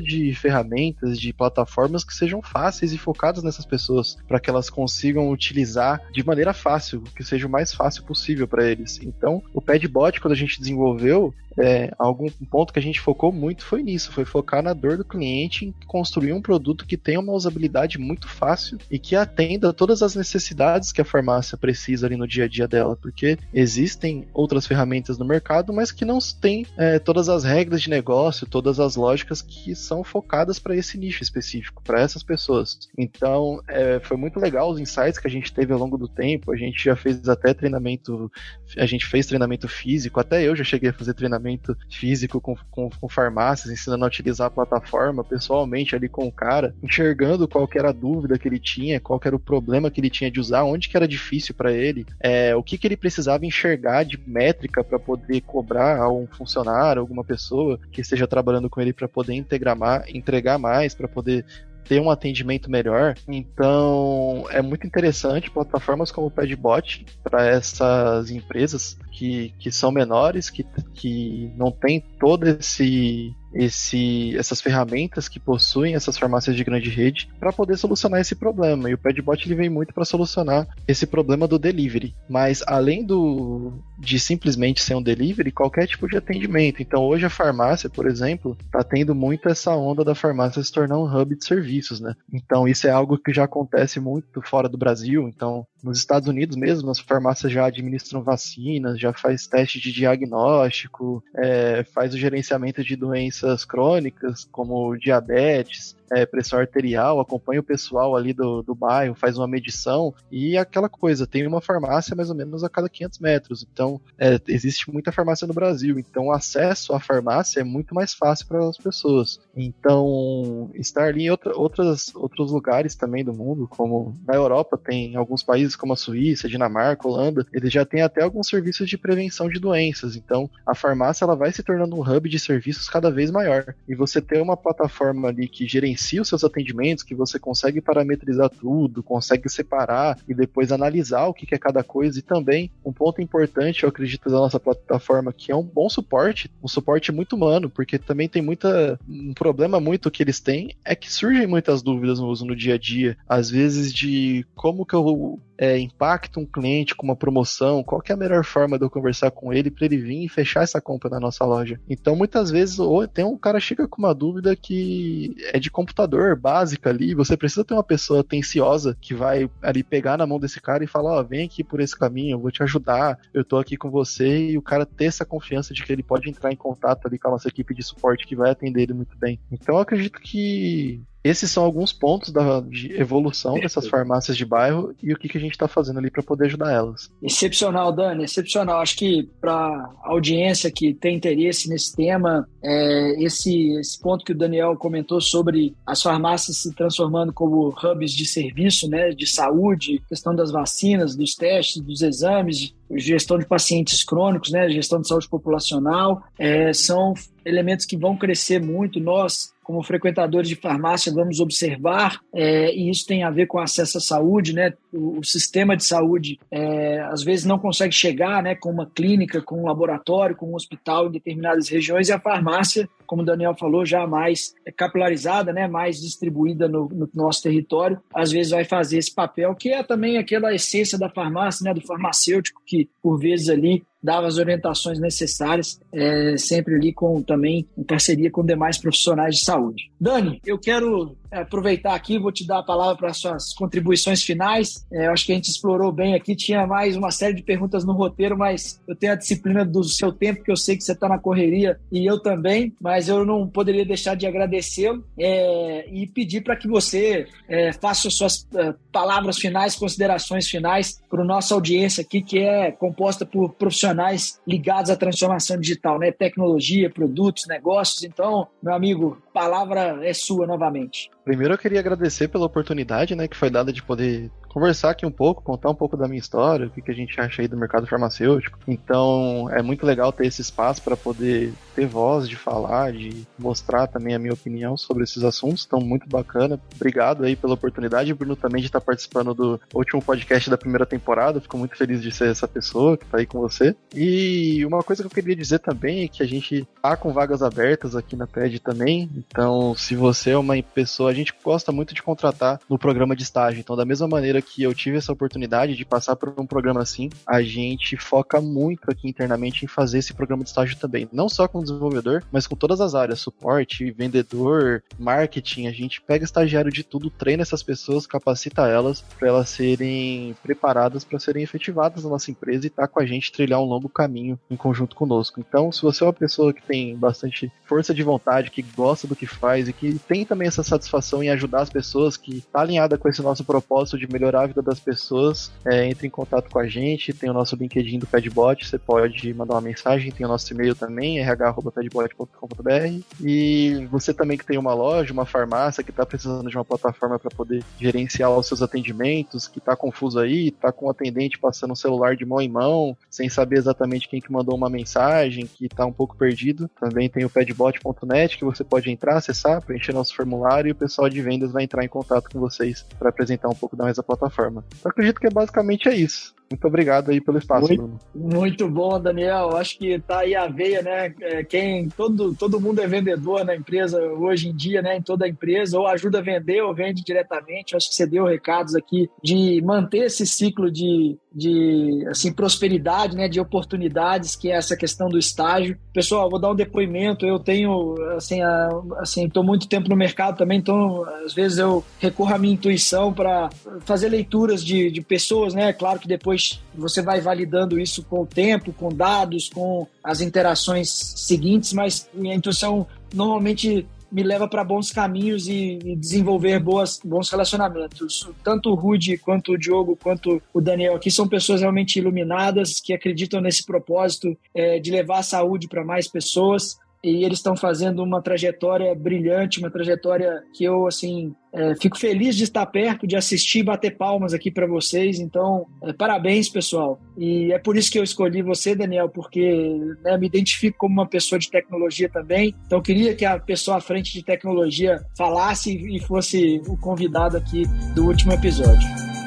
de 0.00 0.34
ferramentas, 0.34 1.18
de 1.18 1.32
plataformas 1.32 2.04
que 2.04 2.14
sejam 2.14 2.42
fáceis 2.42 2.92
e 2.92 2.98
focadas 2.98 3.42
nessas 3.42 3.66
pessoas, 3.66 4.16
para 4.26 4.40
que 4.40 4.50
elas 4.50 4.70
consigam 4.70 5.30
utilizar 5.30 6.00
de 6.12 6.24
maneira 6.24 6.52
fácil, 6.52 7.02
que 7.16 7.24
seja 7.24 7.46
o 7.46 7.50
mais 7.50 7.72
fácil 7.72 8.04
possível 8.04 8.46
para 8.46 8.66
eles. 8.68 9.00
Então, 9.02 9.42
o 9.52 9.60
Padbot, 9.60 10.20
quando 10.20 10.32
a 10.32 10.36
gente 10.36 10.58
desenvolveu, 10.58 11.34
é, 11.58 11.92
algum 11.98 12.28
ponto 12.50 12.72
que 12.72 12.78
a 12.78 12.82
gente 12.82 13.00
focou 13.00 13.32
muito 13.32 13.64
foi 13.64 13.82
nisso, 13.82 14.12
foi 14.12 14.24
focar 14.24 14.62
na 14.62 14.72
dor 14.72 14.96
do 14.96 15.04
cliente 15.04 15.66
em 15.66 15.74
construir 15.86 16.32
um 16.32 16.40
produto 16.40 16.86
que 16.86 16.96
tenha 16.96 17.20
uma 17.20 17.32
usabilidade 17.32 17.98
muito 17.98 18.28
fácil 18.28 18.78
e 18.90 18.98
que 18.98 19.16
atenda 19.16 19.72
todas 19.72 20.02
as 20.02 20.14
necessidades 20.14 20.92
que 20.92 21.00
a 21.00 21.04
farmácia 21.04 21.58
precisa 21.58 22.06
ali 22.06 22.16
no 22.16 22.26
dia 22.26 22.44
a 22.44 22.48
dia 22.48 22.68
dela, 22.68 22.96
porque 22.96 23.38
existem 23.52 24.26
outras 24.32 24.66
ferramentas 24.66 25.18
no 25.18 25.24
mercado, 25.24 25.72
mas 25.72 25.90
que 25.90 26.04
não 26.04 26.18
têm 26.40 26.66
é, 26.76 26.98
todas 26.98 27.28
as 27.28 27.44
regras 27.44 27.82
de 27.82 27.90
negócio, 27.90 28.46
todas 28.46 28.78
as 28.78 28.96
lógicas 28.96 29.42
que 29.42 29.74
são 29.74 30.04
focadas 30.04 30.58
para 30.58 30.76
esse 30.76 30.98
nicho 30.98 31.22
específico, 31.22 31.82
para 31.82 32.00
essas 32.00 32.22
pessoas. 32.22 32.78
Então, 32.96 33.60
é, 33.68 34.00
foi 34.00 34.16
muito 34.16 34.38
legal 34.38 34.70
os 34.70 34.78
insights 34.78 35.18
que 35.18 35.26
a 35.26 35.30
gente 35.30 35.52
teve 35.52 35.72
ao 35.72 35.78
longo 35.78 35.96
do 35.96 36.08
tempo. 36.08 36.52
A 36.52 36.56
gente 36.56 36.82
já 36.82 36.96
fez 36.96 37.28
até 37.28 37.54
treinamento, 37.54 38.30
a 38.76 38.86
gente 38.86 39.06
fez 39.06 39.26
treinamento 39.26 39.68
físico, 39.68 40.20
até 40.20 40.42
eu 40.46 40.54
já 40.54 40.64
cheguei 40.64 40.90
a 40.90 40.92
fazer 40.92 41.14
treinamento 41.14 41.47
treinamento 41.48 41.76
físico 41.90 42.40
com, 42.40 42.54
com, 42.70 42.90
com, 42.90 43.08
farmácias, 43.08 43.72
ensinando 43.72 44.04
a 44.04 44.08
utilizar 44.08 44.48
a 44.48 44.50
plataforma 44.50 45.24
pessoalmente 45.24 45.96
ali 45.96 46.08
com 46.08 46.26
o 46.26 46.32
cara, 46.32 46.74
enxergando 46.82 47.48
qual 47.48 47.66
que 47.66 47.78
era 47.78 47.88
a 47.88 47.92
dúvida 47.92 48.38
que 48.38 48.46
ele 48.46 48.58
tinha, 48.58 49.00
qual 49.00 49.18
que 49.18 49.26
era 49.26 49.36
o 49.36 49.40
problema 49.40 49.90
que 49.90 50.00
ele 50.00 50.10
tinha 50.10 50.30
de 50.30 50.38
usar, 50.38 50.64
onde 50.64 50.88
que 50.88 50.96
era 50.96 51.08
difícil 51.08 51.54
para 51.54 51.72
ele, 51.72 52.04
é, 52.20 52.54
o 52.54 52.62
que 52.62 52.76
que 52.76 52.86
ele 52.86 52.96
precisava 52.96 53.46
enxergar 53.46 54.04
de 54.04 54.20
métrica 54.26 54.84
para 54.84 54.98
poder 54.98 55.40
cobrar 55.42 55.98
a 55.98 56.12
um 56.12 56.26
funcionário, 56.26 57.00
alguma 57.00 57.24
pessoa 57.24 57.78
que 57.90 58.00
esteja 58.00 58.26
trabalhando 58.26 58.68
com 58.68 58.80
ele 58.80 58.92
para 58.92 59.08
poder 59.08 59.34
integrar 59.34 59.78
entregar 60.08 60.58
mais, 60.58 60.94
para 60.94 61.06
poder 61.06 61.44
ter 61.88 62.00
um 62.00 62.10
atendimento 62.10 62.70
melhor. 62.70 63.14
Então, 63.26 64.46
é 64.50 64.60
muito 64.60 64.86
interessante 64.86 65.50
plataformas 65.50 66.12
como 66.12 66.26
o 66.26 66.30
Padbot 66.30 67.06
para 67.24 67.46
essas 67.46 68.30
empresas 68.30 68.98
que, 69.10 69.54
que 69.58 69.72
são 69.72 69.90
menores, 69.90 70.50
que, 70.50 70.64
que 70.94 71.50
não 71.56 71.72
tem 71.72 72.04
todo 72.20 72.46
esse 72.46 73.34
esse, 73.52 74.36
essas 74.36 74.60
ferramentas 74.60 75.28
que 75.28 75.40
possuem 75.40 75.94
essas 75.94 76.18
farmácias 76.18 76.56
de 76.56 76.64
grande 76.64 76.90
rede 76.90 77.28
para 77.38 77.52
poder 77.52 77.76
solucionar 77.76 78.20
esse 78.20 78.34
problema. 78.34 78.90
E 78.90 78.94
o 78.94 78.98
Padbot 78.98 79.46
ele 79.46 79.54
vem 79.54 79.68
muito 79.68 79.94
para 79.94 80.04
solucionar 80.04 80.66
esse 80.86 81.06
problema 81.06 81.46
do 81.46 81.58
delivery. 81.58 82.14
Mas 82.28 82.62
além 82.66 83.04
do 83.04 83.72
de 83.98 84.18
simplesmente 84.20 84.80
ser 84.80 84.94
um 84.94 85.02
delivery, 85.02 85.50
qualquer 85.50 85.86
tipo 85.86 86.08
de 86.08 86.16
atendimento. 86.16 86.80
Então 86.80 87.04
hoje 87.04 87.26
a 87.26 87.30
farmácia, 87.30 87.90
por 87.90 88.06
exemplo, 88.06 88.56
está 88.64 88.82
tendo 88.84 89.14
muito 89.14 89.48
essa 89.48 89.74
onda 89.74 90.04
da 90.04 90.14
farmácia 90.14 90.62
se 90.62 90.72
tornar 90.72 90.98
um 90.98 91.20
hub 91.20 91.34
de 91.34 91.44
serviços, 91.44 91.98
né? 92.00 92.14
Então 92.32 92.68
isso 92.68 92.86
é 92.86 92.90
algo 92.90 93.18
que 93.18 93.32
já 93.32 93.44
acontece 93.44 93.98
muito 93.98 94.40
fora 94.42 94.68
do 94.68 94.78
Brasil. 94.78 95.28
Então 95.28 95.66
nos 95.82 95.98
Estados 95.98 96.28
Unidos 96.28 96.56
mesmo, 96.56 96.90
as 96.90 96.98
farmácias 96.98 97.52
já 97.52 97.66
administram 97.66 98.22
vacinas, 98.22 99.00
já 99.00 99.12
faz 99.12 99.46
teste 99.46 99.80
de 99.80 99.92
diagnóstico, 99.92 101.22
é, 101.36 101.84
faz 101.94 102.14
o 102.14 102.18
gerenciamento 102.18 102.82
de 102.82 102.96
doenças 102.96 103.37
crônicas, 103.64 104.48
como 104.50 104.96
diabetes, 104.96 105.96
é, 106.10 106.26
pressão 106.26 106.58
arterial, 106.58 107.20
acompanha 107.20 107.60
o 107.60 107.64
pessoal 107.64 108.16
ali 108.16 108.32
do, 108.32 108.62
do 108.62 108.74
bairro, 108.74 109.14
faz 109.14 109.36
uma 109.36 109.46
medição 109.46 110.14
e 110.30 110.56
aquela 110.56 110.88
coisa, 110.88 111.26
tem 111.26 111.46
uma 111.46 111.60
farmácia 111.60 112.16
mais 112.16 112.30
ou 112.30 112.36
menos 112.36 112.64
a 112.64 112.68
cada 112.68 112.88
500 112.88 113.18
metros. 113.18 113.66
Então, 113.70 114.00
é, 114.18 114.40
existe 114.48 114.90
muita 114.90 115.12
farmácia 115.12 115.46
no 115.46 115.54
Brasil, 115.54 115.98
então 115.98 116.26
o 116.26 116.32
acesso 116.32 116.94
à 116.94 117.00
farmácia 117.00 117.60
é 117.60 117.64
muito 117.64 117.94
mais 117.94 118.14
fácil 118.14 118.46
para 118.46 118.66
as 118.66 118.76
pessoas. 118.76 119.40
Então, 119.56 120.70
estar 120.74 121.04
ali 121.04 121.24
em 121.24 121.30
outra, 121.30 121.56
outras, 121.56 122.14
outros 122.14 122.50
lugares 122.50 122.94
também 122.94 123.24
do 123.24 123.34
mundo, 123.34 123.68
como 123.68 124.16
na 124.26 124.34
Europa, 124.34 124.78
tem 124.78 125.16
alguns 125.16 125.42
países 125.42 125.76
como 125.76 125.92
a 125.92 125.96
Suíça, 125.96 126.48
Dinamarca, 126.48 127.06
Holanda, 127.06 127.46
eles 127.52 127.72
já 127.72 127.84
têm 127.84 128.02
até 128.02 128.22
alguns 128.22 128.48
serviços 128.48 128.88
de 128.88 128.96
prevenção 128.96 129.48
de 129.48 129.58
doenças. 129.58 130.16
Então, 130.16 130.50
a 130.66 130.74
farmácia 130.74 131.24
ela 131.24 131.36
vai 131.36 131.52
se 131.52 131.62
tornando 131.62 131.96
um 131.96 132.02
hub 132.02 132.28
de 132.28 132.38
serviços 132.38 132.88
cada 132.88 133.10
vez 133.10 133.30
maior. 133.30 133.74
E 133.88 133.94
você 133.94 134.20
ter 134.20 134.40
uma 134.40 134.56
plataforma 134.56 135.28
ali 135.28 135.48
que 135.48 135.66
gerencia 135.66 135.97
gerencia 135.98 136.22
os 136.22 136.28
seus 136.28 136.44
atendimentos, 136.44 137.02
que 137.02 137.14
você 137.14 137.38
consegue 137.38 137.80
parametrizar 137.80 138.48
tudo, 138.48 139.02
consegue 139.02 139.48
separar 139.48 140.18
e 140.28 140.32
depois 140.32 140.70
analisar 140.70 141.26
o 141.26 141.34
que 141.34 141.54
é 141.54 141.58
cada 141.58 141.82
coisa. 141.82 142.18
E 142.18 142.22
também, 142.22 142.70
um 142.84 142.92
ponto 142.92 143.20
importante, 143.20 143.82
eu 143.82 143.88
acredito, 143.88 144.30
da 144.30 144.36
nossa 144.36 144.60
plataforma, 144.60 145.32
que 145.32 145.50
é 145.50 145.56
um 145.56 145.62
bom 145.62 145.88
suporte, 145.88 146.50
um 146.62 146.68
suporte 146.68 147.10
muito 147.12 147.34
humano, 147.34 147.68
porque 147.68 147.98
também 147.98 148.28
tem 148.28 148.40
muita. 148.40 148.98
Um 149.08 149.34
problema 149.34 149.80
muito 149.80 150.10
que 150.10 150.22
eles 150.22 150.40
têm 150.40 150.74
é 150.84 150.94
que 150.94 151.12
surgem 151.12 151.46
muitas 151.46 151.82
dúvidas 151.82 152.20
no 152.20 152.28
uso 152.28 152.46
no 152.46 152.56
dia 152.56 152.74
a 152.74 152.78
dia, 152.78 153.16
às 153.28 153.50
vezes 153.50 153.92
de 153.92 154.46
como 154.54 154.86
que 154.86 154.94
eu 154.94 155.40
é, 155.58 155.76
impacta 155.78 156.38
um 156.38 156.46
cliente 156.46 156.94
com 156.94 157.04
uma 157.04 157.16
promoção, 157.16 157.82
qual 157.82 158.00
é 158.08 158.12
a 158.12 158.16
melhor 158.16 158.44
forma 158.44 158.78
de 158.78 158.84
eu 158.84 158.90
conversar 158.90 159.32
com 159.32 159.52
ele 159.52 159.70
para 159.70 159.84
ele 159.84 159.98
vir 159.98 160.24
e 160.24 160.28
fechar 160.28 160.62
essa 160.62 160.80
compra 160.80 161.10
na 161.10 161.18
nossa 161.18 161.44
loja. 161.44 161.80
Então, 161.90 162.14
muitas 162.14 162.50
vezes, 162.50 162.78
ou 162.78 163.06
tem 163.06 163.24
um 163.24 163.36
cara 163.36 163.58
chega 163.58 163.88
com 163.88 164.00
uma 164.00 164.14
dúvida 164.14 164.54
que 164.54 165.34
é 165.52 165.58
de 165.58 165.70
computador 165.70 166.36
básica 166.36 166.90
ali, 166.90 167.14
você 167.14 167.36
precisa 167.36 167.64
ter 167.64 167.74
uma 167.74 167.82
pessoa 167.82 168.20
atenciosa 168.20 168.96
que 169.00 169.14
vai 169.14 169.50
ali 169.60 169.82
pegar 169.82 170.16
na 170.16 170.26
mão 170.26 170.38
desse 170.38 170.60
cara 170.60 170.84
e 170.84 170.86
falar, 170.86 171.16
ó, 171.16 171.20
oh, 171.20 171.24
vem 171.24 171.44
aqui 171.44 171.64
por 171.64 171.80
esse 171.80 171.98
caminho, 171.98 172.36
eu 172.36 172.40
vou 172.40 172.52
te 172.52 172.62
ajudar, 172.62 173.18
eu 173.34 173.44
tô 173.44 173.58
aqui 173.58 173.76
com 173.76 173.90
você, 173.90 174.50
e 174.50 174.58
o 174.58 174.62
cara 174.62 174.86
ter 174.86 175.06
essa 175.06 175.24
confiança 175.24 175.74
de 175.74 175.82
que 175.82 175.92
ele 175.92 176.02
pode 176.02 176.30
entrar 176.30 176.52
em 176.52 176.56
contato 176.56 177.06
ali 177.06 177.18
com 177.18 177.28
a 177.28 177.32
nossa 177.32 177.48
equipe 177.48 177.74
de 177.74 177.82
suporte 177.82 178.26
que 178.26 178.36
vai 178.36 178.50
atender 178.50 178.82
ele 178.82 178.94
muito 178.94 179.16
bem. 179.18 179.40
Então, 179.50 179.74
eu 179.74 179.80
acredito 179.80 180.20
que 180.20 181.02
esses 181.22 181.50
são 181.50 181.64
alguns 181.64 181.92
pontos 181.92 182.32
da, 182.32 182.60
de 182.60 182.92
evolução 182.94 183.54
dessas 183.54 183.88
farmácias 183.88 184.36
de 184.36 184.44
bairro 184.44 184.94
e 185.02 185.12
o 185.12 185.16
que, 185.16 185.28
que 185.28 185.38
a 185.38 185.40
gente 185.40 185.52
está 185.52 185.66
fazendo 185.66 185.98
ali 185.98 186.10
para 186.10 186.22
poder 186.22 186.46
ajudar 186.46 186.72
elas. 186.72 187.10
Excepcional, 187.22 187.92
Dani, 187.92 188.24
excepcional. 188.24 188.80
Acho 188.80 188.96
que 188.96 189.28
para 189.40 189.52
a 189.52 190.10
audiência 190.10 190.70
que 190.70 190.94
tem 190.94 191.16
interesse 191.16 191.68
nesse 191.68 191.94
tema, 191.94 192.48
é, 192.62 193.22
esse, 193.22 193.72
esse 193.78 194.00
ponto 194.00 194.24
que 194.24 194.32
o 194.32 194.38
Daniel 194.38 194.76
comentou 194.76 195.20
sobre 195.20 195.74
as 195.86 196.02
farmácias 196.02 196.58
se 196.58 196.74
transformando 196.74 197.32
como 197.32 197.68
hubs 197.68 198.12
de 198.12 198.26
serviço, 198.26 198.88
né, 198.88 199.10
de 199.10 199.26
saúde, 199.26 200.02
questão 200.08 200.34
das 200.34 200.50
vacinas, 200.50 201.16
dos 201.16 201.34
testes, 201.34 201.82
dos 201.82 202.02
exames, 202.02 202.74
gestão 202.96 203.38
de 203.38 203.46
pacientes 203.46 204.04
crônicos, 204.04 204.50
né, 204.50 204.68
gestão 204.68 205.00
de 205.00 205.08
saúde 205.08 205.28
populacional, 205.28 206.22
é, 206.38 206.72
são 206.72 207.14
elementos 207.44 207.86
que 207.86 207.96
vão 207.96 208.16
crescer 208.16 208.60
muito. 208.60 209.00
Nós 209.00 209.52
como 209.68 209.82
frequentadores 209.82 210.48
de 210.48 210.54
farmácia, 210.54 211.12
vamos 211.12 211.40
observar, 211.40 212.22
é, 212.34 212.74
e 212.74 212.88
isso 212.88 213.06
tem 213.06 213.22
a 213.22 213.30
ver 213.30 213.44
com 213.44 213.58
acesso 213.58 213.98
à 213.98 214.00
saúde, 214.00 214.54
né? 214.54 214.72
O, 214.90 215.18
o 215.18 215.24
sistema 215.24 215.76
de 215.76 215.84
saúde 215.84 216.40
é, 216.50 217.00
às 217.00 217.22
vezes 217.22 217.44
não 217.44 217.58
consegue 217.58 217.94
chegar, 217.94 218.42
né, 218.42 218.54
com 218.54 218.70
uma 218.70 218.86
clínica, 218.86 219.42
com 219.42 219.60
um 219.60 219.66
laboratório, 219.66 220.34
com 220.34 220.52
um 220.52 220.54
hospital 220.54 221.08
em 221.08 221.10
determinadas 221.10 221.68
regiões, 221.68 222.08
e 222.08 222.12
a 222.12 222.18
farmácia, 222.18 222.88
como 223.06 223.20
o 223.20 223.24
Daniel 223.26 223.54
falou, 223.58 223.84
já 223.84 224.06
mais 224.06 224.54
capilarizada, 224.74 225.52
né, 225.52 225.68
mais 225.68 226.00
distribuída 226.00 226.66
no, 226.66 226.88
no 226.88 227.06
nosso 227.12 227.42
território, 227.42 228.00
às 228.14 228.32
vezes 228.32 228.52
vai 228.52 228.64
fazer 228.64 228.96
esse 228.96 229.14
papel, 229.14 229.54
que 229.54 229.68
é 229.68 229.82
também 229.82 230.16
aquela 230.16 230.54
essência 230.54 230.98
da 230.98 231.10
farmácia, 231.10 231.62
né, 231.64 231.74
do 231.74 231.86
farmacêutico, 231.86 232.62
que 232.64 232.77
por 233.02 233.18
vezes 233.18 233.48
ali 233.48 233.84
dava 234.02 234.26
as 234.26 234.38
orientações 234.38 234.98
necessárias, 234.98 235.80
é, 235.92 236.36
sempre 236.36 236.74
ali 236.74 236.92
com 236.92 237.22
também 237.22 237.66
em 237.76 237.82
parceria 237.82 238.30
com 238.30 238.44
demais 238.44 238.78
profissionais 238.78 239.36
de 239.36 239.44
saúde. 239.44 239.90
Dani, 240.00 240.40
eu 240.46 240.58
quero 240.58 241.16
é, 241.30 241.40
aproveitar 241.40 241.94
aqui, 241.94 242.18
vou 242.18 242.32
te 242.32 242.46
dar 242.46 242.60
a 242.60 242.62
palavra 242.62 242.96
para 242.96 243.10
as 243.10 243.18
suas 243.18 243.52
contribuições 243.52 244.22
finais. 244.22 244.86
É, 244.92 245.06
eu 245.06 245.12
acho 245.12 245.26
que 245.26 245.32
a 245.32 245.34
gente 245.34 245.50
explorou 245.50 245.90
bem 245.90 246.14
aqui, 246.14 246.36
tinha 246.36 246.66
mais 246.66 246.96
uma 246.96 247.10
série 247.10 247.34
de 247.34 247.42
perguntas 247.42 247.84
no 247.84 247.92
roteiro, 247.92 248.38
mas 248.38 248.80
eu 248.86 248.94
tenho 248.94 249.12
a 249.12 249.16
disciplina 249.16 249.64
do 249.64 249.82
seu 249.84 250.12
tempo, 250.12 250.44
que 250.44 250.50
eu 250.50 250.56
sei 250.56 250.76
que 250.76 250.84
você 250.84 250.92
está 250.92 251.08
na 251.08 251.18
correria 251.18 251.78
e 251.90 252.06
eu 252.06 252.20
também, 252.20 252.72
mas 252.80 253.08
eu 253.08 253.24
não 253.24 253.48
poderia 253.48 253.84
deixar 253.84 254.14
de 254.14 254.26
agradecê-lo 254.26 255.04
é, 255.18 255.88
e 255.90 256.06
pedir 256.06 256.42
para 256.42 256.56
que 256.56 256.68
você 256.68 257.26
é, 257.48 257.72
faça 257.72 258.08
suas 258.10 258.46
é, 258.54 258.74
palavras 258.92 259.38
finais, 259.38 259.74
considerações 259.74 260.48
finais 260.48 261.00
para 261.10 261.24
nossa 261.24 261.54
audiência 261.54 262.02
aqui, 262.02 262.22
que 262.22 262.38
é 262.38 262.70
composta 262.70 263.26
por 263.26 263.50
profissionais 263.50 263.88
profissionais 263.98 264.40
ligados 264.46 264.90
à 264.90 264.96
transformação 264.96 265.58
digital, 265.58 265.98
né? 265.98 266.12
Tecnologia, 266.12 266.88
produtos, 266.88 267.46
negócios. 267.46 268.04
Então, 268.04 268.46
meu 268.62 268.72
amigo, 268.72 269.20
palavra 269.32 269.98
é 270.06 270.12
sua 270.12 270.46
novamente. 270.46 271.10
Primeiro 271.28 271.52
eu 271.52 271.58
queria 271.58 271.80
agradecer 271.80 272.26
pela 272.28 272.46
oportunidade, 272.46 273.14
né, 273.14 273.28
que 273.28 273.36
foi 273.36 273.50
dada 273.50 273.70
de 273.70 273.82
poder 273.82 274.30
conversar 274.48 274.90
aqui 274.90 275.04
um 275.04 275.10
pouco, 275.10 275.42
contar 275.42 275.68
um 275.68 275.74
pouco 275.74 275.94
da 275.94 276.08
minha 276.08 276.18
história, 276.18 276.66
o 276.66 276.70
que, 276.70 276.80
que 276.80 276.90
a 276.90 276.94
gente 276.94 277.20
acha 277.20 277.42
aí 277.42 277.48
do 277.48 277.56
mercado 277.56 277.86
farmacêutico. 277.86 278.58
Então, 278.66 279.46
é 279.52 279.62
muito 279.62 279.84
legal 279.84 280.10
ter 280.10 280.26
esse 280.26 280.40
espaço 280.40 280.82
para 280.82 280.96
poder 280.96 281.52
ter 281.76 281.86
voz 281.86 282.28
de 282.28 282.34
falar, 282.34 282.92
de 282.92 283.26
mostrar 283.38 283.86
também 283.86 284.14
a 284.14 284.18
minha 284.18 284.32
opinião 284.32 284.76
sobre 284.76 285.04
esses 285.04 285.22
assuntos. 285.22 285.64
Então, 285.66 285.80
muito 285.80 286.08
bacana. 286.08 286.58
Obrigado 286.74 287.24
aí 287.24 287.36
pela 287.36 287.54
oportunidade, 287.54 288.12
Bruno, 288.14 288.34
também 288.34 288.60
de 288.60 288.66
estar 288.66 288.80
participando 288.80 289.34
do 289.34 289.60
último 289.74 290.02
podcast 290.02 290.48
da 290.50 290.56
primeira 290.56 290.86
temporada. 290.86 291.40
Fico 291.40 291.58
muito 291.58 291.76
feliz 291.76 292.02
de 292.02 292.10
ser 292.10 292.30
essa 292.30 292.48
pessoa 292.48 292.96
que 292.96 293.04
está 293.04 293.18
aí 293.18 293.26
com 293.26 293.38
você. 293.38 293.76
E 293.94 294.64
uma 294.64 294.82
coisa 294.82 295.02
que 295.02 295.06
eu 295.06 295.10
queria 295.10 295.36
dizer 295.36 295.60
também 295.60 296.04
é 296.04 296.08
que 296.08 296.22
a 296.22 296.26
gente 296.26 296.66
tá 296.82 296.96
com 296.96 297.12
vagas 297.12 297.42
abertas 297.42 297.94
aqui 297.94 298.16
na 298.16 298.26
PED 298.26 298.60
também. 298.60 299.10
Então, 299.14 299.74
se 299.76 299.94
você 299.94 300.30
é 300.30 300.38
uma 300.38 300.60
pessoa, 300.62 301.10
gente 301.18 301.34
gosta 301.42 301.72
muito 301.72 301.94
de 301.94 302.02
contratar 302.02 302.60
no 302.68 302.78
programa 302.78 303.14
de 303.14 303.22
estágio. 303.22 303.60
Então, 303.60 303.76
da 303.76 303.84
mesma 303.84 304.08
maneira 304.08 304.40
que 304.40 304.62
eu 304.62 304.74
tive 304.74 304.96
essa 304.96 305.12
oportunidade 305.12 305.76
de 305.76 305.84
passar 305.84 306.16
por 306.16 306.32
um 306.38 306.46
programa 306.46 306.80
assim, 306.80 307.10
a 307.26 307.42
gente 307.42 307.96
foca 307.96 308.40
muito 308.40 308.90
aqui 308.90 309.08
internamente 309.08 309.64
em 309.64 309.68
fazer 309.68 309.98
esse 309.98 310.14
programa 310.14 310.42
de 310.42 310.50
estágio 310.50 310.76
também. 310.76 311.08
Não 311.12 311.28
só 311.28 311.46
com 311.46 311.62
desenvolvedor, 311.62 312.22
mas 312.30 312.46
com 312.46 312.56
todas 312.56 312.80
as 312.80 312.94
áreas, 312.94 313.20
suporte, 313.20 313.90
vendedor, 313.90 314.82
marketing. 314.98 315.66
A 315.66 315.72
gente 315.72 316.00
pega 316.00 316.24
estagiário 316.24 316.70
de 316.70 316.82
tudo, 316.82 317.10
treina 317.10 317.42
essas 317.42 317.62
pessoas, 317.62 318.06
capacita 318.06 318.66
elas 318.66 319.00
para 319.18 319.28
elas 319.28 319.48
serem 319.48 320.34
preparadas 320.42 321.04
para 321.04 321.18
serem 321.18 321.42
efetivadas 321.42 322.04
na 322.04 322.10
nossa 322.10 322.30
empresa 322.30 322.66
e 322.66 322.68
estar 322.68 322.82
tá 322.82 322.88
com 322.88 323.00
a 323.00 323.06
gente 323.06 323.32
trilhar 323.32 323.60
um 323.60 323.64
longo 323.64 323.88
caminho 323.88 324.38
em 324.50 324.56
conjunto 324.56 324.94
conosco. 324.94 325.40
Então, 325.40 325.72
se 325.72 325.82
você 325.82 326.04
é 326.04 326.06
uma 326.06 326.12
pessoa 326.12 326.52
que 326.52 326.62
tem 326.62 326.96
bastante 326.96 327.50
força 327.64 327.94
de 327.94 328.02
vontade, 328.02 328.50
que 328.50 328.62
gosta 328.62 329.06
do 329.06 329.16
que 329.16 329.26
faz 329.26 329.68
e 329.68 329.72
que 329.72 329.98
tem 330.00 330.24
também 330.24 330.48
essa 330.48 330.62
satisfação 330.62 331.07
em 331.22 331.30
ajudar 331.30 331.62
as 331.62 331.70
pessoas, 331.70 332.16
que 332.16 332.38
está 332.38 332.60
alinhada 332.60 332.98
com 332.98 333.08
esse 333.08 333.22
nosso 333.22 333.44
propósito 333.44 333.98
de 333.98 334.10
melhorar 334.10 334.42
a 334.42 334.46
vida 334.46 334.62
das 334.62 334.78
pessoas, 334.78 335.50
é, 335.64 335.86
entre 335.86 336.06
em 336.06 336.10
contato 336.10 336.50
com 336.50 336.58
a 336.58 336.66
gente, 336.66 337.12
tem 337.12 337.30
o 337.30 337.32
nosso 337.32 337.56
LinkedIn 337.56 337.98
do 337.98 338.06
Padbot, 338.06 338.66
você 338.66 338.78
pode 338.78 339.32
mandar 339.34 339.54
uma 339.54 339.60
mensagem, 339.60 340.12
tem 340.12 340.26
o 340.26 340.28
nosso 340.28 340.52
e-mail 340.52 340.74
também, 340.74 341.20
rh.padbot.com.br 341.20 343.02
e 343.22 343.86
você 343.90 344.12
também 344.12 344.36
que 344.36 344.46
tem 344.46 344.58
uma 344.58 344.74
loja, 344.74 345.12
uma 345.12 345.26
farmácia 345.26 345.82
que 345.82 345.90
está 345.90 346.04
precisando 346.04 346.48
de 346.48 346.56
uma 346.56 346.64
plataforma 346.64 347.18
para 347.18 347.30
poder 347.30 347.64
gerenciar 347.78 348.30
os 348.30 348.46
seus 348.46 348.62
atendimentos, 348.62 349.48
que 349.48 349.58
está 349.58 349.74
confuso 349.74 350.18
aí, 350.18 350.48
está 350.48 350.70
com 350.72 350.86
o 350.86 350.90
atendente 350.90 351.38
passando 351.38 351.72
o 351.72 351.76
celular 351.76 352.16
de 352.16 352.24
mão 352.24 352.40
em 352.40 352.48
mão, 352.48 352.96
sem 353.10 353.28
saber 353.28 353.58
exatamente 353.58 354.08
quem 354.08 354.20
que 354.20 354.32
mandou 354.32 354.54
uma 354.54 354.70
mensagem, 354.70 355.46
que 355.46 355.66
está 355.66 355.86
um 355.86 355.92
pouco 355.92 356.16
perdido, 356.16 356.68
também 356.80 357.08
tem 357.08 357.24
o 357.24 357.30
padbot.net 357.30 358.36
que 358.36 358.44
você 358.44 358.64
pode 358.64 358.90
entrar, 358.90 359.16
acessar, 359.16 359.62
preencher 359.62 359.92
nosso 359.92 360.14
formulário 360.14 360.68
e 360.68 360.72
o 360.72 360.74
pessoal 360.88 361.08
de 361.08 361.20
vendas 361.20 361.52
vai 361.52 361.64
entrar 361.64 361.84
em 361.84 361.88
contato 361.88 362.30
com 362.30 362.40
vocês 362.40 362.84
para 362.98 363.10
apresentar 363.10 363.48
um 363.48 363.54
pouco 363.54 363.76
mais 363.76 363.98
a 363.98 364.02
plataforma. 364.02 364.64
Eu 364.82 364.90
acredito 364.90 365.20
que 365.20 365.28
basicamente 365.28 365.88
é 365.88 365.94
isso. 365.94 366.34
Muito 366.50 366.66
obrigado 366.66 367.10
aí 367.10 367.20
pelo 367.20 367.36
espaço, 367.36 367.68
muito, 367.68 367.82
Bruno. 367.82 368.00
Muito 368.14 368.68
bom, 368.70 368.98
Daniel. 368.98 369.54
Acho 369.54 369.76
que 369.78 369.98
tá 369.98 370.20
aí 370.20 370.34
a 370.34 370.46
veia, 370.46 370.80
né? 370.80 371.14
É, 371.20 371.44
quem 371.44 371.90
todo, 371.90 372.34
todo 372.34 372.58
mundo 372.58 372.80
é 372.80 372.86
vendedor 372.86 373.44
na 373.44 373.54
empresa 373.54 374.00
hoje 374.02 374.48
em 374.48 374.56
dia, 374.56 374.80
né? 374.80 374.96
Em 374.96 375.02
toda 375.02 375.28
empresa, 375.28 375.78
ou 375.78 375.86
ajuda 375.86 376.20
a 376.20 376.22
vender 376.22 376.62
ou 376.62 376.74
vende 376.74 377.04
diretamente. 377.04 377.76
Acho 377.76 377.90
que 377.90 377.94
você 377.94 378.06
deu 378.06 378.24
recados 378.24 378.74
aqui 378.74 379.10
de 379.22 379.60
manter 379.62 380.06
esse 380.06 380.26
ciclo 380.26 380.70
de, 380.70 381.18
de 381.34 382.06
assim, 382.08 382.32
prosperidade, 382.32 383.16
né? 383.16 383.28
De 383.28 383.40
oportunidades, 383.40 384.34
que 384.34 384.50
é 384.50 384.56
essa 384.56 384.76
questão 384.76 385.08
do 385.08 385.18
estágio. 385.18 385.78
Pessoal, 385.92 386.30
vou 386.30 386.40
dar 386.40 386.50
um 386.50 386.54
depoimento. 386.54 387.26
Eu 387.26 387.38
tenho, 387.38 387.94
assim, 388.16 388.42
a, 388.42 388.68
assim, 388.98 389.28
tô 389.28 389.42
muito 389.42 389.68
tempo 389.68 389.88
no 389.88 389.96
mercado 389.96 390.38
também, 390.38 390.58
então 390.58 391.04
às 391.24 391.34
vezes 391.34 391.58
eu 391.58 391.84
recorro 391.98 392.34
à 392.34 392.38
minha 392.38 392.54
intuição 392.54 393.12
para 393.12 393.50
fazer 393.80 394.08
leituras 394.08 394.64
de, 394.64 394.90
de 394.90 395.00
pessoas, 395.00 395.54
né? 395.54 395.72
Claro 395.72 395.98
que 395.98 396.08
depois 396.08 396.62
você 396.74 397.02
vai 397.02 397.20
validando 397.20 397.78
isso 397.78 398.02
com 398.04 398.22
o 398.22 398.26
tempo, 398.26 398.72
com 398.72 398.88
dados, 398.88 399.48
com 399.48 399.86
as 400.02 400.20
interações 400.20 400.88
seguintes, 400.90 401.72
mas 401.72 402.08
minha 402.14 402.34
intuição 402.34 402.86
normalmente 403.12 403.86
me 404.10 404.22
leva 404.22 404.48
para 404.48 404.64
bons 404.64 404.90
caminhos 404.90 405.46
e, 405.48 405.78
e, 405.84 405.96
desenvolver 405.96 406.58
boas, 406.58 407.00
bons 407.04 407.30
relacionamentos. 407.30 408.28
Tanto 408.42 408.70
o 408.70 408.74
Rudy, 408.74 409.18
quanto 409.18 409.52
o 409.52 409.58
Diogo, 409.58 409.96
quanto 409.96 410.42
o 410.52 410.60
Daniel 410.60 410.96
aqui 410.96 411.10
são 411.10 411.28
pessoas 411.28 411.60
realmente 411.60 411.98
iluminadas 411.98 412.80
que 412.80 412.92
acreditam 412.92 413.40
nesse 413.40 413.64
propósito 413.64 414.36
é, 414.54 414.78
de 414.78 414.90
levar 414.90 415.18
a 415.18 415.22
saúde 415.22 415.68
para 415.68 415.84
mais 415.84 416.08
pessoas 416.08 416.78
e 417.02 417.24
eles 417.24 417.38
estão 417.38 417.56
fazendo 417.56 418.02
uma 418.02 418.20
trajetória 418.20 418.94
brilhante, 418.94 419.60
uma 419.60 419.70
trajetória 419.70 420.42
que 420.52 420.64
eu 420.64 420.86
assim 420.86 421.34
é, 421.52 421.74
fico 421.76 421.98
feliz 421.98 422.36
de 422.36 422.44
estar 422.44 422.66
perto, 422.66 423.06
de 423.06 423.16
assistir 423.16 423.60
e 423.60 423.62
bater 423.62 423.96
palmas 423.96 424.34
aqui 424.34 424.50
para 424.50 424.66
vocês. 424.66 425.18
Então, 425.18 425.66
é, 425.82 425.92
parabéns, 425.92 426.48
pessoal. 426.48 427.00
E 427.16 427.52
é 427.52 427.58
por 427.58 427.76
isso 427.76 427.90
que 427.90 427.98
eu 427.98 428.04
escolhi 428.04 428.42
você, 428.42 428.74
Daniel, 428.74 429.08
porque 429.08 429.78
né, 430.02 430.16
me 430.18 430.26
identifico 430.26 430.78
como 430.78 430.94
uma 430.94 431.06
pessoa 431.06 431.38
de 431.38 431.50
tecnologia 431.50 432.08
também. 432.08 432.54
Então, 432.66 432.82
queria 432.82 433.14
que 433.14 433.24
a 433.24 433.38
pessoa 433.38 433.78
à 433.78 433.80
frente 433.80 434.12
de 434.12 434.22
tecnologia 434.22 435.00
falasse 435.16 435.72
e 435.72 436.00
fosse 436.00 436.60
o 436.66 436.76
convidado 436.76 437.36
aqui 437.36 437.64
do 437.94 438.06
último 438.06 438.32
episódio. 438.32 439.17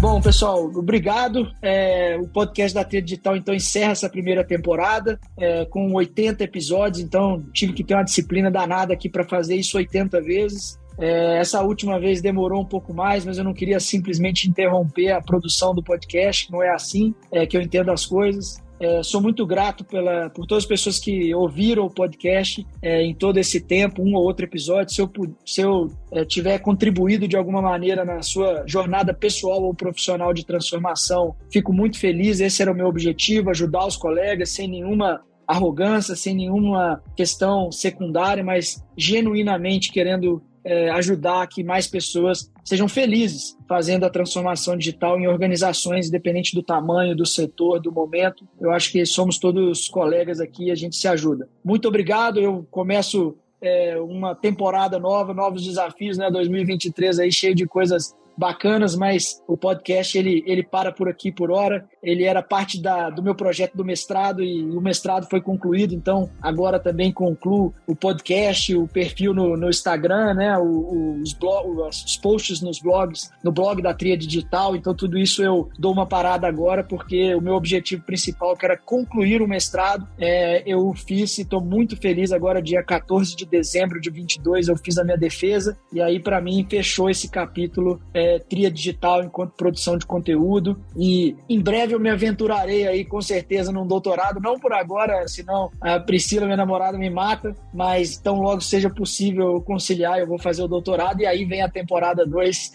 Bom, 0.00 0.18
pessoal, 0.18 0.64
obrigado. 0.64 1.52
É, 1.60 2.16
o 2.18 2.26
podcast 2.26 2.74
da 2.74 2.82
Tria 2.82 3.02
Digital, 3.02 3.36
então, 3.36 3.54
encerra 3.54 3.92
essa 3.92 4.08
primeira 4.08 4.42
temporada 4.42 5.20
é, 5.38 5.66
com 5.66 5.92
80 5.92 6.42
episódios. 6.42 7.02
Então, 7.02 7.44
tive 7.52 7.74
que 7.74 7.84
ter 7.84 7.92
uma 7.92 8.02
disciplina 8.02 8.50
danada 8.50 8.94
aqui 8.94 9.10
para 9.10 9.24
fazer 9.24 9.56
isso 9.56 9.76
80 9.76 10.22
vezes. 10.22 10.80
É, 10.98 11.36
essa 11.36 11.60
última 11.60 12.00
vez 12.00 12.22
demorou 12.22 12.62
um 12.62 12.64
pouco 12.64 12.94
mais, 12.94 13.26
mas 13.26 13.36
eu 13.36 13.44
não 13.44 13.52
queria 13.52 13.78
simplesmente 13.78 14.48
interromper 14.48 15.10
a 15.10 15.20
produção 15.20 15.74
do 15.74 15.82
podcast. 15.82 16.50
Não 16.50 16.62
é 16.62 16.70
assim 16.70 17.14
é, 17.30 17.44
que 17.44 17.54
eu 17.54 17.60
entendo 17.60 17.90
as 17.90 18.06
coisas. 18.06 18.56
É, 18.80 19.02
sou 19.02 19.20
muito 19.20 19.46
grato 19.46 19.84
pela, 19.84 20.30
por 20.30 20.46
todas 20.46 20.64
as 20.64 20.68
pessoas 20.68 20.98
que 20.98 21.34
ouviram 21.34 21.84
o 21.84 21.90
podcast 21.90 22.66
é, 22.80 23.02
em 23.02 23.14
todo 23.14 23.36
esse 23.36 23.60
tempo, 23.60 24.02
um 24.02 24.14
ou 24.14 24.24
outro 24.24 24.46
episódio. 24.46 24.94
Se 24.94 25.02
eu, 25.02 25.10
se 25.44 25.60
eu 25.60 25.90
é, 26.10 26.24
tiver 26.24 26.58
contribuído 26.60 27.28
de 27.28 27.36
alguma 27.36 27.60
maneira 27.60 28.06
na 28.06 28.22
sua 28.22 28.64
jornada 28.66 29.12
pessoal 29.12 29.62
ou 29.62 29.74
profissional 29.74 30.32
de 30.32 30.46
transformação, 30.46 31.36
fico 31.52 31.74
muito 31.74 31.98
feliz. 31.98 32.40
Esse 32.40 32.62
era 32.62 32.72
o 32.72 32.74
meu 32.74 32.86
objetivo: 32.86 33.50
ajudar 33.50 33.86
os 33.86 33.98
colegas 33.98 34.48
sem 34.48 34.66
nenhuma 34.66 35.20
arrogância, 35.46 36.16
sem 36.16 36.34
nenhuma 36.34 37.02
questão 37.14 37.70
secundária, 37.70 38.42
mas 38.42 38.82
genuinamente 38.96 39.92
querendo 39.92 40.40
é, 40.64 40.90
ajudar 40.90 41.46
que 41.46 41.64
mais 41.64 41.86
pessoas 41.86 42.50
sejam 42.64 42.88
felizes 42.88 43.56
fazendo 43.68 44.04
a 44.04 44.10
transformação 44.10 44.76
digital 44.76 45.18
em 45.18 45.26
organizações, 45.26 46.08
independente 46.08 46.54
do 46.54 46.62
tamanho, 46.62 47.16
do 47.16 47.26
setor, 47.26 47.80
do 47.80 47.90
momento. 47.90 48.46
Eu 48.60 48.70
acho 48.70 48.92
que 48.92 49.04
somos 49.06 49.38
todos 49.38 49.88
colegas 49.88 50.40
aqui, 50.40 50.70
a 50.70 50.74
gente 50.74 50.96
se 50.96 51.08
ajuda. 51.08 51.48
Muito 51.64 51.88
obrigado. 51.88 52.38
Eu 52.38 52.66
começo 52.70 53.36
é, 53.60 53.98
uma 53.98 54.34
temporada 54.34 54.98
nova, 54.98 55.34
novos 55.34 55.64
desafios, 55.64 56.16
né? 56.16 56.30
2023 56.30 57.18
aí 57.18 57.32
cheio 57.32 57.54
de 57.54 57.66
coisas 57.66 58.14
bacanas, 58.40 58.96
mas 58.96 59.42
o 59.46 59.54
podcast 59.54 60.16
ele, 60.16 60.42
ele 60.46 60.62
para 60.62 60.90
por 60.90 61.10
aqui 61.10 61.30
por 61.30 61.50
hora. 61.50 61.86
Ele 62.02 62.24
era 62.24 62.42
parte 62.42 62.80
da, 62.80 63.10
do 63.10 63.22
meu 63.22 63.34
projeto 63.34 63.76
do 63.76 63.84
mestrado 63.84 64.42
e 64.42 64.62
o 64.62 64.80
mestrado 64.80 65.28
foi 65.28 65.42
concluído, 65.42 65.94
então 65.94 66.30
agora 66.40 66.80
também 66.80 67.12
concluo 67.12 67.74
o 67.86 67.94
podcast, 67.94 68.74
o 68.74 68.88
perfil 68.88 69.34
no, 69.34 69.56
no 69.58 69.68
Instagram, 69.68 70.32
né, 70.32 70.58
os, 70.58 71.34
blog, 71.34 71.68
os 71.86 72.16
posts 72.16 72.62
nos 72.62 72.80
blogs, 72.80 73.30
no 73.44 73.52
blog 73.52 73.82
da 73.82 73.92
Tria 73.92 74.16
Digital. 74.16 74.74
Então 74.74 74.94
tudo 74.94 75.18
isso 75.18 75.42
eu 75.42 75.68
dou 75.78 75.92
uma 75.92 76.06
parada 76.06 76.48
agora 76.48 76.82
porque 76.82 77.34
o 77.34 77.42
meu 77.42 77.54
objetivo 77.54 78.02
principal 78.04 78.56
que 78.56 78.64
era 78.64 78.78
concluir 78.78 79.42
o 79.42 79.48
mestrado, 79.48 80.08
é, 80.18 80.62
eu 80.64 80.90
fiz 80.94 81.36
e 81.36 81.42
estou 81.42 81.60
muito 81.60 81.94
feliz 81.94 82.32
agora 82.32 82.62
dia 82.62 82.82
14 82.82 83.36
de 83.36 83.44
dezembro 83.44 84.00
de 84.00 84.08
22 84.08 84.68
eu 84.68 84.76
fiz 84.78 84.96
a 84.96 85.04
minha 85.04 85.18
defesa 85.18 85.76
e 85.92 86.00
aí 86.00 86.18
para 86.18 86.40
mim 86.40 86.66
fechou 86.70 87.10
esse 87.10 87.28
capítulo 87.28 88.00
é, 88.14 88.29
tria 88.38 88.70
digital 88.70 89.22
enquanto 89.22 89.52
produção 89.52 89.96
de 89.96 90.06
conteúdo. 90.06 90.78
E 90.96 91.36
em 91.48 91.60
breve 91.60 91.94
eu 91.94 92.00
me 92.00 92.10
aventurarei 92.10 92.86
aí, 92.86 93.04
com 93.04 93.20
certeza, 93.20 93.72
num 93.72 93.86
doutorado. 93.86 94.40
Não 94.40 94.58
por 94.58 94.72
agora, 94.72 95.26
senão 95.26 95.70
a 95.80 95.98
Priscila, 95.98 96.46
minha 96.46 96.56
namorada, 96.56 96.96
me 96.98 97.10
mata. 97.10 97.54
Mas 97.72 98.16
tão 98.16 98.40
logo 98.40 98.60
seja 98.60 98.90
possível 98.90 99.60
conciliar, 99.62 100.18
eu 100.18 100.26
vou 100.26 100.38
fazer 100.38 100.62
o 100.62 100.68
doutorado. 100.68 101.20
E 101.20 101.26
aí 101.26 101.44
vem 101.44 101.62
a 101.62 101.68
temporada 101.68 102.26
2 102.26 102.72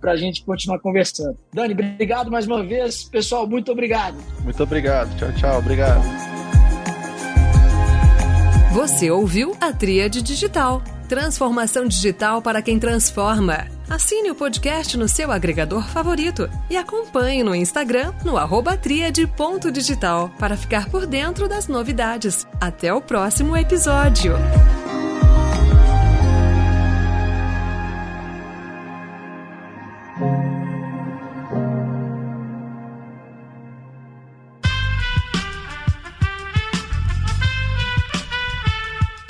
para 0.00 0.12
a 0.12 0.16
gente 0.16 0.44
continuar 0.44 0.78
conversando. 0.80 1.36
Dani, 1.52 1.74
obrigado 1.74 2.30
mais 2.30 2.46
uma 2.46 2.62
vez. 2.62 3.04
Pessoal, 3.04 3.46
muito 3.46 3.72
obrigado. 3.72 4.16
Muito 4.42 4.62
obrigado. 4.62 5.16
Tchau, 5.16 5.32
tchau. 5.32 5.58
Obrigado. 5.58 6.39
Você 8.72 9.10
ouviu 9.10 9.56
a 9.60 9.72
Tríade 9.72 10.22
Digital 10.22 10.82
Transformação 11.10 11.88
digital 11.88 12.40
para 12.40 12.62
quem 12.62 12.78
transforma. 12.78 13.66
Assine 13.88 14.30
o 14.30 14.34
podcast 14.36 14.96
no 14.96 15.08
seu 15.08 15.32
agregador 15.32 15.82
favorito 15.88 16.48
e 16.70 16.76
acompanhe 16.76 17.42
no 17.42 17.52
Instagram 17.52 18.14
no 18.24 18.36
arroba 18.36 18.76
triade.digital 18.76 20.30
para 20.38 20.56
ficar 20.56 20.88
por 20.88 21.06
dentro 21.06 21.48
das 21.48 21.66
novidades. 21.66 22.46
Até 22.60 22.94
o 22.94 23.00
próximo 23.00 23.56
episódio. 23.56 24.34